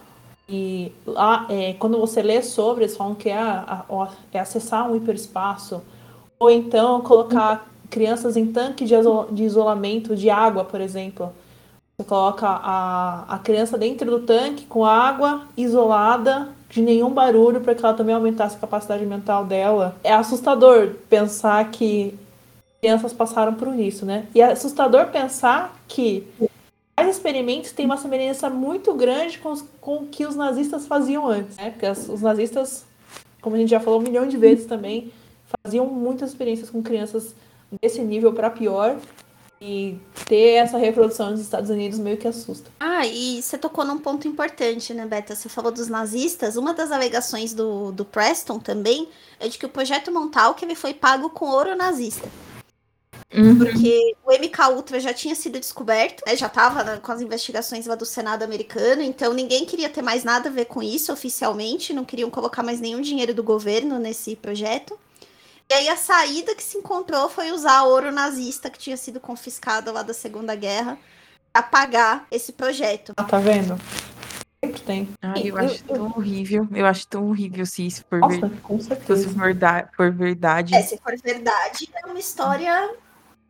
E 0.50 0.94
lá, 1.06 1.46
é, 1.50 1.74
quando 1.74 2.00
você 2.00 2.22
lê 2.22 2.42
sobre, 2.42 2.86
eles 2.86 2.96
falam 2.96 3.16
que 3.16 3.30
é, 3.30 3.38
a, 3.38 3.84
a, 3.90 4.10
é 4.32 4.40
acessar 4.40 4.90
um 4.90 4.96
hiperespaço, 4.96 5.82
ou 6.40 6.50
então 6.50 7.02
colocar 7.02 7.68
crianças 7.90 8.38
em 8.38 8.46
tanque 8.52 8.86
de, 8.86 8.96
de 9.32 9.44
isolamento 9.44 10.16
de 10.16 10.30
água, 10.30 10.64
por 10.64 10.80
exemplo. 10.80 11.34
Você 11.98 12.08
coloca 12.08 12.48
a, 12.48 13.26
a 13.28 13.40
criança 13.40 13.78
dentro 13.78 14.10
do 14.10 14.20
tanque 14.20 14.66
com 14.66 14.86
água 14.86 15.48
isolada 15.58 16.50
de 16.70 16.82
nenhum 16.82 17.10
barulho 17.10 17.62
para 17.62 17.74
que 17.74 17.84
ela 17.84 17.94
também 17.94 18.14
aumentasse 18.14 18.56
a 18.56 18.60
capacidade 18.60 19.06
mental 19.06 19.46
dela. 19.46 19.96
É 20.04 20.14
assustador 20.14 20.92
pensar 21.10 21.72
que 21.72 22.18
crianças 22.80 23.14
passaram 23.14 23.54
por 23.56 23.74
isso, 23.80 24.06
né? 24.06 24.28
E 24.36 24.42
é 24.42 24.52
assustador 24.52 25.08
pensar 25.08 25.76
que 25.88 26.28
os 27.06 27.16
experimentos 27.16 27.72
têm 27.72 27.86
uma 27.86 27.98
semelhança 27.98 28.50
muito 28.50 28.94
grande 28.94 29.38
com, 29.38 29.52
os, 29.52 29.64
com 29.80 29.98
o 29.98 30.08
que 30.08 30.26
os 30.26 30.36
nazistas 30.36 30.88
faziam 30.88 31.28
antes, 31.28 31.56
né? 31.56 31.70
Porque 31.70 31.86
as, 31.86 32.10
os 32.10 32.22
nazistas, 32.22 32.86
como 33.42 33.56
a 33.56 33.60
gente 33.60 33.70
já 33.70 33.80
falou 33.80 34.00
um 34.00 34.04
milhão 34.04 34.28
de 34.28 34.38
vezes 34.38 34.66
também, 34.66 35.12
faziam 35.64 35.86
muitas 35.86 36.32
experiências 36.32 36.70
com 36.70 36.82
crianças 36.82 37.36
desse 37.82 38.02
nível 38.02 38.34
para 38.34 38.50
pior 38.50 38.98
e 39.60 39.98
ter 40.26 40.54
essa 40.54 40.78
reprodução 40.78 41.32
nos 41.32 41.40
Estados 41.40 41.70
Unidos 41.70 41.98
meio 41.98 42.18
que 42.18 42.28
assusta. 42.28 42.70
Ah, 42.80 43.06
e 43.06 43.42
você 43.42 43.58
tocou 43.58 43.84
num 43.86 43.98
ponto 43.98 44.28
importante, 44.28 44.94
né, 44.94 45.06
Beta? 45.06 45.36
Você 45.36 45.50
falou 45.50 45.72
dos 45.72 45.88
nazistas. 45.88 46.58
Uma 46.58 46.74
das 46.74 46.92
alegações 46.92 47.54
do, 47.54 47.92
do 47.92 48.06
Preston 48.06 48.60
também 48.60 49.08
é 49.40 49.48
de 49.48 49.58
que 49.58 49.66
o 49.66 49.70
projeto 49.70 50.12
Montauk 50.12 50.64
ele 50.64 50.76
foi 50.76 50.94
pago 50.94 51.30
com 51.30 51.46
ouro 51.46 51.76
nazista. 51.76 52.30
Uhum. 53.34 53.58
Porque 53.58 54.16
o 54.26 54.32
MK 54.32 54.74
Ultra 54.74 55.00
já 55.00 55.14
tinha 55.14 55.36
sido 55.36 55.60
descoberto, 55.60 56.24
né, 56.26 56.36
já 56.36 56.48
estava 56.48 56.84
né, 56.84 56.98
com 56.98 57.12
as 57.12 57.22
investigações 57.22 57.86
lá 57.86 57.96
do 57.96 58.06
Senado 58.06 58.44
americano, 58.44 59.02
então 59.02 59.34
ninguém 59.34 59.66
queria 59.66 59.90
ter 59.90 60.02
mais 60.02 60.24
nada 60.24 60.50
a 60.50 60.52
ver 60.52 60.66
com 60.66 60.82
isso 60.82 61.12
oficialmente, 61.12 61.94
não 61.94 62.06
queriam 62.06 62.30
colocar 62.30 62.64
mais 62.64 62.80
nenhum 62.80 63.02
dinheiro 63.02 63.34
do 63.34 63.44
governo 63.44 64.00
nesse 64.00 64.36
projeto. 64.36 64.98
E 65.70 65.74
aí 65.74 65.90
a 65.90 65.98
saída 65.98 66.56
que 66.56 66.64
se 66.64 66.78
encontrou 66.78 67.28
foi 67.28 67.52
usar 67.52 67.84
ouro 67.84 68.12
nazista 68.12 68.70
que 68.70 68.80
tinha 68.80 68.96
sido 68.96 69.20
confiscado 69.20 69.92
lá 69.92 70.02
da 70.02 70.14
Segunda 70.14 70.56
Guerra 70.56 70.98
para 71.52 71.62
pagar 71.62 72.28
esse 72.32 72.54
projeto. 72.54 73.12
Ah, 73.18 73.26
tá 73.26 73.38
vendo? 73.40 73.78
Tem. 74.88 75.10
Ai, 75.22 75.42
eu, 75.42 75.48
eu 75.48 75.58
acho 75.58 75.84
eu, 75.90 75.96
tão 75.96 76.06
eu... 76.06 76.14
horrível. 76.16 76.68
Eu 76.74 76.86
acho 76.86 77.08
tão 77.08 77.28
horrível 77.28 77.66
se 77.66 77.86
isso 77.86 78.06
for, 78.10 78.20
Nossa, 78.20 78.48
ver... 78.48 78.62
com 78.62 78.80
certeza. 78.80 79.30
for, 79.30 79.54
da... 79.54 79.90
for 79.96 80.12
verdade. 80.12 80.74
É, 80.74 80.82
se 80.82 80.98
for 80.98 81.14
verdade, 81.22 81.90
é 81.94 82.06
uma 82.06 82.18
história 82.18 82.96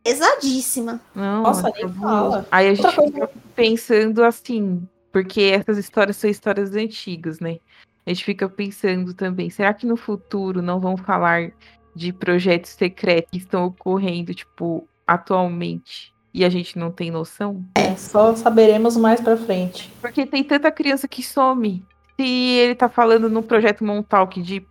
pesadíssima. 0.02 1.00
Não, 1.14 1.44
Nossa, 1.44 1.70
nem 1.70 1.88
fala. 1.92 2.46
Aí 2.50 2.68
a 2.68 2.74
gente 2.74 2.84
Outra 2.84 3.02
fica 3.04 3.26
coisa... 3.26 3.42
pensando 3.54 4.24
assim, 4.24 4.86
porque 5.12 5.42
essas 5.42 5.78
histórias 5.78 6.16
são 6.16 6.28
histórias 6.28 6.74
antigas, 6.74 7.38
né? 7.38 7.58
A 8.04 8.10
gente 8.10 8.24
fica 8.24 8.48
pensando 8.48 9.14
também, 9.14 9.48
será 9.48 9.72
que 9.72 9.86
no 9.86 9.96
futuro 9.96 10.60
não 10.60 10.80
vão 10.80 10.96
falar 10.96 11.52
de 11.94 12.12
projetos 12.12 12.72
secretos 12.72 13.30
que 13.30 13.38
estão 13.38 13.66
ocorrendo, 13.66 14.34
tipo, 14.34 14.88
atualmente 15.06 16.12
e 16.38 16.44
a 16.44 16.48
gente 16.48 16.78
não 16.78 16.92
tem 16.92 17.10
noção? 17.10 17.64
É, 17.74 17.96
só 17.96 18.32
saberemos 18.36 18.96
mais 18.96 19.20
pra 19.20 19.36
frente. 19.36 19.92
Porque 20.00 20.24
tem 20.24 20.44
tanta 20.44 20.70
criança 20.70 21.08
que 21.08 21.20
some. 21.20 21.84
Se 22.16 22.24
ele 22.24 22.76
tá 22.76 22.88
falando 22.88 23.28
no 23.28 23.42
projeto 23.42 23.84
Montauk 23.84 24.40
de 24.40 24.64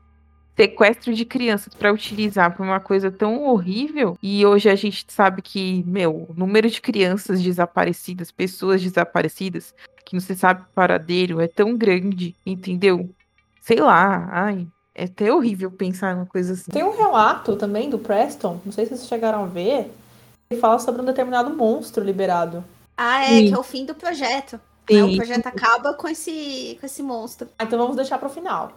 sequestro 0.56 1.14
de 1.14 1.26
crianças 1.26 1.74
para 1.74 1.92
utilizar 1.92 2.56
para 2.56 2.64
uma 2.64 2.80
coisa 2.80 3.12
tão 3.12 3.44
horrível, 3.44 4.18
e 4.24 4.46
hoje 4.46 4.70
a 4.70 4.76
gente 4.76 5.06
sabe 5.10 5.42
que, 5.42 5.84
meu, 5.86 6.28
o 6.30 6.34
número 6.34 6.70
de 6.70 6.80
crianças 6.80 7.42
desaparecidas, 7.42 8.32
pessoas 8.32 8.82
desaparecidas, 8.82 9.76
que 10.06 10.16
não 10.16 10.22
se 10.22 10.36
sabe 10.36 10.62
o 10.62 10.74
paradeiro, 10.74 11.42
é 11.42 11.50
tão 11.50 11.76
grande, 11.76 12.34
entendeu? 12.46 13.10
Sei 13.60 13.82
lá, 13.82 14.30
ai, 14.32 14.66
é 14.96 15.04
até 15.04 15.32
horrível 15.32 15.70
pensar 15.70 16.16
numa 16.16 16.26
coisa 16.26 16.54
assim. 16.54 16.72
Tem 16.72 16.84
um 16.84 16.98
relato 16.98 17.58
também 17.58 17.90
do 17.90 18.00
Preston, 18.00 18.62
não 18.66 18.72
sei 18.72 18.86
se 18.86 18.96
vocês 18.96 19.08
chegaram 19.08 19.44
a 19.44 19.48
ver, 19.48 19.92
que 20.50 20.56
fala 20.58 20.80
sobre 20.80 21.02
um 21.02 21.06
determinado 21.06 21.50
monstro 21.52 22.04
liberado. 22.04 22.64
Ah, 22.96 23.24
é, 23.26 23.30
Sim. 23.30 23.48
que 23.48 23.54
é 23.54 23.58
o 23.58 23.64
fim 23.64 23.86
do 23.86 23.94
projeto. 23.94 24.60
Né? 24.90 25.04
O 25.04 25.16
projeto 25.18 25.48
acaba 25.48 25.94
com 25.94 26.08
esse, 26.08 26.78
com 26.80 26.86
esse 26.86 27.04
monstro. 27.04 27.50
Ah, 27.60 27.66
então 27.66 27.78
vamos 27.78 27.96
deixar 27.96 28.18
para 28.18 28.28
o 28.28 28.32
final. 28.32 28.72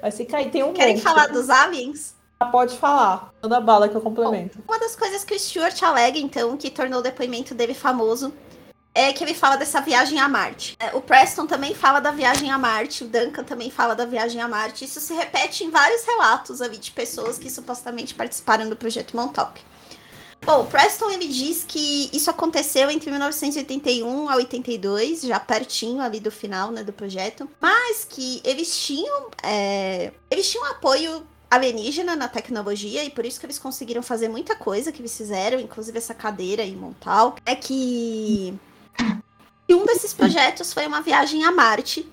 Mas 0.00 0.16
fica 0.16 0.36
aí, 0.36 0.50
tem 0.50 0.62
um 0.62 0.72
Querem 0.72 0.94
monstro. 0.94 1.12
falar 1.12 1.26
dos 1.28 1.50
aliens? 1.50 2.14
Ah, 2.38 2.46
pode 2.46 2.76
falar. 2.76 3.32
Toda 3.40 3.60
bala 3.60 3.88
que 3.88 3.96
eu 3.96 4.00
complemento. 4.00 4.58
Bom, 4.58 4.72
uma 4.72 4.78
das 4.80 4.96
coisas 4.96 5.24
que 5.24 5.34
o 5.34 5.38
Stuart 5.38 5.82
alega, 5.82 6.18
então, 6.18 6.56
que 6.56 6.70
tornou 6.70 7.00
o 7.00 7.02
depoimento 7.02 7.54
dele 7.54 7.74
famoso, 7.74 8.32
é 8.94 9.12
que 9.12 9.24
ele 9.24 9.34
fala 9.34 9.56
dessa 9.56 9.80
viagem 9.80 10.20
a 10.20 10.28
Marte. 10.28 10.76
É, 10.78 10.94
o 10.94 11.00
Preston 11.00 11.46
também 11.46 11.74
fala 11.74 12.00
da 12.00 12.10
viagem 12.10 12.50
a 12.50 12.58
Marte, 12.58 13.04
o 13.04 13.08
Duncan 13.08 13.44
também 13.44 13.70
fala 13.70 13.94
da 13.94 14.04
viagem 14.04 14.40
a 14.40 14.48
Marte. 14.48 14.84
Isso 14.84 15.00
se 15.00 15.14
repete 15.14 15.64
em 15.64 15.70
vários 15.70 16.04
relatos 16.04 16.60
ali 16.60 16.78
de 16.78 16.90
pessoas 16.90 17.38
que 17.38 17.50
supostamente 17.50 18.14
participaram 18.14 18.68
do 18.68 18.76
projeto 18.76 19.16
Montauk. 19.16 19.60
Bom, 20.44 20.66
Preston 20.66 21.10
ele 21.10 21.28
diz 21.28 21.64
que 21.66 22.10
isso 22.12 22.28
aconteceu 22.28 22.90
entre 22.90 23.10
1981 23.10 24.28
a 24.28 24.36
82, 24.36 25.22
já 25.22 25.38
pertinho 25.38 26.02
ali 26.02 26.18
do 26.18 26.32
final 26.32 26.72
né, 26.72 26.82
do 26.82 26.92
projeto, 26.92 27.48
mas 27.60 28.04
que 28.04 28.40
eles 28.44 28.76
tinham, 28.76 29.28
é, 29.42 30.12
eles 30.28 30.50
tinham 30.50 30.64
apoio 30.66 31.24
alienígena 31.48 32.16
na 32.16 32.28
tecnologia 32.28 33.04
e 33.04 33.10
por 33.10 33.24
isso 33.24 33.38
que 33.38 33.46
eles 33.46 33.58
conseguiram 33.58 34.02
fazer 34.02 34.28
muita 34.28 34.56
coisa 34.56 34.90
que 34.90 35.00
eles 35.00 35.16
fizeram, 35.16 35.60
inclusive 35.60 35.96
essa 35.96 36.14
cadeira 36.14 36.64
e 36.64 36.74
Montal. 36.74 37.36
É 37.46 37.54
que 37.54 38.58
um 39.70 39.86
desses 39.86 40.12
projetos 40.12 40.72
foi 40.72 40.86
uma 40.86 41.02
viagem 41.02 41.44
a 41.44 41.52
Marte. 41.52 42.08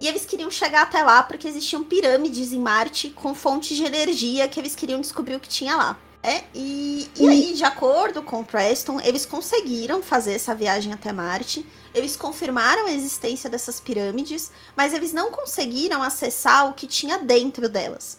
E 0.00 0.08
eles 0.08 0.26
queriam 0.26 0.50
chegar 0.50 0.82
até 0.82 1.02
lá 1.02 1.22
porque 1.22 1.46
existiam 1.46 1.84
pirâmides 1.84 2.52
em 2.52 2.58
Marte 2.58 3.10
com 3.10 3.34
fontes 3.34 3.76
de 3.76 3.84
energia 3.84 4.48
que 4.48 4.58
eles 4.58 4.74
queriam 4.74 5.00
descobrir 5.00 5.36
o 5.36 5.40
que 5.40 5.48
tinha 5.48 5.76
lá. 5.76 5.98
É, 6.26 6.42
e, 6.54 7.06
e 7.16 7.28
aí, 7.28 7.52
de 7.52 7.64
acordo 7.64 8.22
com 8.22 8.40
o 8.40 8.44
Preston, 8.44 8.98
eles 8.98 9.26
conseguiram 9.26 10.02
fazer 10.02 10.32
essa 10.32 10.54
viagem 10.54 10.90
até 10.90 11.12
Marte. 11.12 11.66
Eles 11.94 12.16
confirmaram 12.16 12.86
a 12.86 12.92
existência 12.92 13.50
dessas 13.50 13.78
pirâmides, 13.78 14.50
mas 14.74 14.94
eles 14.94 15.12
não 15.12 15.30
conseguiram 15.30 16.02
acessar 16.02 16.70
o 16.70 16.72
que 16.72 16.86
tinha 16.86 17.18
dentro 17.18 17.68
delas. 17.68 18.18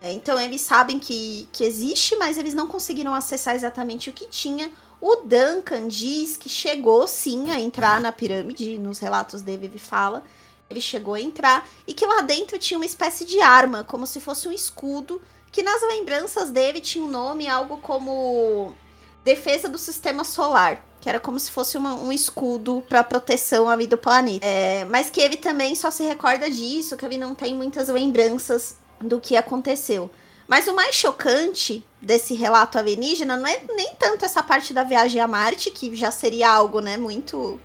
É, 0.00 0.12
então 0.12 0.38
eles 0.38 0.60
sabem 0.60 1.00
que, 1.00 1.48
que 1.50 1.64
existe, 1.64 2.14
mas 2.14 2.38
eles 2.38 2.54
não 2.54 2.68
conseguiram 2.68 3.12
acessar 3.12 3.56
exatamente 3.56 4.08
o 4.08 4.12
que 4.12 4.28
tinha, 4.28 4.70
o 5.00 5.16
Duncan 5.16 5.88
diz 5.88 6.36
que 6.36 6.48
chegou 6.48 7.08
sim 7.08 7.50
a 7.50 7.58
entrar 7.58 8.00
na 8.00 8.12
pirâmide, 8.12 8.78
nos 8.78 9.00
relatos 9.00 9.42
dele 9.42 9.66
ele 9.66 9.80
fala. 9.80 10.22
Ele 10.70 10.80
chegou 10.80 11.14
a 11.14 11.20
entrar 11.20 11.68
e 11.88 11.92
que 11.92 12.06
lá 12.06 12.20
dentro 12.20 12.56
tinha 12.56 12.78
uma 12.78 12.86
espécie 12.86 13.24
de 13.24 13.40
arma, 13.40 13.82
como 13.82 14.06
se 14.06 14.20
fosse 14.20 14.46
um 14.46 14.52
escudo, 14.52 15.20
que 15.52 15.62
nas 15.62 15.82
lembranças 15.82 16.50
dele 16.50 16.80
tinha 16.80 17.04
um 17.04 17.08
nome, 17.08 17.46
algo 17.46 17.76
como 17.76 18.74
Defesa 19.22 19.68
do 19.68 19.78
Sistema 19.78 20.24
Solar, 20.24 20.82
que 20.98 21.08
era 21.08 21.20
como 21.20 21.38
se 21.38 21.50
fosse 21.50 21.76
uma, 21.76 21.94
um 21.94 22.10
escudo 22.10 22.82
para 22.88 23.04
proteção 23.04 23.68
ali 23.68 23.86
do 23.86 23.98
planeta. 23.98 24.46
É, 24.46 24.86
mas 24.86 25.10
que 25.10 25.20
ele 25.20 25.36
também 25.36 25.74
só 25.74 25.90
se 25.90 26.02
recorda 26.04 26.50
disso, 26.50 26.96
que 26.96 27.04
ele 27.04 27.18
não 27.18 27.34
tem 27.34 27.54
muitas 27.54 27.88
lembranças 27.88 28.76
do 28.98 29.20
que 29.20 29.36
aconteceu. 29.36 30.10
Mas 30.48 30.66
o 30.66 30.74
mais 30.74 30.94
chocante 30.94 31.84
desse 32.00 32.34
relato 32.34 32.78
alienígena 32.78 33.36
não 33.36 33.46
é 33.46 33.60
nem 33.74 33.94
tanto 33.94 34.24
essa 34.24 34.42
parte 34.42 34.72
da 34.72 34.84
viagem 34.84 35.20
a 35.20 35.28
Marte, 35.28 35.70
que 35.70 35.94
já 35.94 36.10
seria 36.10 36.50
algo, 36.50 36.80
né, 36.80 36.96
muito. 36.96 37.60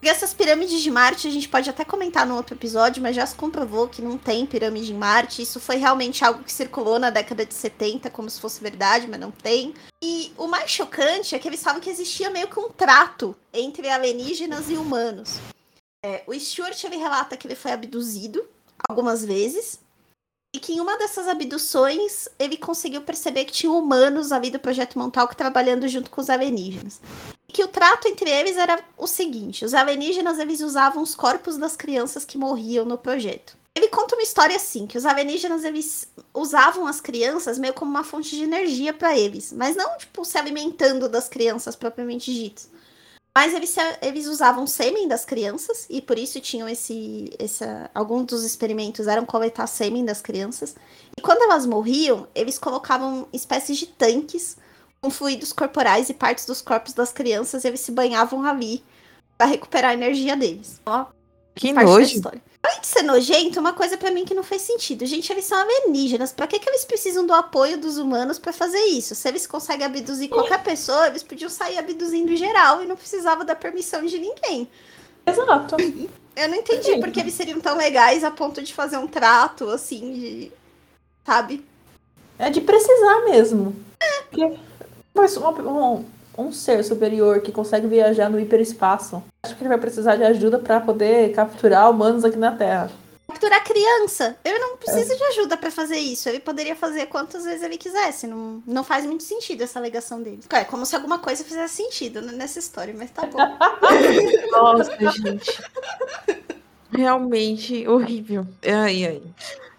Porque 0.00 0.08
essas 0.08 0.32
pirâmides 0.32 0.80
de 0.80 0.90
Marte 0.90 1.28
a 1.28 1.30
gente 1.30 1.46
pode 1.46 1.68
até 1.68 1.84
comentar 1.84 2.26
no 2.26 2.34
outro 2.34 2.54
episódio, 2.54 3.02
mas 3.02 3.14
já 3.14 3.26
se 3.26 3.34
comprovou 3.34 3.86
que 3.86 4.00
não 4.00 4.16
tem 4.16 4.46
pirâmide 4.46 4.94
em 4.94 4.96
Marte. 4.96 5.42
Isso 5.42 5.60
foi 5.60 5.76
realmente 5.76 6.24
algo 6.24 6.42
que 6.42 6.50
circulou 6.50 6.98
na 6.98 7.10
década 7.10 7.44
de 7.44 7.52
70, 7.52 8.08
como 8.08 8.30
se 8.30 8.40
fosse 8.40 8.62
verdade, 8.62 9.06
mas 9.06 9.20
não 9.20 9.30
tem. 9.30 9.74
E 10.02 10.32
o 10.38 10.46
mais 10.46 10.70
chocante 10.70 11.34
é 11.34 11.38
que 11.38 11.46
eles 11.46 11.62
falam 11.62 11.82
que 11.82 11.90
existia 11.90 12.30
meio 12.30 12.48
que 12.48 12.58
um 12.58 12.70
trato 12.70 13.36
entre 13.52 13.90
alienígenas 13.90 14.70
e 14.70 14.74
humanos. 14.74 15.38
É, 16.02 16.22
o 16.26 16.32
Stuart 16.32 16.82
ele 16.82 16.96
relata 16.96 17.36
que 17.36 17.46
ele 17.46 17.54
foi 17.54 17.72
abduzido 17.72 18.42
algumas 18.88 19.22
vezes 19.22 19.80
E 20.52 20.58
que 20.58 20.72
em 20.72 20.80
uma 20.80 20.98
dessas 20.98 21.28
abduções 21.28 22.28
ele 22.38 22.56
conseguiu 22.56 23.02
perceber 23.02 23.44
que 23.44 23.52
tinha 23.52 23.70
humanos 23.70 24.32
ali 24.32 24.50
do 24.50 24.58
Projeto 24.58 24.98
Montauk 24.98 25.36
trabalhando 25.36 25.86
junto 25.86 26.10
com 26.10 26.20
os 26.20 26.28
alienígenas. 26.28 27.00
E 27.48 27.52
que 27.52 27.62
o 27.62 27.68
trato 27.68 28.08
entre 28.08 28.28
eles 28.28 28.56
era 28.56 28.82
o 28.98 29.06
seguinte: 29.06 29.64
os 29.64 29.74
alienígenas 29.74 30.38
eles 30.40 30.60
usavam 30.60 31.02
os 31.02 31.14
corpos 31.14 31.56
das 31.56 31.76
crianças 31.76 32.24
que 32.24 32.36
morriam 32.36 32.84
no 32.84 32.98
projeto. 32.98 33.56
Ele 33.74 33.86
conta 33.86 34.16
uma 34.16 34.22
história 34.22 34.56
assim, 34.56 34.86
que 34.86 34.98
os 34.98 35.06
alienígenas 35.06 35.62
eles 35.62 36.08
usavam 36.34 36.86
as 36.88 37.00
crianças 37.00 37.56
meio 37.56 37.72
como 37.72 37.90
uma 37.90 38.02
fonte 38.02 38.34
de 38.34 38.42
energia 38.42 38.92
para 38.92 39.16
eles, 39.16 39.52
mas 39.52 39.76
não 39.76 39.96
tipo 39.96 40.24
se 40.24 40.36
alimentando 40.36 41.08
das 41.08 41.28
crianças 41.28 41.76
propriamente 41.76 42.34
ditas. 42.34 42.68
Mas 43.34 43.54
eles, 43.54 43.74
eles 44.02 44.26
usavam 44.26 44.66
sêmen 44.66 45.06
das 45.06 45.24
crianças 45.24 45.86
e 45.88 46.02
por 46.02 46.18
isso 46.18 46.40
tinham 46.40 46.68
esse, 46.68 47.30
esse. 47.38 47.64
Alguns 47.94 48.26
dos 48.26 48.44
experimentos 48.44 49.06
eram 49.06 49.24
coletar 49.24 49.66
sêmen 49.66 50.04
das 50.04 50.20
crianças. 50.20 50.74
E 51.16 51.20
quando 51.20 51.42
elas 51.42 51.64
morriam, 51.64 52.26
eles 52.34 52.58
colocavam 52.58 53.28
espécies 53.32 53.78
de 53.78 53.86
tanques 53.86 54.56
com 55.00 55.10
fluidos 55.10 55.52
corporais 55.52 56.10
e 56.10 56.14
partes 56.14 56.44
dos 56.44 56.60
corpos 56.60 56.92
das 56.92 57.12
crianças 57.12 57.64
e 57.64 57.68
eles 57.68 57.80
se 57.80 57.92
banhavam 57.92 58.44
ali 58.44 58.82
para 59.38 59.46
recuperar 59.46 59.92
a 59.92 59.94
energia 59.94 60.36
deles. 60.36 60.80
Ó, 60.84 61.06
que 61.54 61.72
nojo. 61.72 62.20
Além 62.62 62.80
de 62.80 62.86
ser 62.86 63.02
nojento, 63.02 63.58
uma 63.58 63.72
coisa 63.72 63.96
para 63.96 64.10
mim 64.10 64.24
que 64.24 64.34
não 64.34 64.42
faz 64.42 64.62
sentido. 64.62 65.06
Gente, 65.06 65.32
eles 65.32 65.46
são 65.46 65.58
alienígenas. 65.58 66.32
Pra 66.32 66.46
que, 66.46 66.58
que 66.58 66.68
eles 66.68 66.84
precisam 66.84 67.26
do 67.26 67.32
apoio 67.32 67.78
dos 67.78 67.96
humanos 67.96 68.38
para 68.38 68.52
fazer 68.52 68.84
isso? 68.86 69.14
Se 69.14 69.26
eles 69.28 69.46
conseguem 69.46 69.86
abduzir 69.86 70.28
qualquer 70.28 70.62
pessoa, 70.62 71.06
eles 71.06 71.22
podiam 71.22 71.48
sair 71.48 71.78
abduzindo 71.78 72.36
geral 72.36 72.82
e 72.82 72.86
não 72.86 72.96
precisava 72.96 73.44
da 73.44 73.56
permissão 73.56 74.04
de 74.04 74.18
ninguém. 74.18 74.68
Exato. 75.26 75.76
Eu 76.36 76.48
não 76.48 76.56
entendi 76.56 76.92
Sim. 76.92 77.00
porque 77.00 77.20
eles 77.20 77.34
seriam 77.34 77.60
tão 77.60 77.76
legais 77.76 78.24
a 78.24 78.30
ponto 78.30 78.62
de 78.62 78.74
fazer 78.74 78.98
um 78.98 79.06
trato, 79.06 79.68
assim, 79.70 80.12
de. 80.12 80.52
Sabe? 81.24 81.64
É 82.38 82.50
de 82.50 82.60
precisar 82.60 83.24
mesmo. 83.24 83.74
É. 84.00 84.22
Porque, 84.22 84.58
mas 85.14 85.36
um, 85.36 85.48
um, 85.48 86.04
um 86.36 86.52
ser 86.52 86.82
superior 86.84 87.40
que 87.40 87.52
consegue 87.52 87.86
viajar 87.86 88.28
no 88.28 88.40
hiperespaço. 88.40 89.22
Acho 89.42 89.56
que 89.56 89.62
ele 89.62 89.68
vai 89.68 89.78
precisar 89.78 90.16
de 90.16 90.24
ajuda 90.24 90.58
para 90.58 90.80
poder 90.80 91.32
capturar 91.32 91.90
humanos 91.90 92.24
aqui 92.24 92.36
na 92.36 92.52
Terra. 92.52 92.90
Capturar 93.28 93.62
criança. 93.64 94.36
Ele 94.44 94.58
não 94.58 94.76
precisa 94.76 95.14
é. 95.14 95.16
de 95.16 95.24
ajuda 95.24 95.56
para 95.56 95.70
fazer 95.70 95.98
isso. 95.98 96.28
Ele 96.28 96.40
poderia 96.40 96.74
fazer 96.74 97.06
quantas 97.06 97.44
vezes 97.44 97.62
ele 97.62 97.76
quisesse. 97.76 98.26
Não, 98.26 98.62
não 98.66 98.82
faz 98.82 99.06
muito 99.06 99.22
sentido 99.22 99.62
essa 99.62 99.78
alegação 99.78 100.20
dele. 100.22 100.40
É 100.50 100.64
como 100.64 100.84
se 100.84 100.96
alguma 100.96 101.18
coisa 101.18 101.44
fizesse 101.44 101.76
sentido 101.76 102.20
nessa 102.20 102.58
história, 102.58 102.94
mas 102.96 103.10
tá 103.10 103.26
bom. 103.26 103.38
Nossa, 104.50 104.96
gente. 104.98 105.62
Realmente 106.90 107.86
horrível. 107.86 108.46
Ai, 108.66 109.06
ai. 109.06 109.22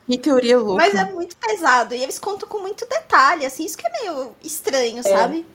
Que 0.08 0.18
teoria 0.18 0.58
louca. 0.58 0.84
Mas 0.84 0.95
é 0.95 1.06
muito 1.12 1.36
pesado. 1.38 1.93
E 1.93 2.02
eles 2.02 2.20
contam 2.20 2.47
com 2.47 2.60
muito 2.60 2.86
detalhe, 2.88 3.45
assim. 3.45 3.66
Isso 3.66 3.78
que 3.78 3.88
é 3.88 3.91
meio 4.02 4.36
estranho, 4.43 4.99
é. 4.99 5.04
sabe? 5.04 5.45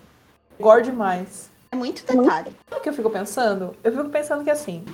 Gore 0.61 0.83
demais. 0.83 1.51
É 1.71 1.77
muito 1.77 2.05
detalhe. 2.07 2.51
O 2.71 2.81
que 2.81 2.89
eu 2.89 2.93
fico 2.93 3.11
pensando? 3.11 3.75
Eu 3.83 3.93
fico 3.93 4.09
pensando 4.09 4.45
que 4.45 4.51
assim, 4.51 4.85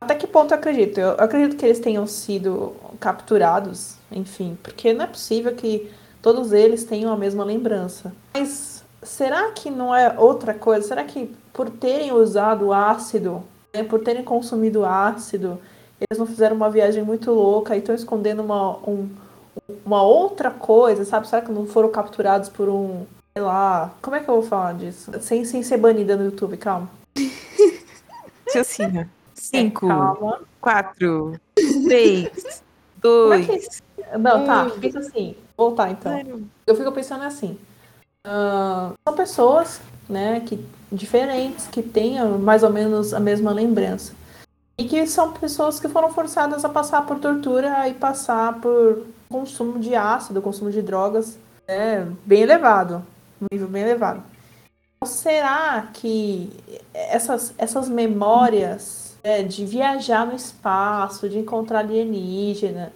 até 0.00 0.14
que 0.14 0.26
ponto 0.26 0.52
eu 0.52 0.58
acredito? 0.58 1.00
Eu 1.00 1.12
acredito 1.12 1.56
que 1.56 1.64
eles 1.64 1.80
tenham 1.80 2.06
sido 2.06 2.74
capturados, 3.00 3.96
enfim, 4.10 4.56
porque 4.62 4.92
não 4.92 5.04
é 5.04 5.08
possível 5.08 5.54
que 5.54 5.90
todos 6.20 6.52
eles 6.52 6.84
tenham 6.84 7.12
a 7.12 7.16
mesma 7.16 7.44
lembrança. 7.44 8.12
Mas 8.34 8.84
será 9.02 9.50
que 9.52 9.70
não 9.70 9.94
é 9.94 10.14
outra 10.18 10.52
coisa? 10.52 10.86
Será 10.86 11.04
que 11.04 11.34
por 11.52 11.70
terem 11.70 12.12
usado 12.12 12.72
ácido, 12.72 13.42
né, 13.74 13.82
por 13.82 14.00
terem 14.00 14.22
consumido 14.22 14.84
ácido, 14.84 15.58
eles 15.98 16.18
não 16.18 16.26
fizeram 16.26 16.54
uma 16.54 16.68
viagem 16.68 17.02
muito 17.02 17.30
louca 17.30 17.74
e 17.74 17.78
estão 17.78 17.94
escondendo 17.94 18.42
uma, 18.42 18.76
um, 18.78 19.08
uma 19.84 20.02
outra 20.02 20.50
coisa, 20.50 21.04
sabe? 21.04 21.26
Será 21.26 21.40
que 21.40 21.50
não 21.50 21.66
foram 21.66 21.88
capturados 21.88 22.48
por 22.48 22.68
um 22.68 23.06
sei 23.36 23.42
lá. 23.42 23.92
Como 24.00 24.16
é 24.16 24.20
que 24.20 24.30
eu 24.30 24.40
vou 24.40 24.42
falar 24.42 24.72
disso? 24.74 25.12
Sem, 25.20 25.44
sem 25.44 25.62
ser 25.62 25.76
banida 25.76 26.16
no 26.16 26.24
YouTube, 26.24 26.56
calma. 26.56 26.88
Raciocina. 28.46 29.10
Cinco, 29.34 29.86
é, 29.90 30.38
quatro, 30.58 31.38
três, 31.54 32.62
dois. 32.96 33.82
É 33.98 34.16
Não, 34.16 34.46
tá. 34.46 34.70
Pensa 34.80 35.00
assim. 35.00 35.36
Voltar 35.54 35.90
então. 35.90 36.42
Eu 36.66 36.74
fico 36.74 36.90
pensando 36.92 37.24
assim. 37.24 37.58
Uh, 38.26 38.94
são 39.06 39.14
pessoas, 39.14 39.80
né, 40.08 40.40
que 40.40 40.64
diferentes, 40.90 41.66
que 41.66 41.82
têm 41.82 42.18
mais 42.38 42.62
ou 42.62 42.70
menos 42.70 43.12
a 43.12 43.20
mesma 43.20 43.52
lembrança. 43.52 44.14
E 44.78 44.84
que 44.84 45.06
são 45.06 45.32
pessoas 45.32 45.78
que 45.78 45.88
foram 45.88 46.10
forçadas 46.12 46.64
a 46.64 46.68
passar 46.68 47.04
por 47.06 47.18
tortura 47.18 47.86
e 47.88 47.94
passar 47.94 48.60
por 48.60 49.06
consumo 49.28 49.78
de 49.78 49.94
ácido, 49.94 50.42
consumo 50.42 50.70
de 50.70 50.80
drogas 50.80 51.38
é, 51.68 52.06
bem 52.24 52.42
elevado 52.42 53.04
um 53.40 53.46
nível 53.50 53.68
bem 53.68 53.82
elevado. 53.82 54.22
Então, 54.96 55.12
será 55.12 55.88
que 55.92 56.50
essas, 56.94 57.54
essas 57.58 57.88
memórias 57.88 59.16
é, 59.22 59.42
de 59.42 59.64
viajar 59.64 60.26
no 60.26 60.34
espaço, 60.34 61.28
de 61.28 61.38
encontrar 61.38 61.80
alienígena, 61.80 62.92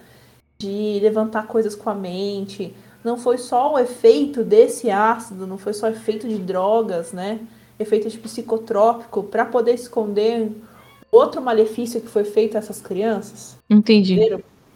de 0.57 0.99
levantar 1.01 1.47
coisas 1.47 1.75
com 1.75 1.89
a 1.89 1.95
mente, 1.95 2.73
não 3.03 3.17
foi 3.17 3.37
só 3.37 3.73
o 3.73 3.79
efeito 3.79 4.43
desse 4.43 4.89
ácido, 4.89 5.47
não 5.47 5.57
foi 5.57 5.73
só 5.73 5.87
o 5.87 5.89
efeito 5.89 6.27
de 6.27 6.37
drogas, 6.37 7.11
né? 7.11 7.39
Efeito 7.79 8.09
de 8.09 8.17
psicotrópico 8.17 9.23
para 9.23 9.43
poder 9.43 9.73
esconder 9.73 10.51
outro 11.11 11.41
malefício 11.41 11.99
que 11.99 12.07
foi 12.07 12.23
feito 12.23 12.55
a 12.55 12.59
essas 12.59 12.79
crianças? 12.79 13.57
Entendi. 13.69 14.19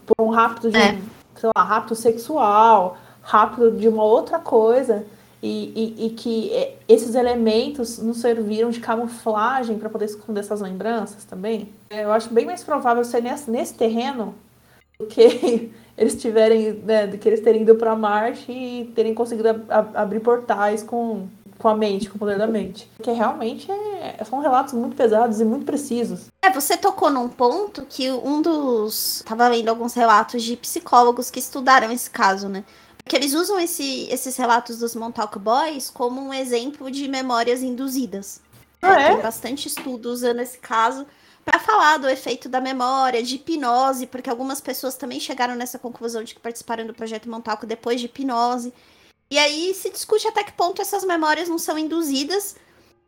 Por 0.06 0.24
um 0.24 0.30
rapto 0.30 0.70
de, 0.70 0.78
é. 0.78 1.00
sei 1.36 1.50
lá, 1.56 1.64
rapto 1.64 1.96
sexual, 1.96 2.98
rapto 3.22 3.72
de 3.72 3.88
uma 3.88 4.04
outra 4.04 4.40
coisa 4.40 5.06
e, 5.42 5.96
e, 5.98 6.06
e, 6.08 6.10
que 6.12 6.52
é, 6.52 6.76
esses 6.88 7.16
elementos 7.16 8.00
nos 8.00 8.18
serviram 8.18 8.70
de 8.70 8.80
camuflagem 8.80 9.78
para 9.78 9.90
poder 9.90 10.06
esconder 10.06 10.40
essas 10.40 10.62
lembranças 10.62 11.24
também. 11.24 11.70
É, 11.90 12.04
eu 12.04 12.12
acho 12.12 12.34
bem 12.34 12.46
mais 12.46 12.64
provável 12.64 13.04
ser 13.04 13.22
nesse, 13.22 13.50
nesse 13.50 13.74
terreno 13.74 14.34
do 15.00 15.06
que 15.06 15.72
eles 15.98 16.20
tiverem, 16.20 16.74
né, 16.84 17.08
do 17.08 17.18
que 17.18 17.28
eles 17.28 17.42
terem 17.42 17.62
ido 17.62 17.76
para 17.76 17.96
Marte 17.96 18.52
e 18.52 18.92
terem 18.96 19.14
conseguido 19.14 19.50
ab 19.70 19.90
abrir 19.94 20.20
portais 20.20 20.82
com, 20.84 21.28
com 21.58 21.68
a 21.68 21.76
mente, 21.76 22.10
com 22.10 22.16
o 22.16 22.20
poder 22.20 22.38
da 22.38 22.48
mente. 22.48 22.90
Porque 22.96 23.12
realmente 23.12 23.72
é, 23.72 24.24
são 24.24 24.40
relatos 24.40 24.74
muito 24.74 24.96
pesados 24.96 25.40
e 25.40 25.46
muito 25.46 25.66
precisos. 25.66 26.28
É, 26.44 26.50
você 26.50 26.78
tocou 26.78 27.10
num 27.10 27.30
ponto 27.30 27.86
que 27.88 28.12
um 28.12 28.42
dos. 28.42 29.24
Tava 29.26 29.48
lendo 29.48 29.70
alguns 29.70 29.94
relatos 29.94 30.44
de 30.44 30.56
psicólogos 30.58 31.30
que 31.30 31.40
estudaram 31.40 31.92
esse 31.92 32.10
caso, 32.10 32.48
né? 32.48 32.64
Que 33.08 33.16
eles 33.16 33.34
usam 33.34 33.60
esse, 33.60 34.08
esses 34.10 34.36
relatos 34.36 34.80
dos 34.80 34.96
Montauk 34.96 35.38
Boys 35.38 35.90
como 35.90 36.20
um 36.20 36.34
exemplo 36.34 36.90
de 36.90 37.08
memórias 37.08 37.62
induzidas. 37.62 38.42
Ah, 38.82 39.00
é? 39.00 39.14
Tem 39.14 39.22
bastante 39.22 39.68
estudo 39.68 40.10
usando 40.12 40.40
esse 40.40 40.58
caso 40.58 41.06
para 41.44 41.60
falar 41.60 41.98
do 41.98 42.10
efeito 42.10 42.50
da 42.50 42.60
memória, 42.60 43.22
de 43.22 43.36
hipnose, 43.36 44.08
porque 44.08 44.30
algumas 44.30 44.60
pessoas 44.60 44.96
também 44.96 45.20
chegaram 45.20 45.56
nessa 45.56 45.78
conclusão 45.78 46.24
de 46.24 46.34
que 46.34 46.42
participaram 46.42 46.88
do 46.88 46.94
projeto 46.94 47.30
Montauk 47.30 47.66
depois 47.68 48.00
de 48.00 48.08
hipnose. 48.08 48.74
E 49.30 49.38
aí 49.38 49.74
se 49.76 49.92
discute 49.92 50.28
até 50.28 50.44
que 50.44 50.54
ponto 50.54 50.82
essas 50.82 51.04
memórias 51.04 51.48
não 51.48 51.60
são 51.60 51.78
induzidas 51.78 52.56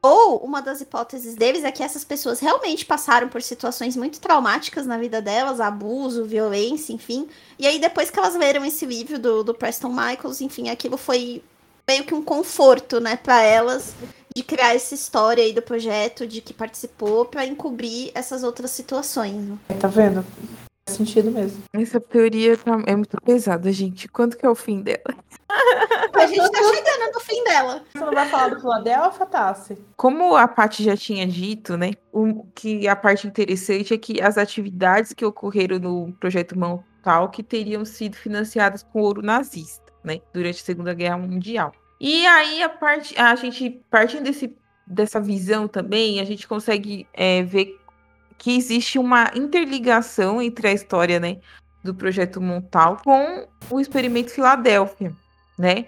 ou 0.08 0.38
uma 0.38 0.62
das 0.62 0.82
hipóteses 0.82 1.36
deles 1.36 1.64
é 1.64 1.72
que 1.72 1.84
essas 1.84 2.04
pessoas 2.04 2.40
realmente 2.40 2.86
passaram 2.86 3.28
por 3.28 3.42
situações 3.42 3.96
muito 3.96 4.20
traumáticas 4.20 4.86
na 4.86 4.98
vida 4.98 5.22
delas, 5.22 5.60
abuso, 5.60 6.26
violência, 6.26 6.94
enfim. 6.94 7.28
E 7.60 7.68
aí, 7.68 7.80
depois 7.80 8.10
que 8.10 8.18
elas 8.18 8.36
leram 8.36 8.64
esse 8.64 8.86
livro 8.86 9.20
do, 9.20 9.44
do 9.44 9.54
Preston 9.54 9.90
Michaels, 9.90 10.42
enfim, 10.42 10.70
aquilo 10.70 10.98
foi 10.98 11.44
meio 11.88 12.04
que 12.04 12.14
um 12.14 12.22
conforto, 12.22 13.00
né, 13.00 13.16
para 13.16 13.42
elas 13.42 13.94
de 14.36 14.44
criar 14.44 14.76
essa 14.76 14.94
história 14.94 15.44
aí 15.44 15.52
do 15.52 15.62
projeto, 15.62 16.28
de 16.28 16.42
que 16.42 16.54
participou, 16.54 17.26
para 17.26 17.46
encobrir 17.46 18.12
essas 18.14 18.44
outras 18.44 18.72
situações. 18.72 19.34
Né? 19.34 19.58
Tá 19.80 19.88
vendo? 19.88 20.24
Sentido 20.88 21.32
mesmo. 21.32 21.64
Essa 21.74 22.00
teoria 22.00 22.58
tá, 22.58 22.82
é 22.86 22.96
muito 22.96 23.18
pesada, 23.22 23.72
gente. 23.72 24.08
Quando 24.08 24.38
que 24.38 24.46
é 24.46 24.50
o 24.50 24.56
fim 24.56 24.82
dela? 24.82 24.98
A 25.50 26.26
gente 26.26 26.52
tá 26.52 26.60
chegando 26.60 27.14
no 27.14 27.20
fim 27.20 27.44
dela. 27.44 27.84
Você 27.94 28.00
não 28.00 28.14
vai 28.14 28.28
falar 28.30 28.50
do 28.50 28.60
Philadelphia, 28.60 29.26
Tassi? 29.26 29.78
Como 29.96 30.36
a 30.36 30.48
Paty 30.48 30.84
já 30.84 30.98
tinha 30.98 31.28
dito, 31.28 31.78
né? 31.78 31.92
O 32.12 32.44
que 32.56 32.88
a 32.88 32.96
parte 32.96 33.28
interessante 33.28 33.94
é 33.94 33.98
que 33.98 34.22
as 34.22 34.38
atividades 34.38 35.14
que 35.14 35.26
ocorreram 35.26 35.78
no 35.78 36.14
projeto 36.14 36.58
Montauk 36.58 37.44
teriam 37.44 37.86
sido 37.86 38.16
financiadas 38.16 38.82
com 38.82 39.02
ouro 39.02 39.22
nazista, 39.22 39.94
né? 40.04 40.22
Durante 40.34 40.62
a 40.62 40.66
Segunda 40.66 40.94
Guerra 40.94 41.18
Mundial. 41.18 41.72
E 42.00 42.26
aí 42.26 42.64
a 42.64 42.70
parte, 42.70 43.18
a 43.20 43.36
gente 43.36 43.82
partindo 43.90 44.24
desse, 44.24 44.56
dessa 44.86 45.20
visão 45.20 45.68
também, 45.68 46.20
a 46.20 46.24
gente 46.24 46.48
consegue 46.48 47.08
é, 47.14 47.44
ver 47.44 47.78
que 48.38 48.56
existe 48.56 49.00
uma 49.00 49.32
interligação 49.36 50.42
entre 50.42 50.68
a 50.68 50.74
história, 50.74 51.20
né, 51.20 51.38
do 51.84 51.94
projeto 51.94 52.42
Montauk 52.42 53.04
com 53.04 53.48
o 53.70 53.80
experimento 53.80 54.32
Filadélfia 54.32 55.14
né? 55.58 55.86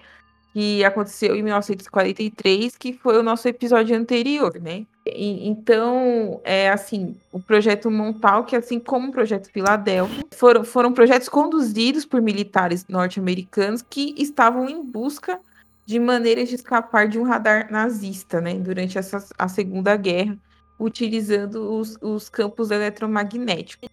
Que 0.52 0.84
aconteceu 0.84 1.36
em 1.36 1.44
1943, 1.44 2.76
que 2.76 2.92
foi 2.92 3.20
o 3.20 3.24
nosso 3.24 3.48
episódio 3.48 3.96
anterior, 3.96 4.60
né? 4.60 4.86
E- 5.06 5.48
então, 5.48 6.42
é 6.44 6.70
assim, 6.70 7.16
o 7.32 7.40
projeto 7.40 7.92
Montauk, 7.92 8.56
assim 8.56 8.80
como 8.80 9.10
o 9.10 9.12
projeto 9.12 9.52
Filadélfia, 9.52 10.26
foram, 10.32 10.64
foram 10.64 10.92
projetos 10.92 11.30
conduzidos 11.30 12.04
por 12.04 12.22
militares 12.22 12.86
norte-americanos 12.88 13.84
que 13.88 14.16
estavam 14.18 14.68
em 14.68 14.84
busca 14.84 15.40
de 15.86 16.00
maneiras 16.00 16.50
de 16.50 16.56
escapar 16.56 17.08
de 17.08 17.20
um 17.20 17.24
radar 17.24 17.72
nazista, 17.72 18.42
né, 18.42 18.56
durante 18.56 18.98
essa, 18.98 19.24
a 19.38 19.48
Segunda 19.48 19.96
Guerra, 19.96 20.38
utilizando 20.80 21.78
os, 21.78 21.98
os 22.02 22.30
campos 22.30 22.72
eletromagnéticos. 22.72 23.90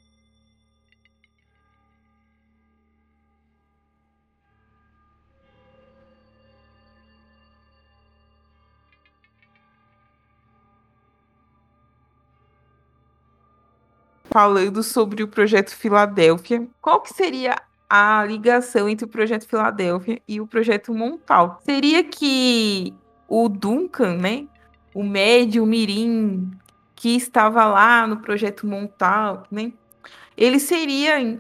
falando 14.28 14.82
sobre 14.82 15.22
o 15.22 15.28
projeto 15.28 15.74
Filadélfia. 15.74 16.68
Qual 16.82 17.00
que 17.00 17.08
seria 17.08 17.56
a 17.88 18.22
ligação 18.26 18.86
entre 18.86 19.06
o 19.06 19.08
projeto 19.08 19.48
Filadélfia 19.48 20.20
e 20.28 20.42
o 20.42 20.46
projeto 20.46 20.92
Montal? 20.92 21.58
Seria 21.64 22.04
que 22.04 22.92
o 23.26 23.48
Duncan, 23.48 24.18
né, 24.18 24.46
o 24.94 25.02
médio 25.02 25.64
Mirim 25.64 26.50
que 26.96 27.14
estava 27.14 27.64
lá 27.66 28.06
no 28.06 28.16
projeto 28.16 28.66
Montal, 28.66 29.44
né, 29.50 29.72
ele 30.36 30.58
seria 30.58 31.38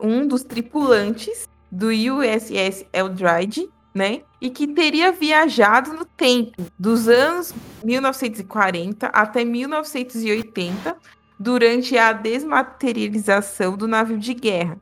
um 0.00 0.26
dos 0.26 0.42
tripulantes 0.42 1.48
do 1.70 1.88
USS 1.88 2.86
Eldridge, 2.92 3.68
né, 3.94 4.22
e 4.40 4.50
que 4.50 4.66
teria 4.66 5.10
viajado 5.10 5.94
no 5.94 6.04
tempo 6.04 6.62
dos 6.78 7.08
anos 7.08 7.54
1940 7.82 9.06
até 9.06 9.42
1980 9.42 10.96
durante 11.38 11.96
a 11.96 12.12
desmaterialização 12.12 13.74
do 13.76 13.88
navio 13.88 14.18
de 14.18 14.34
guerra. 14.34 14.78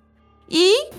E, 0.51 0.91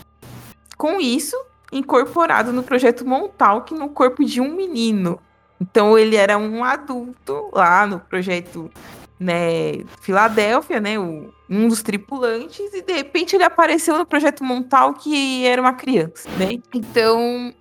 com 0.78 1.00
isso, 1.00 1.36
incorporado 1.72 2.54
no 2.54 2.64
projeto 2.64 3.06
Montauk 3.06 3.74
no 3.74 3.90
corpo 3.90 4.24
de 4.24 4.40
um 4.40 4.56
menino. 4.56 5.20
Então, 5.60 5.98
ele 5.98 6.16
era 6.16 6.38
um 6.38 6.64
adulto 6.64 7.50
lá 7.54 7.86
no 7.86 8.00
projeto 8.00 8.72
né, 9.20 9.84
Filadélfia, 10.02 10.80
né, 10.80 10.98
o- 11.00 11.34
um 11.50 11.68
dos 11.68 11.82
tripulantes, 11.84 12.74
e 12.74 12.82
de 12.82 12.94
repente 12.94 13.36
ele 13.36 13.44
apareceu 13.44 13.98
no 13.98 14.06
projeto 14.06 14.44
Montauk 14.44 15.08
e 15.10 15.46
era 15.46 15.62
uma 15.62 15.74
criança, 15.74 16.28
né? 16.40 16.60
Então, 16.74 17.54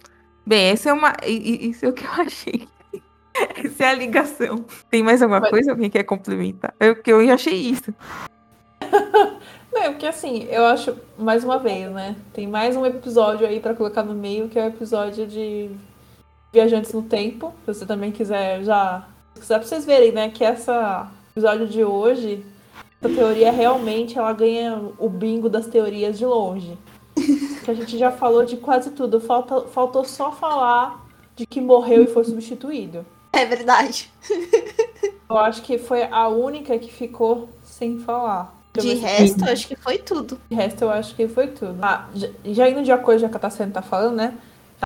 bem, 0.46 0.70
essa 0.70 0.90
é 0.90 0.92
uma. 0.92 1.12
Isso 1.26 1.84
é 1.84 1.88
o 1.88 1.92
que 1.92 2.04
eu 2.04 2.10
achei. 2.12 2.66
Essa 3.64 3.84
é 3.84 3.88
a 3.88 3.94
ligação. 3.94 4.64
Tem 4.88 5.02
mais 5.02 5.20
alguma 5.20 5.40
Mas- 5.40 5.50
coisa? 5.50 5.72
Alguém 5.72 5.90
quer 5.90 6.04
complementar? 6.04 6.72
Eu, 6.78 6.94
que 6.94 7.10
eu 7.12 7.18
achei 7.32 7.54
isso. 7.54 7.92
Não, 9.72 9.82
é 9.82 9.90
porque 9.90 10.06
assim, 10.06 10.46
eu 10.50 10.64
acho, 10.66 10.96
mais 11.18 11.42
uma 11.42 11.58
vez, 11.58 11.90
né? 11.90 12.14
Tem 12.32 12.46
mais 12.46 12.76
um 12.76 12.86
episódio 12.86 13.44
aí 13.46 13.58
pra 13.58 13.74
colocar 13.74 14.04
no 14.04 14.14
meio, 14.14 14.48
que 14.48 14.56
é 14.58 14.64
o 14.64 14.68
episódio 14.68 15.26
de 15.26 15.68
Viajantes 16.52 16.92
no 16.92 17.02
Tempo. 17.02 17.52
Se 17.64 17.74
você 17.74 17.84
também 17.86 18.12
quiser 18.12 18.62
já. 18.62 19.04
Se 19.34 19.40
quiser 19.40 19.58
pra 19.58 19.66
vocês 19.66 19.84
verem, 19.84 20.12
né? 20.12 20.28
Que 20.30 20.44
essa 20.44 21.10
episódio 21.36 21.66
de 21.66 21.82
hoje, 21.84 22.46
essa 23.02 23.12
teoria 23.12 23.50
realmente 23.50 24.16
ela 24.16 24.32
ganha 24.32 24.80
o 24.98 25.08
bingo 25.08 25.48
das 25.48 25.66
teorias 25.66 26.16
de 26.16 26.24
longe. 26.24 26.78
Que 27.64 27.70
a 27.70 27.74
gente 27.74 27.96
já 27.96 28.12
falou 28.12 28.44
de 28.44 28.58
quase 28.58 28.90
tudo. 28.90 29.18
Falta, 29.18 29.62
faltou 29.68 30.04
só 30.04 30.30
falar 30.30 31.02
de 31.34 31.46
que 31.46 31.62
morreu 31.62 32.02
e 32.04 32.06
foi 32.06 32.22
substituído. 32.22 33.06
É 33.32 33.46
verdade. 33.46 34.12
Eu 35.30 35.38
acho 35.38 35.62
que 35.62 35.78
foi 35.78 36.02
a 36.02 36.28
única 36.28 36.78
que 36.78 36.92
ficou 36.92 37.48
sem 37.64 37.98
falar. 38.00 38.54
Eu 38.76 38.82
De 38.82 38.88
ver 38.90 38.96
se- 38.96 39.02
resto, 39.02 39.44
acho 39.50 39.66
que 39.66 39.76
foi 39.76 39.96
tudo. 39.96 40.38
De 40.50 40.54
resto, 40.54 40.82
eu 40.82 40.90
acho 40.90 41.14
que 41.16 41.26
foi 41.26 41.46
tudo. 41.48 41.78
Ah, 41.80 42.06
já, 42.14 42.28
já 42.44 42.68
indo 42.68 42.82
de 42.82 42.92
acordo 42.92 43.20
com 43.22 43.26
o 43.26 43.30
que 43.30 43.36
a 43.36 43.40
Tassiana 43.40 43.72
tá 43.72 43.80
falando, 43.82 44.16
né? 44.16 44.34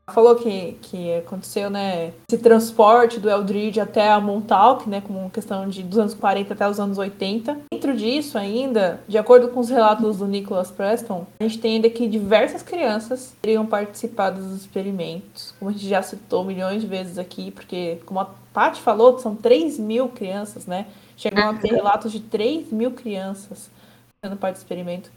Ela 0.06 0.14
falou 0.14 0.34
que, 0.36 0.76
que 0.82 1.14
aconteceu, 1.16 1.70
né? 1.70 2.12
Esse 2.30 2.42
transporte 2.42 3.20
do 3.20 3.28
Eldridge 3.28 3.80
até 3.80 4.10
a 4.10 4.20
Montauk, 4.20 4.88
né? 4.88 5.00
Como 5.00 5.30
questão 5.30 5.68
de 5.68 5.82
dos 5.82 5.98
anos 5.98 6.14
40 6.14 6.54
até 6.54 6.68
os 6.68 6.80
anos 6.80 6.98
80. 6.98 7.58
Dentro 7.72 7.96
disso, 7.96 8.38
ainda, 8.38 9.00
de 9.06 9.18
acordo 9.18 9.48
com 9.48 9.60
os 9.60 9.68
relatos 9.68 10.18
do 10.18 10.26
Nicholas 10.26 10.70
Preston, 10.70 11.26
a 11.40 11.44
gente 11.44 11.58
tem 11.58 11.76
ainda 11.76 11.90
que 11.90 12.08
diversas 12.08 12.62
crianças 12.62 13.34
teriam 13.40 13.66
participado 13.66 14.40
dos 14.42 14.60
experimentos. 14.60 15.54
Como 15.58 15.70
a 15.70 15.72
gente 15.72 15.88
já 15.88 16.02
citou 16.02 16.44
milhões 16.44 16.80
de 16.80 16.86
vezes 16.86 17.18
aqui, 17.18 17.50
porque, 17.50 17.98
como 18.06 18.20
a 18.20 18.30
Paty 18.52 18.80
falou, 18.80 19.18
são 19.18 19.36
3 19.36 19.78
mil 19.78 20.08
crianças, 20.08 20.66
né? 20.66 20.86
Chegaram 21.16 21.50
a 21.50 21.54
ter 21.54 21.72
relatos 21.72 22.12
de 22.12 22.20
3 22.20 22.72
mil 22.72 22.92
crianças 22.92 23.70
sendo 24.24 24.36
parte 24.36 24.56
do 24.56 24.58
experimento. 24.58 25.10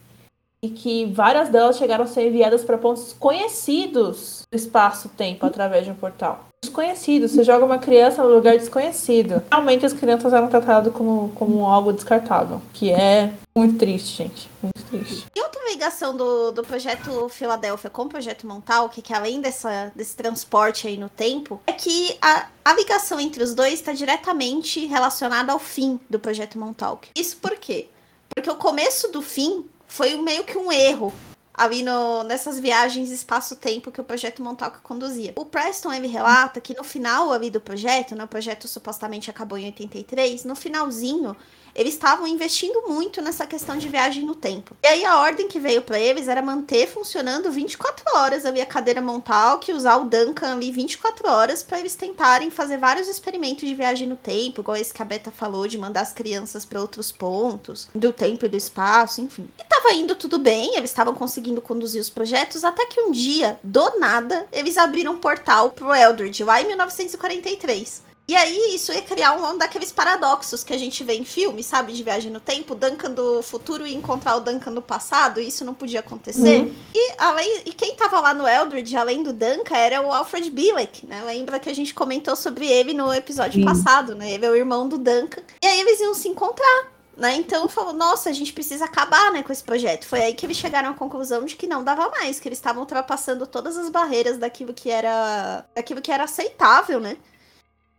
E 0.64 0.70
que 0.70 1.05
várias 1.07 1.49
delas 1.49 1.78
chegaram 1.78 2.03
a 2.03 2.07
ser 2.07 2.28
enviadas 2.28 2.64
para 2.64 2.78
pontos 2.78 3.14
conhecidos 3.14 4.43
do 4.51 4.55
espaço-tempo 4.55 5.45
através 5.45 5.86
de 5.86 5.91
um 5.91 5.95
portal. 5.95 6.45
Desconhecido, 6.64 7.28
você 7.28 7.43
joga 7.43 7.66
uma 7.66 7.80
criança 7.80 8.22
no 8.24 8.30
lugar 8.30 8.55
desconhecido. 8.55 9.41
Realmente 9.51 9.84
as 9.84 9.93
crianças 9.93 10.32
eram 10.32 10.47
tratadas 10.47 10.93
como, 10.93 11.32
como 11.34 11.66
algo 11.66 11.91
descartável. 11.91 12.62
Que 12.72 12.91
é 12.91 13.34
muito 13.55 13.80
triste, 13.80 14.24
gente. 14.24 14.47
Muito 14.62 14.84
triste. 14.84 15.26
E 15.36 15.41
outra 15.41 15.68
ligação 15.72 16.16
do, 16.16 16.51
do 16.51 16.62
projeto 16.64 17.28
Filadélfia 17.30 17.89
com 17.89 18.03
o 18.03 18.09
projeto 18.09 18.45
Montauk, 18.45 19.01
que 19.01 19.12
além 19.12 19.41
dessa, 19.41 19.91
desse 19.95 20.16
transporte 20.16 20.88
aí 20.88 20.95
no 20.95 21.09
tempo, 21.09 21.59
é 21.66 21.72
que 21.72 22.16
a, 22.22 22.45
a 22.64 22.74
ligação 22.74 23.20
entre 23.20 23.41
os 23.41 23.55
dois 23.55 23.74
está 23.74 23.93
diretamente 23.93 24.86
relacionada 24.86 25.51
ao 25.51 25.57
fim 25.57 25.99
do 26.07 26.20
projeto 26.20 26.59
Montauk. 26.59 27.09
Isso 27.16 27.38
por 27.38 27.57
quê? 27.57 27.89
Porque 28.36 28.49
o 28.49 28.55
começo 28.55 29.12
do 29.12 29.22
fim 29.22 29.66
foi 29.91 30.15
meio 30.15 30.45
que 30.45 30.57
um 30.57 30.71
erro 30.71 31.13
ali 31.53 31.83
no, 31.83 32.23
nessas 32.23 32.57
viagens 32.57 33.11
espaço-tempo 33.11 33.91
que 33.91 33.99
o 33.99 34.05
projeto 34.05 34.41
Montauk 34.41 34.79
conduzia. 34.79 35.33
O 35.35 35.45
Preston 35.45 35.91
ele 35.91 36.07
relata 36.07 36.61
que 36.61 36.73
no 36.73 36.83
final 36.83 37.33
ali 37.33 37.49
do 37.49 37.59
projeto, 37.59 38.15
né, 38.15 38.23
o 38.23 38.27
projeto 38.27 38.69
supostamente 38.69 39.29
acabou 39.29 39.57
em 39.57 39.65
83, 39.65 40.45
no 40.45 40.55
finalzinho 40.55 41.35
eles 41.76 41.93
estavam 41.93 42.28
investindo 42.28 42.84
muito 42.88 43.22
nessa 43.22 43.45
questão 43.45 43.78
de 43.78 43.88
viagem 43.88 44.26
no 44.26 44.36
tempo. 44.36 44.76
E 44.84 44.88
aí 44.88 45.05
a 45.05 45.19
ordem 45.19 45.47
que 45.47 45.59
veio 45.59 45.82
para 45.82 45.99
eles 45.99 46.28
era 46.28 46.41
manter 46.41 46.88
funcionando 46.88 47.51
24 47.51 48.03
horas 48.15 48.45
ali 48.45 48.61
a 48.61 48.65
cadeira 48.65 49.01
Montauk, 49.01 49.72
usar 49.72 49.97
o 49.97 50.05
Duncan 50.05 50.53
ali 50.53 50.72
24 50.72 51.30
horas 51.30 51.63
para 51.63 51.80
eles 51.80 51.95
tentarem 51.95 52.49
fazer 52.49 52.78
vários 52.78 53.07
experimentos 53.07 53.67
de 53.67 53.76
viagem 53.76 54.07
no 54.07 54.15
tempo, 54.15 54.61
igual 54.61 54.78
esse 54.78 54.93
que 54.93 55.01
a 55.01 55.05
Beta 55.05 55.32
falou 55.32 55.67
de 55.67 55.78
mandar 55.78 56.01
as 56.01 56.13
crianças 56.13 56.65
para 56.65 56.82
outros 56.82 57.11
pontos 57.11 57.89
do 57.93 58.11
tempo 58.11 58.45
e 58.45 58.49
do 58.49 58.57
espaço, 58.57 59.22
enfim. 59.22 59.47
E 59.59 59.63
tava 59.63 59.93
indo 59.93 60.15
tudo 60.15 60.38
bem, 60.38 60.76
eles 60.76 60.89
estavam 60.89 61.13
conseguindo 61.13 61.61
conduzir 61.61 62.01
os 62.01 62.09
projetos 62.09 62.63
até 62.63 62.86
que 62.86 63.01
um 63.01 63.11
dia, 63.11 63.59
do 63.63 63.99
nada, 63.99 64.47
eles 64.51 64.78
abriram 64.78 65.13
um 65.13 65.17
portal 65.17 65.72
pro 65.72 65.93
Eldridge 65.93 66.43
lá 66.43 66.61
em 66.61 66.67
1943. 66.67 68.11
E 68.28 68.36
aí, 68.36 68.76
isso 68.76 68.93
ia 68.93 69.01
criar 69.01 69.34
um 69.34 69.57
daqueles 69.57 69.91
paradoxos 69.91 70.63
que 70.63 70.74
a 70.74 70.78
gente 70.78 71.03
vê 71.03 71.15
em 71.15 71.26
filme, 71.26 71.61
sabe? 71.63 71.91
De 71.91 72.01
viagem 72.01 72.32
no 72.32 72.39
tempo. 72.39 72.76
Duncan 72.76 73.11
do 73.11 73.41
futuro 73.41 73.86
ia 73.86 73.97
encontrar 73.97 74.38
o 74.38 74.39
Duncan 74.39 74.72
do 74.74 74.82
passado, 74.82 75.41
e 75.41 75.47
isso 75.47 75.65
não 75.65 75.74
podia 75.74 75.99
acontecer. 75.99 76.61
Uhum. 76.61 76.76
E, 76.93 77.13
além, 77.17 77.63
e 77.65 77.74
quem 77.74 77.95
tava 77.95 78.19
lá 78.19 78.34
no 78.34 78.47
Eldridge, 78.47 78.95
além 78.95 79.22
do 79.22 79.34
Duncan, 79.34 79.76
era 79.76 80.01
o 80.01 80.11
Alfred 80.11 80.49
Bielek, 80.49 81.05
né? 81.05 81.22
Lembra 81.26 81.59
que 81.59 81.69
a 81.69 81.76
gente 81.76 81.93
comentou 81.93 82.36
sobre 82.36 82.65
ele 82.67 82.93
no 82.93 83.13
episódio 83.13 83.59
Sim. 83.59 83.65
passado, 83.65 84.15
né? 84.15 84.32
Ele 84.32 84.45
é 84.45 84.49
o 84.49 84.55
irmão 84.55 84.88
do 84.88 84.97
Duncan. 84.97 85.41
E 85.61 85.67
aí 85.67 85.82
eles 85.82 85.99
iam 85.99 86.13
se 86.13 86.30
encontrar. 86.30 86.91
Né? 87.17 87.36
Então 87.36 87.67
falou, 87.67 87.93
nossa, 87.93 88.30
a 88.30 88.34
gente 88.34 88.53
precisa 88.53 88.86
acabar 88.86 89.32
né, 89.32 89.43
com 89.43 89.51
esse 89.51 89.63
projeto. 89.63 90.05
Foi 90.05 90.22
aí 90.22 90.34
que 90.34 90.45
eles 90.45 90.57
chegaram 90.57 90.89
à 90.89 90.93
conclusão 90.93 91.43
de 91.43 91.55
que 91.55 91.67
não 91.67 91.84
dava 91.84 92.09
mais, 92.09 92.39
que 92.39 92.47
eles 92.47 92.57
estavam 92.57 92.82
ultrapassando 92.82 93.45
todas 93.45 93.78
as 93.78 93.89
barreiras 93.89 94.38
daquilo 94.38 94.74
que 94.74 94.89
era 94.89 95.65
daquilo 95.76 96.01
que 96.01 96.11
era 96.11 96.24
aceitável, 96.24 96.99
né? 96.99 97.17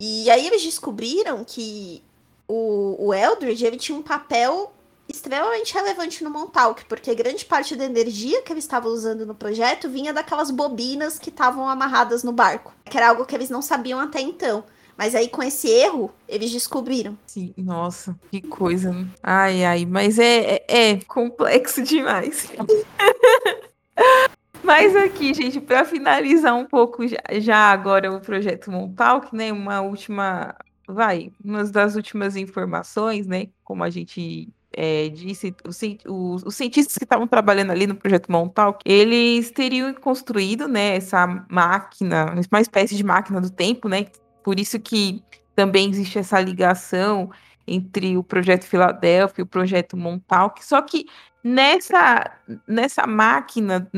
E 0.04 0.28
aí 0.28 0.48
eles 0.48 0.64
descobriram 0.64 1.44
que 1.44 2.02
o, 2.48 2.96
o 3.06 3.14
Eldridge 3.14 3.64
ele 3.64 3.76
tinha 3.76 3.96
um 3.96 4.02
papel 4.02 4.72
extremamente 5.08 5.72
relevante 5.72 6.24
no 6.24 6.30
Montauk, 6.30 6.84
porque 6.86 7.14
grande 7.14 7.44
parte 7.44 7.76
da 7.76 7.84
energia 7.84 8.42
que 8.42 8.52
eles 8.52 8.64
estavam 8.64 8.90
usando 8.90 9.24
no 9.24 9.32
projeto 9.32 9.88
vinha 9.88 10.12
daquelas 10.12 10.50
bobinas 10.50 11.20
que 11.20 11.28
estavam 11.28 11.68
amarradas 11.68 12.24
no 12.24 12.32
barco, 12.32 12.74
que 12.84 12.96
era 12.96 13.10
algo 13.10 13.24
que 13.24 13.32
eles 13.32 13.48
não 13.48 13.62
sabiam 13.62 14.00
até 14.00 14.20
então. 14.20 14.64
Mas 14.98 15.14
aí, 15.14 15.28
com 15.28 15.40
esse 15.40 15.68
erro, 15.68 16.12
eles 16.28 16.50
descobriram. 16.50 17.16
Sim, 17.24 17.54
nossa, 17.56 18.18
que 18.28 18.42
coisa. 18.42 18.90
né? 18.92 19.06
Ai, 19.22 19.64
ai, 19.64 19.86
mas 19.86 20.18
é, 20.18 20.64
é, 20.66 20.90
é 20.90 21.00
complexo 21.02 21.80
demais. 21.80 22.48
Mas 24.62 24.94
aqui, 24.94 25.34
gente, 25.34 25.60
para 25.60 25.84
finalizar 25.84 26.54
um 26.54 26.64
pouco 26.64 27.06
já, 27.06 27.18
já 27.40 27.56
agora 27.72 28.12
o 28.12 28.20
projeto 28.20 28.70
Montauk, 28.70 29.34
né? 29.34 29.52
Uma 29.52 29.80
última, 29.80 30.54
vai, 30.86 31.32
uma 31.44 31.64
das 31.64 31.96
últimas 31.96 32.36
informações, 32.36 33.26
né? 33.26 33.48
Como 33.64 33.82
a 33.82 33.90
gente 33.90 34.48
é, 34.72 35.08
disse, 35.08 35.54
os, 35.66 36.42
os 36.44 36.54
cientistas 36.54 36.96
que 36.96 37.04
estavam 37.04 37.26
trabalhando 37.26 37.70
ali 37.72 37.86
no 37.86 37.96
projeto 37.96 38.30
Montauk, 38.30 38.80
eles 38.84 39.50
teriam 39.50 39.92
construído, 39.94 40.68
né? 40.68 40.96
Essa 40.96 41.26
máquina, 41.50 42.34
uma 42.50 42.60
espécie 42.60 42.94
de 42.94 43.04
máquina 43.04 43.40
do 43.40 43.50
tempo, 43.50 43.88
né? 43.88 44.06
Por 44.44 44.58
isso 44.58 44.78
que 44.78 45.22
também 45.54 45.90
existe 45.90 46.18
essa 46.18 46.40
ligação 46.40 47.30
entre 47.66 48.16
o 48.16 48.22
projeto 48.22 48.64
Filadélfia 48.64 49.42
e 49.42 49.44
o 49.44 49.46
projeto 49.46 49.96
Montauk. 49.96 50.64
Só 50.64 50.80
que 50.82 51.06
nessa, 51.42 52.30
nessa 52.66 53.06
máquina, 53.06 53.88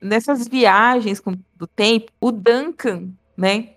nessas 0.00 0.46
viagens 0.48 1.22
do 1.54 1.66
tempo, 1.66 2.12
o 2.20 2.30
Duncan, 2.30 3.08
né, 3.36 3.70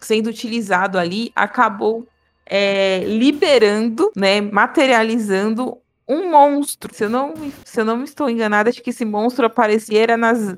sendo 0.00 0.30
utilizado 0.30 0.98
ali, 0.98 1.30
acabou 1.34 2.06
é, 2.46 3.04
liberando, 3.04 4.10
né, 4.16 4.40
materializando 4.40 5.78
um 6.08 6.30
monstro. 6.30 6.92
Se 6.92 7.04
eu 7.04 7.10
não, 7.10 7.34
se 7.64 7.80
eu 7.80 7.84
não 7.84 7.96
me 7.96 8.04
estou 8.04 8.28
enganada, 8.28 8.68
acho 8.68 8.82
que 8.82 8.90
esse 8.90 9.04
monstro 9.04 9.46
aparecia 9.46 10.02
era 10.02 10.16
nas, 10.16 10.56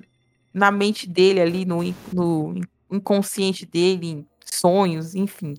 na 0.55 0.71
mente 0.71 1.09
dele 1.09 1.41
ali, 1.41 1.65
no, 1.67 1.83
no 2.13 2.55
inconsciente 2.91 3.67
dele, 3.67 4.07
em 4.07 4.27
sonhos, 4.45 5.15
enfim. 5.15 5.55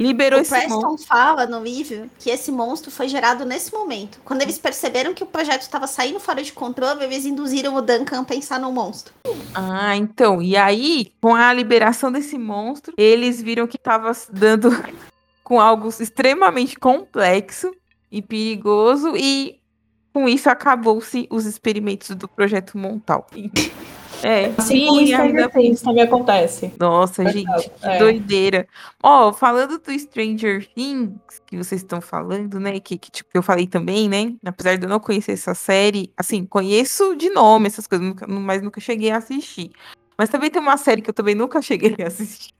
Liberou 0.00 0.38
o 0.38 0.42
esse 0.42 0.50
Preston 0.50 0.80
monstro. 0.80 1.06
fala 1.06 1.44
no 1.44 1.62
livro 1.62 2.10
que 2.18 2.30
esse 2.30 2.50
monstro 2.50 2.90
foi 2.90 3.06
gerado 3.06 3.44
nesse 3.44 3.70
momento. 3.70 4.18
Quando 4.24 4.40
eles 4.40 4.58
perceberam 4.58 5.12
que 5.12 5.22
o 5.22 5.26
projeto 5.26 5.60
estava 5.60 5.86
saindo 5.86 6.18
fora 6.18 6.42
de 6.42 6.54
controle, 6.54 7.04
eles 7.04 7.26
induziram 7.26 7.74
o 7.74 7.82
Duncan 7.82 8.20
a 8.20 8.24
pensar 8.24 8.58
no 8.58 8.72
monstro. 8.72 9.12
Ah, 9.54 9.94
então. 9.94 10.40
E 10.40 10.56
aí, 10.56 11.12
com 11.20 11.34
a 11.34 11.52
liberação 11.52 12.10
desse 12.10 12.38
monstro, 12.38 12.94
eles 12.96 13.42
viram 13.42 13.66
que 13.66 13.76
estava 13.76 14.10
dando 14.32 14.70
com 15.44 15.60
algo 15.60 15.88
extremamente 15.88 16.78
complexo 16.78 17.70
e 18.10 18.22
perigoso 18.22 19.14
e 19.16 19.60
com 20.14 20.26
isso 20.26 20.48
acabou-se 20.48 21.28
os 21.30 21.44
experimentos 21.44 22.16
do 22.16 22.26
projeto 22.26 22.78
Montal. 22.78 23.26
É, 24.22 24.52
sim, 24.62 25.02
isso 25.04 25.20
ainda 25.20 25.48
Things 25.48 25.82
também 25.82 26.04
acontece. 26.04 26.72
Nossa, 26.78 27.22
é 27.22 27.32
gente, 27.32 27.70
que 27.70 27.86
é. 27.86 27.98
doideira. 27.98 28.68
Ó, 29.02 29.28
oh, 29.28 29.32
falando 29.32 29.78
do 29.78 29.98
Stranger 29.98 30.68
Things 30.74 31.40
que 31.46 31.56
vocês 31.56 31.80
estão 31.80 32.00
falando, 32.00 32.60
né, 32.60 32.78
que, 32.80 32.98
que 32.98 33.10
tipo, 33.10 33.30
eu 33.34 33.42
falei 33.42 33.66
também, 33.66 34.08
né, 34.08 34.34
apesar 34.44 34.76
de 34.76 34.84
eu 34.84 34.88
não 34.88 35.00
conhecer 35.00 35.32
essa 35.32 35.54
série, 35.54 36.12
assim, 36.16 36.44
conheço 36.44 37.16
de 37.16 37.30
nome 37.30 37.66
essas 37.66 37.86
coisas, 37.86 38.06
nunca, 38.06 38.26
mas 38.26 38.62
nunca 38.62 38.80
cheguei 38.80 39.10
a 39.10 39.16
assistir. 39.16 39.70
Mas 40.16 40.28
também 40.28 40.50
tem 40.50 40.60
uma 40.60 40.76
série 40.76 41.00
que 41.00 41.10
eu 41.10 41.14
também 41.14 41.34
nunca 41.34 41.60
cheguei 41.62 41.96
a 42.02 42.08
assistir. 42.08 42.52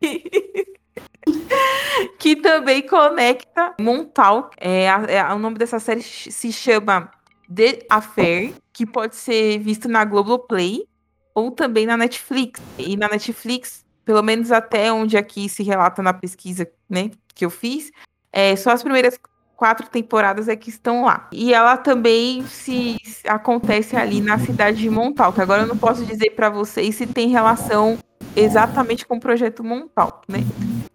que 2.18 2.36
também 2.36 2.82
conecta 2.86 3.74
Montal. 3.80 4.50
É, 4.58 4.86
é, 4.86 5.24
o 5.32 5.38
nome 5.38 5.58
dessa 5.58 5.78
série 5.78 6.02
se 6.02 6.52
chama 6.52 7.11
The 7.54 7.80
Affair, 7.90 8.54
que 8.72 8.86
pode 8.86 9.16
ser 9.16 9.58
visto 9.58 9.88
na 9.88 10.04
Globoplay 10.04 10.88
ou 11.34 11.50
também 11.50 11.86
na 11.86 11.96
Netflix. 11.96 12.60
E 12.78 12.96
na 12.96 13.08
Netflix, 13.08 13.84
pelo 14.04 14.22
menos 14.22 14.50
até 14.52 14.92
onde 14.92 15.16
aqui 15.16 15.48
se 15.48 15.62
relata 15.62 16.02
na 16.02 16.12
pesquisa 16.12 16.68
né, 16.88 17.10
que 17.34 17.44
eu 17.44 17.50
fiz, 17.50 17.90
é, 18.32 18.54
só 18.56 18.70
as 18.70 18.82
primeiras 18.82 19.18
quatro 19.56 19.86
temporadas 19.90 20.48
é 20.48 20.56
que 20.56 20.70
estão 20.70 21.04
lá. 21.04 21.28
E 21.30 21.52
ela 21.52 21.76
também 21.76 22.46
se 22.46 22.96
acontece 23.26 23.94
ali 23.94 24.20
na 24.20 24.38
cidade 24.38 24.78
de 24.78 24.88
Montal, 24.88 25.34
agora 25.36 25.62
eu 25.62 25.66
não 25.66 25.76
posso 25.76 26.02
dizer 26.04 26.30
para 26.30 26.48
vocês 26.48 26.94
se 26.94 27.06
tem 27.06 27.28
relação 27.28 27.98
exatamente 28.34 29.06
com 29.06 29.16
o 29.16 29.20
projeto 29.20 29.62
Montal, 29.62 30.22
né? 30.26 30.38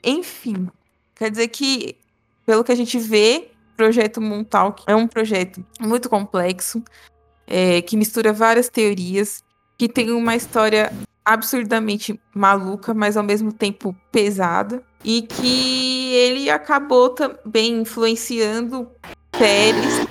Enfim, 0.04 0.68
quer 1.14 1.30
dizer 1.30 1.48
que 1.50 1.96
pelo 2.44 2.64
que 2.64 2.72
a 2.72 2.76
gente 2.76 2.98
vê, 2.98 3.50
o 3.74 3.76
projeto 3.78 4.20
Montal 4.20 4.76
é 4.88 4.96
um 4.96 5.08
projeto 5.08 5.64
muito 5.80 6.10
complexo, 6.10 6.84
é, 7.46 7.84
que 7.84 7.96
mistura 7.96 8.34
várias 8.34 8.68
teorias 8.68 9.44
que 9.78 9.90
tem 9.90 10.12
uma 10.12 10.36
história 10.36 10.92
absurdamente 11.24 12.20
maluca, 12.34 12.94
mas 12.94 13.18
ao 13.18 13.24
mesmo 13.24 13.52
tempo 13.52 13.96
pesada, 14.12 14.84
e 15.04 15.24
que 15.24 16.14
ele 16.14 16.50
acabou 16.50 17.10
também 17.10 17.82
influenciando 17.82 18.88
séries 19.36 20.08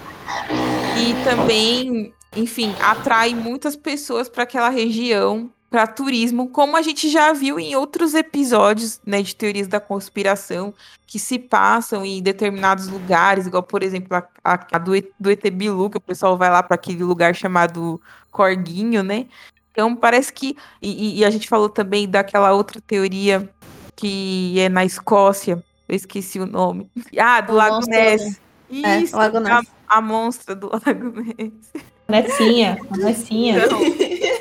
e 0.99 1.25
também, 1.25 2.13
enfim, 2.37 2.75
atrai 2.81 3.35
muitas 3.35 3.77
pessoas 3.77 4.29
para 4.29 4.43
aquela 4.43 4.69
região 4.69 5.51
para 5.75 5.89
turismo, 5.89 6.49
como 6.51 6.77
a 6.77 6.83
gente 6.83 7.09
já 7.09 7.33
viu 7.33 7.59
em 7.59 7.75
outros 7.75 8.15
episódios 8.15 9.01
né, 9.05 9.21
de 9.21 9.35
teorias 9.35 9.67
da 9.67 9.81
conspiração 9.81 10.73
que 11.05 11.19
se 11.19 11.37
passam 11.37 12.05
em 12.05 12.23
determinados 12.23 12.87
lugares, 12.87 13.49
igual, 13.49 13.65
por 13.65 13.83
exemplo, 13.83 14.17
a, 14.17 14.25
a, 14.45 14.79
do, 14.79 14.93
do 15.19 15.31
ET 15.33 15.51
Bilu, 15.51 15.91
que 15.91 15.97
o 15.97 16.01
pessoal 16.01 16.39
vai 16.39 16.49
lá 16.49 16.63
para 16.63 16.77
aquele 16.77 17.03
lugar 17.03 17.35
chamado 17.35 18.01
Corguinho, 18.31 19.03
né? 19.03 19.27
Então 19.75 19.97
parece 19.97 20.33
que. 20.33 20.57
E, 20.81 21.19
e, 21.19 21.25
a 21.25 21.31
gente 21.31 21.49
falou 21.49 21.69
também 21.69 22.09
daquela 22.09 22.53
outra 22.53 22.81
teoria 22.81 23.51
que 23.97 24.59
é 24.61 24.69
na 24.69 24.85
Escócia. 24.85 25.63
Eu 25.89 25.97
esqueci 25.97 26.39
o 26.39 26.47
nome. 26.47 26.89
Ah, 27.19 27.41
do 27.41 27.53
o 27.53 27.57
Lago 27.57 27.85
Ness. 27.89 28.41
É, 28.71 29.01
Isso, 29.01 29.17
é, 29.17 29.19
Lago 29.19 29.41
Ness. 29.41 29.67
A, 29.89 29.99
a, 29.99 30.01
monstra 30.01 30.55
do 30.55 30.71
Lago 30.87 31.13
Ness. 31.21 31.53
Nessinha, 32.09 32.79
Nessinha. 32.97 33.65
Então, 33.65 33.81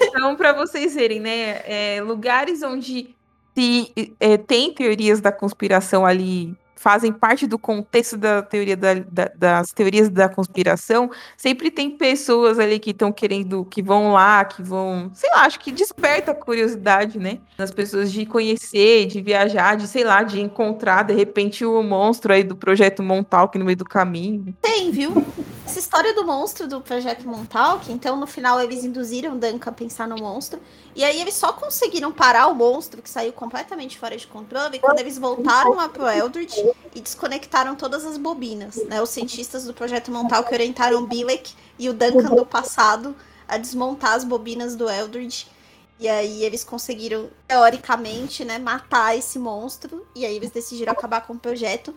então 0.03 0.35
para 0.35 0.53
vocês 0.53 0.93
verem, 0.93 1.19
né? 1.19 1.61
É, 1.65 2.01
lugares 2.01 2.61
onde 2.61 3.15
se 3.55 3.91
é, 4.19 4.37
tem 4.37 4.71
teorias 4.71 5.19
da 5.19 5.31
conspiração 5.31 6.05
ali 6.05 6.55
fazem 6.83 7.13
parte 7.13 7.47
do 7.47 7.57
contexto 7.57 8.17
da 8.17 8.41
teoria 8.41 8.75
da, 8.75 8.95
da, 8.95 9.31
das 9.33 9.71
teorias 9.71 10.09
da 10.09 10.27
conspiração, 10.27 11.09
sempre 11.37 11.71
tem 11.71 11.89
pessoas 11.89 12.59
ali 12.59 12.77
que 12.77 12.89
estão 12.91 13.09
querendo, 13.09 13.63
que 13.63 13.81
vão 13.81 14.11
lá, 14.11 14.43
que 14.43 14.61
vão, 14.61 15.09
sei 15.13 15.29
lá, 15.31 15.45
acho 15.45 15.61
que 15.61 15.71
desperta 15.71 16.31
a 16.31 16.35
curiosidade, 16.35 17.17
né? 17.17 17.39
Das 17.57 17.71
pessoas 17.71 18.11
de 18.11 18.25
conhecer, 18.25 19.05
de 19.07 19.21
viajar, 19.21 19.77
de, 19.77 19.87
sei 19.87 20.03
lá, 20.03 20.23
de 20.23 20.41
encontrar, 20.41 21.03
de 21.03 21.13
repente, 21.13 21.63
o 21.63 21.81
monstro 21.81 22.33
aí 22.33 22.43
do 22.43 22.55
projeto 22.55 23.01
Montauk 23.01 23.57
no 23.57 23.63
meio 23.63 23.77
do 23.77 23.85
caminho. 23.85 24.53
Tem, 24.61 24.91
viu? 24.91 25.25
Essa 25.65 25.79
história 25.79 26.13
do 26.13 26.25
monstro 26.25 26.67
do 26.67 26.81
projeto 26.81 27.25
Montauk, 27.25 27.89
então 27.89 28.17
no 28.17 28.27
final 28.27 28.59
eles 28.59 28.83
induziram 28.83 29.37
Duncan 29.37 29.69
a 29.69 29.73
pensar 29.73 30.05
no 30.05 30.17
monstro. 30.17 30.59
E 30.93 31.03
aí 31.03 31.19
eles 31.21 31.33
só 31.33 31.53
conseguiram 31.53 32.11
parar 32.11 32.47
o 32.47 32.53
monstro, 32.53 33.01
que 33.01 33.09
saiu 33.09 33.31
completamente 33.31 33.97
fora 33.97 34.17
de 34.17 34.27
controle, 34.27 34.79
quando 34.79 34.99
eles 34.99 35.17
voltaram 35.17 35.73
lá 35.73 35.87
pro 35.87 36.07
Eldritch 36.07 36.57
e 36.95 37.01
desconectaram 37.01 37.75
todas 37.75 38.05
as 38.05 38.17
bobinas. 38.17 38.75
Né? 38.85 39.01
Os 39.01 39.09
cientistas 39.09 39.65
do 39.65 39.73
Projeto 39.73 40.11
Montal 40.11 40.43
que 40.43 40.53
orientaram 40.53 41.05
Bilek 41.05 41.53
e 41.77 41.89
o 41.89 41.93
Duncan 41.93 42.35
do 42.35 42.45
passado 42.45 43.15
a 43.47 43.57
desmontar 43.57 44.13
as 44.13 44.23
bobinas 44.23 44.75
do 44.75 44.89
Eldritch. 44.89 45.45
E 45.99 46.07
aí 46.09 46.43
eles 46.43 46.63
conseguiram, 46.63 47.29
teoricamente, 47.47 48.43
né, 48.43 48.57
matar 48.57 49.17
esse 49.17 49.39
monstro. 49.39 50.05
E 50.15 50.25
aí 50.25 50.35
eles 50.35 50.51
decidiram 50.51 50.91
acabar 50.91 51.21
com 51.21 51.33
o 51.33 51.39
projeto. 51.39 51.95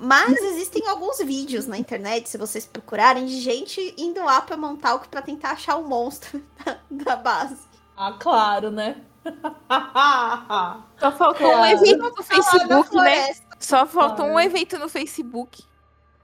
Mas 0.00 0.36
existem 0.40 0.86
alguns 0.86 1.18
vídeos 1.18 1.66
na 1.66 1.76
internet, 1.76 2.28
se 2.28 2.38
vocês 2.38 2.64
procurarem, 2.64 3.26
de 3.26 3.40
gente 3.40 3.94
indo 3.98 4.22
lá 4.22 4.40
pra 4.40 4.56
Montauk 4.56 5.08
para 5.08 5.20
tentar 5.20 5.50
achar 5.50 5.74
o 5.74 5.88
monstro 5.88 6.40
da, 6.64 6.78
da 6.88 7.16
base. 7.16 7.56
Ah, 7.96 8.12
claro, 8.12 8.70
né? 8.70 9.00
Só 11.00 11.10
faltou 11.12 11.50
claro. 11.50 11.58
um 11.58 11.66
evento 11.66 12.14
no 12.16 12.22
Facebook, 12.22 12.94
né? 12.94 13.34
Só 13.58 13.86
faltou 13.86 14.26
claro. 14.26 14.34
um 14.34 14.40
evento 14.40 14.78
no 14.78 14.88
Facebook. 14.88 15.64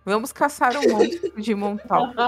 Vamos 0.05 0.32
caçar 0.32 0.76
um 0.76 0.82
monstro 0.91 1.32
de 1.41 1.55
Montal. 1.55 2.12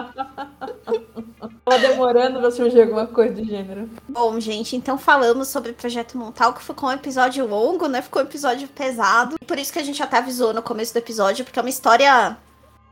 Tava 1.65 1.79
demorando 1.79 2.41
pra 2.41 2.51
surgir 2.51 2.81
alguma 2.81 3.07
coisa 3.07 3.35
do 3.35 3.45
gênero. 3.45 3.91
Bom, 4.09 4.41
gente, 4.41 4.75
então 4.75 4.97
falamos 4.97 5.49
sobre 5.49 5.73
o 5.73 5.75
Projeto 5.75 6.17
Montal, 6.17 6.55
que 6.55 6.63
ficou 6.63 6.89
um 6.89 6.93
episódio 6.93 7.47
longo, 7.47 7.87
né? 7.87 8.01
Ficou 8.01 8.23
um 8.23 8.25
episódio 8.25 8.67
pesado. 8.69 9.37
Por 9.47 9.59
isso 9.59 9.73
que 9.73 9.79
a 9.79 9.85
gente 9.85 10.03
até 10.03 10.17
avisou 10.17 10.55
no 10.55 10.63
começo 10.63 10.95
do 10.95 10.99
episódio, 10.99 11.45
porque 11.45 11.59
é 11.59 11.63
uma 11.63 11.69
história 11.69 12.39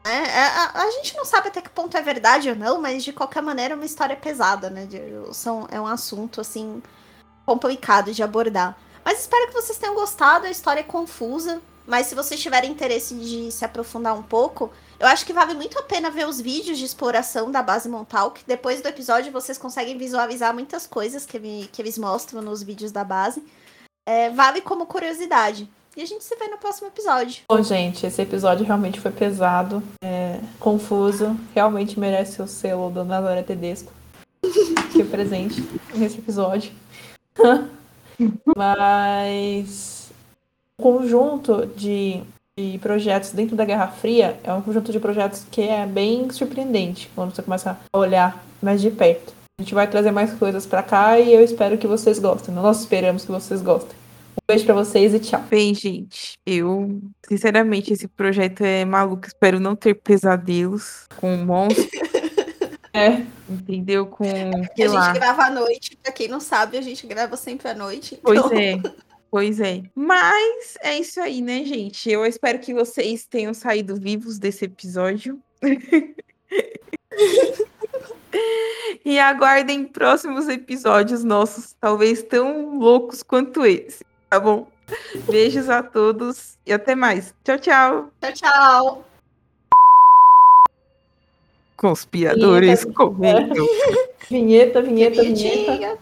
é, 0.07 0.11
é, 0.11 0.47
a, 0.47 0.83
a, 0.83 0.91
gente 0.91 1.17
não 1.17 1.25
sabe 1.25 1.49
até 1.49 1.63
que 1.63 1.71
ponto 1.71 1.97
é 1.97 2.03
verdade 2.03 2.51
ou 2.51 2.57
não, 2.57 2.79
mas 2.79 3.03
de 3.03 3.11
qualquer 3.11 3.43
maneira 3.43 3.73
é 3.73 3.77
uma 3.77 3.87
história 3.87 4.15
pesada, 4.15 4.69
né? 4.69 4.85
De, 4.85 5.01
são, 5.33 5.67
é 5.71 5.81
um 5.81 5.87
assunto, 5.87 6.43
assim, 6.43 6.83
complicado 7.47 8.13
de 8.13 8.23
abordar. 8.23 8.77
Mas 9.03 9.21
espero 9.21 9.47
que 9.47 9.55
vocês 9.55 9.79
tenham 9.79 9.95
gostado, 9.95 10.47
a 10.47 10.51
história 10.51 10.81
é 10.81 10.85
confusa, 10.85 11.63
mas 11.87 12.07
se 12.07 12.15
vocês 12.15 12.41
tiverem 12.41 12.71
interesse 12.71 13.15
de 13.15 13.51
se 13.51 13.65
aprofundar 13.65 14.15
um 14.15 14.23
pouco, 14.23 14.71
eu 14.99 15.07
acho 15.07 15.27
que 15.27 15.33
vale 15.33 15.55
muito 15.55 15.79
a 15.79 15.83
pena 15.83 16.11
ver 16.11 16.27
os 16.27 16.41
vídeos 16.41 16.79
de 16.79 16.85
exploração 16.85 17.51
da 17.51 17.63
base 17.63 17.89
Montauk. 17.89 18.41
Depois 18.47 18.81
do 18.81 18.89
episódio, 18.89 19.33
vocês 19.33 19.59
conseguem 19.59 19.99
visualizar 19.99 20.55
muitas 20.55 20.87
coisas 20.87 21.27
que, 21.27 21.39
me, 21.39 21.69
que 21.73 21.83
eles 21.83 21.99
mostram 21.99 22.41
nos 22.41 22.63
vídeos 22.63 22.91
da 22.91 23.05
base. 23.05 23.43
É, 24.07 24.31
vale 24.31 24.61
como 24.61 24.87
curiosidade. 24.87 25.69
E 25.97 26.03
a 26.03 26.07
gente 26.07 26.25
se 26.25 26.35
vê 26.37 26.49
no 26.49 26.59
próximo 26.59 26.89
episódio. 26.89 27.43
Bom, 27.49 27.63
gente, 27.63 28.05
esse 28.05 28.21
episódio 28.21 28.67
realmente 28.67 29.01
foi 29.01 29.13
pesado, 29.13 29.83
é, 30.03 30.41
confuso. 30.59 31.37
Realmente 31.55 32.01
merece 32.01 32.43
o 32.43 32.49
selo 32.49 32.91
do 32.91 33.05
Nazaré 33.05 33.43
Tedesco. 33.43 33.93
que 34.93 35.03
é 35.03 35.05
presente 35.05 35.63
nesse 35.95 36.19
episódio. 36.19 36.73
Mas 38.57 40.04
conjunto 40.81 41.67
de, 41.67 42.21
de 42.59 42.79
projetos 42.79 43.31
dentro 43.33 43.57
da 43.57 43.65
Guerra 43.65 43.89
Fria 43.89 44.39
é 44.43 44.53
um 44.53 44.63
conjunto 44.63 44.91
de 44.93 45.01
projetos 45.01 45.45
que 45.51 45.63
é 45.63 45.87
bem 45.87 46.31
surpreendente 46.31 47.11
quando 47.15 47.35
você 47.35 47.43
começa 47.43 47.79
a 47.93 47.99
olhar 47.99 48.45
mais 48.63 48.81
de 48.81 48.91
perto. 48.91 49.33
A 49.59 49.63
gente 49.63 49.75
vai 49.75 49.87
trazer 49.89 50.11
mais 50.11 50.33
coisas 50.35 50.67
para 50.67 50.83
cá 50.83 51.19
e 51.19 51.33
eu 51.33 51.43
espero 51.43 51.79
que 51.79 51.87
vocês 51.87 52.19
gostem. 52.19 52.53
Nós 52.55 52.81
esperamos 52.81 53.25
que 53.25 53.31
vocês 53.31 53.63
gostem. 53.63 53.97
beijo 54.49 54.65
pra 54.65 54.75
vocês 54.75 55.15
e 55.15 55.21
tchau. 55.21 55.41
Bem, 55.49 55.73
gente, 55.75 56.33
eu, 56.45 57.01
sinceramente, 57.29 57.93
esse 57.93 58.09
projeto 58.09 58.63
é 58.63 58.85
maluco. 58.85 59.27
Espero 59.29 59.61
não 59.61 59.77
ter 59.77 59.95
pesadelos 59.95 61.07
com 61.21 61.37
monstros. 61.37 61.87
É. 62.97 63.25
Entendeu? 63.51 64.07
Com. 64.07 64.25
Porque 64.25 64.77
Sei 64.77 64.85
a 64.87 64.89
gente 64.89 64.95
lá. 64.95 65.13
grava 65.13 65.43
à 65.47 65.51
noite, 65.51 65.99
pra 66.01 66.13
quem 66.13 66.29
não 66.29 66.39
sabe, 66.39 66.79
a 66.79 66.81
gente 66.81 67.05
grava 67.09 67.37
sempre 67.37 67.67
à 67.69 67.75
noite. 67.75 68.21
Pois 68.23 68.39
então- 68.39 68.53
é. 68.57 68.81
Pois 69.35 69.59
é. 69.59 69.83
Mas 69.97 70.79
é 70.81 70.97
isso 70.97 71.21
aí, 71.21 71.43
né, 71.43 71.65
gente? 71.65 72.09
Eu 72.09 72.25
espero 72.25 72.61
que 72.61 72.73
vocês 72.73 73.27
tenham 73.27 73.53
saído 73.53 73.97
vivos 73.97 74.39
desse 74.39 74.67
episódio. 74.67 75.43
e 79.05 79.19
aguardem 79.19 79.87
próximos 79.87 80.47
episódios 80.47 81.25
nossos, 81.25 81.75
talvez 81.81 82.23
tão 82.23 82.79
loucos 82.79 83.25
quanto 83.25 83.67
esse, 83.67 84.05
tá 84.31 84.39
bom? 84.39 84.69
Beijos 85.29 85.69
a 85.69 85.83
todos 85.83 86.57
e 86.65 86.73
até 86.73 86.95
mais. 86.95 87.35
Tchau, 87.43 87.59
tchau. 87.59 88.13
Tchau, 88.21 88.33
tchau. 88.35 89.05
Conspiradores 91.77 92.83
Vinheta. 92.83 92.97
comentam. 92.97 93.67
Vinheta, 94.31 94.81
vinheta, 94.81 95.23
vinheta. 95.23 95.23
Vinhetinha. 95.23 95.99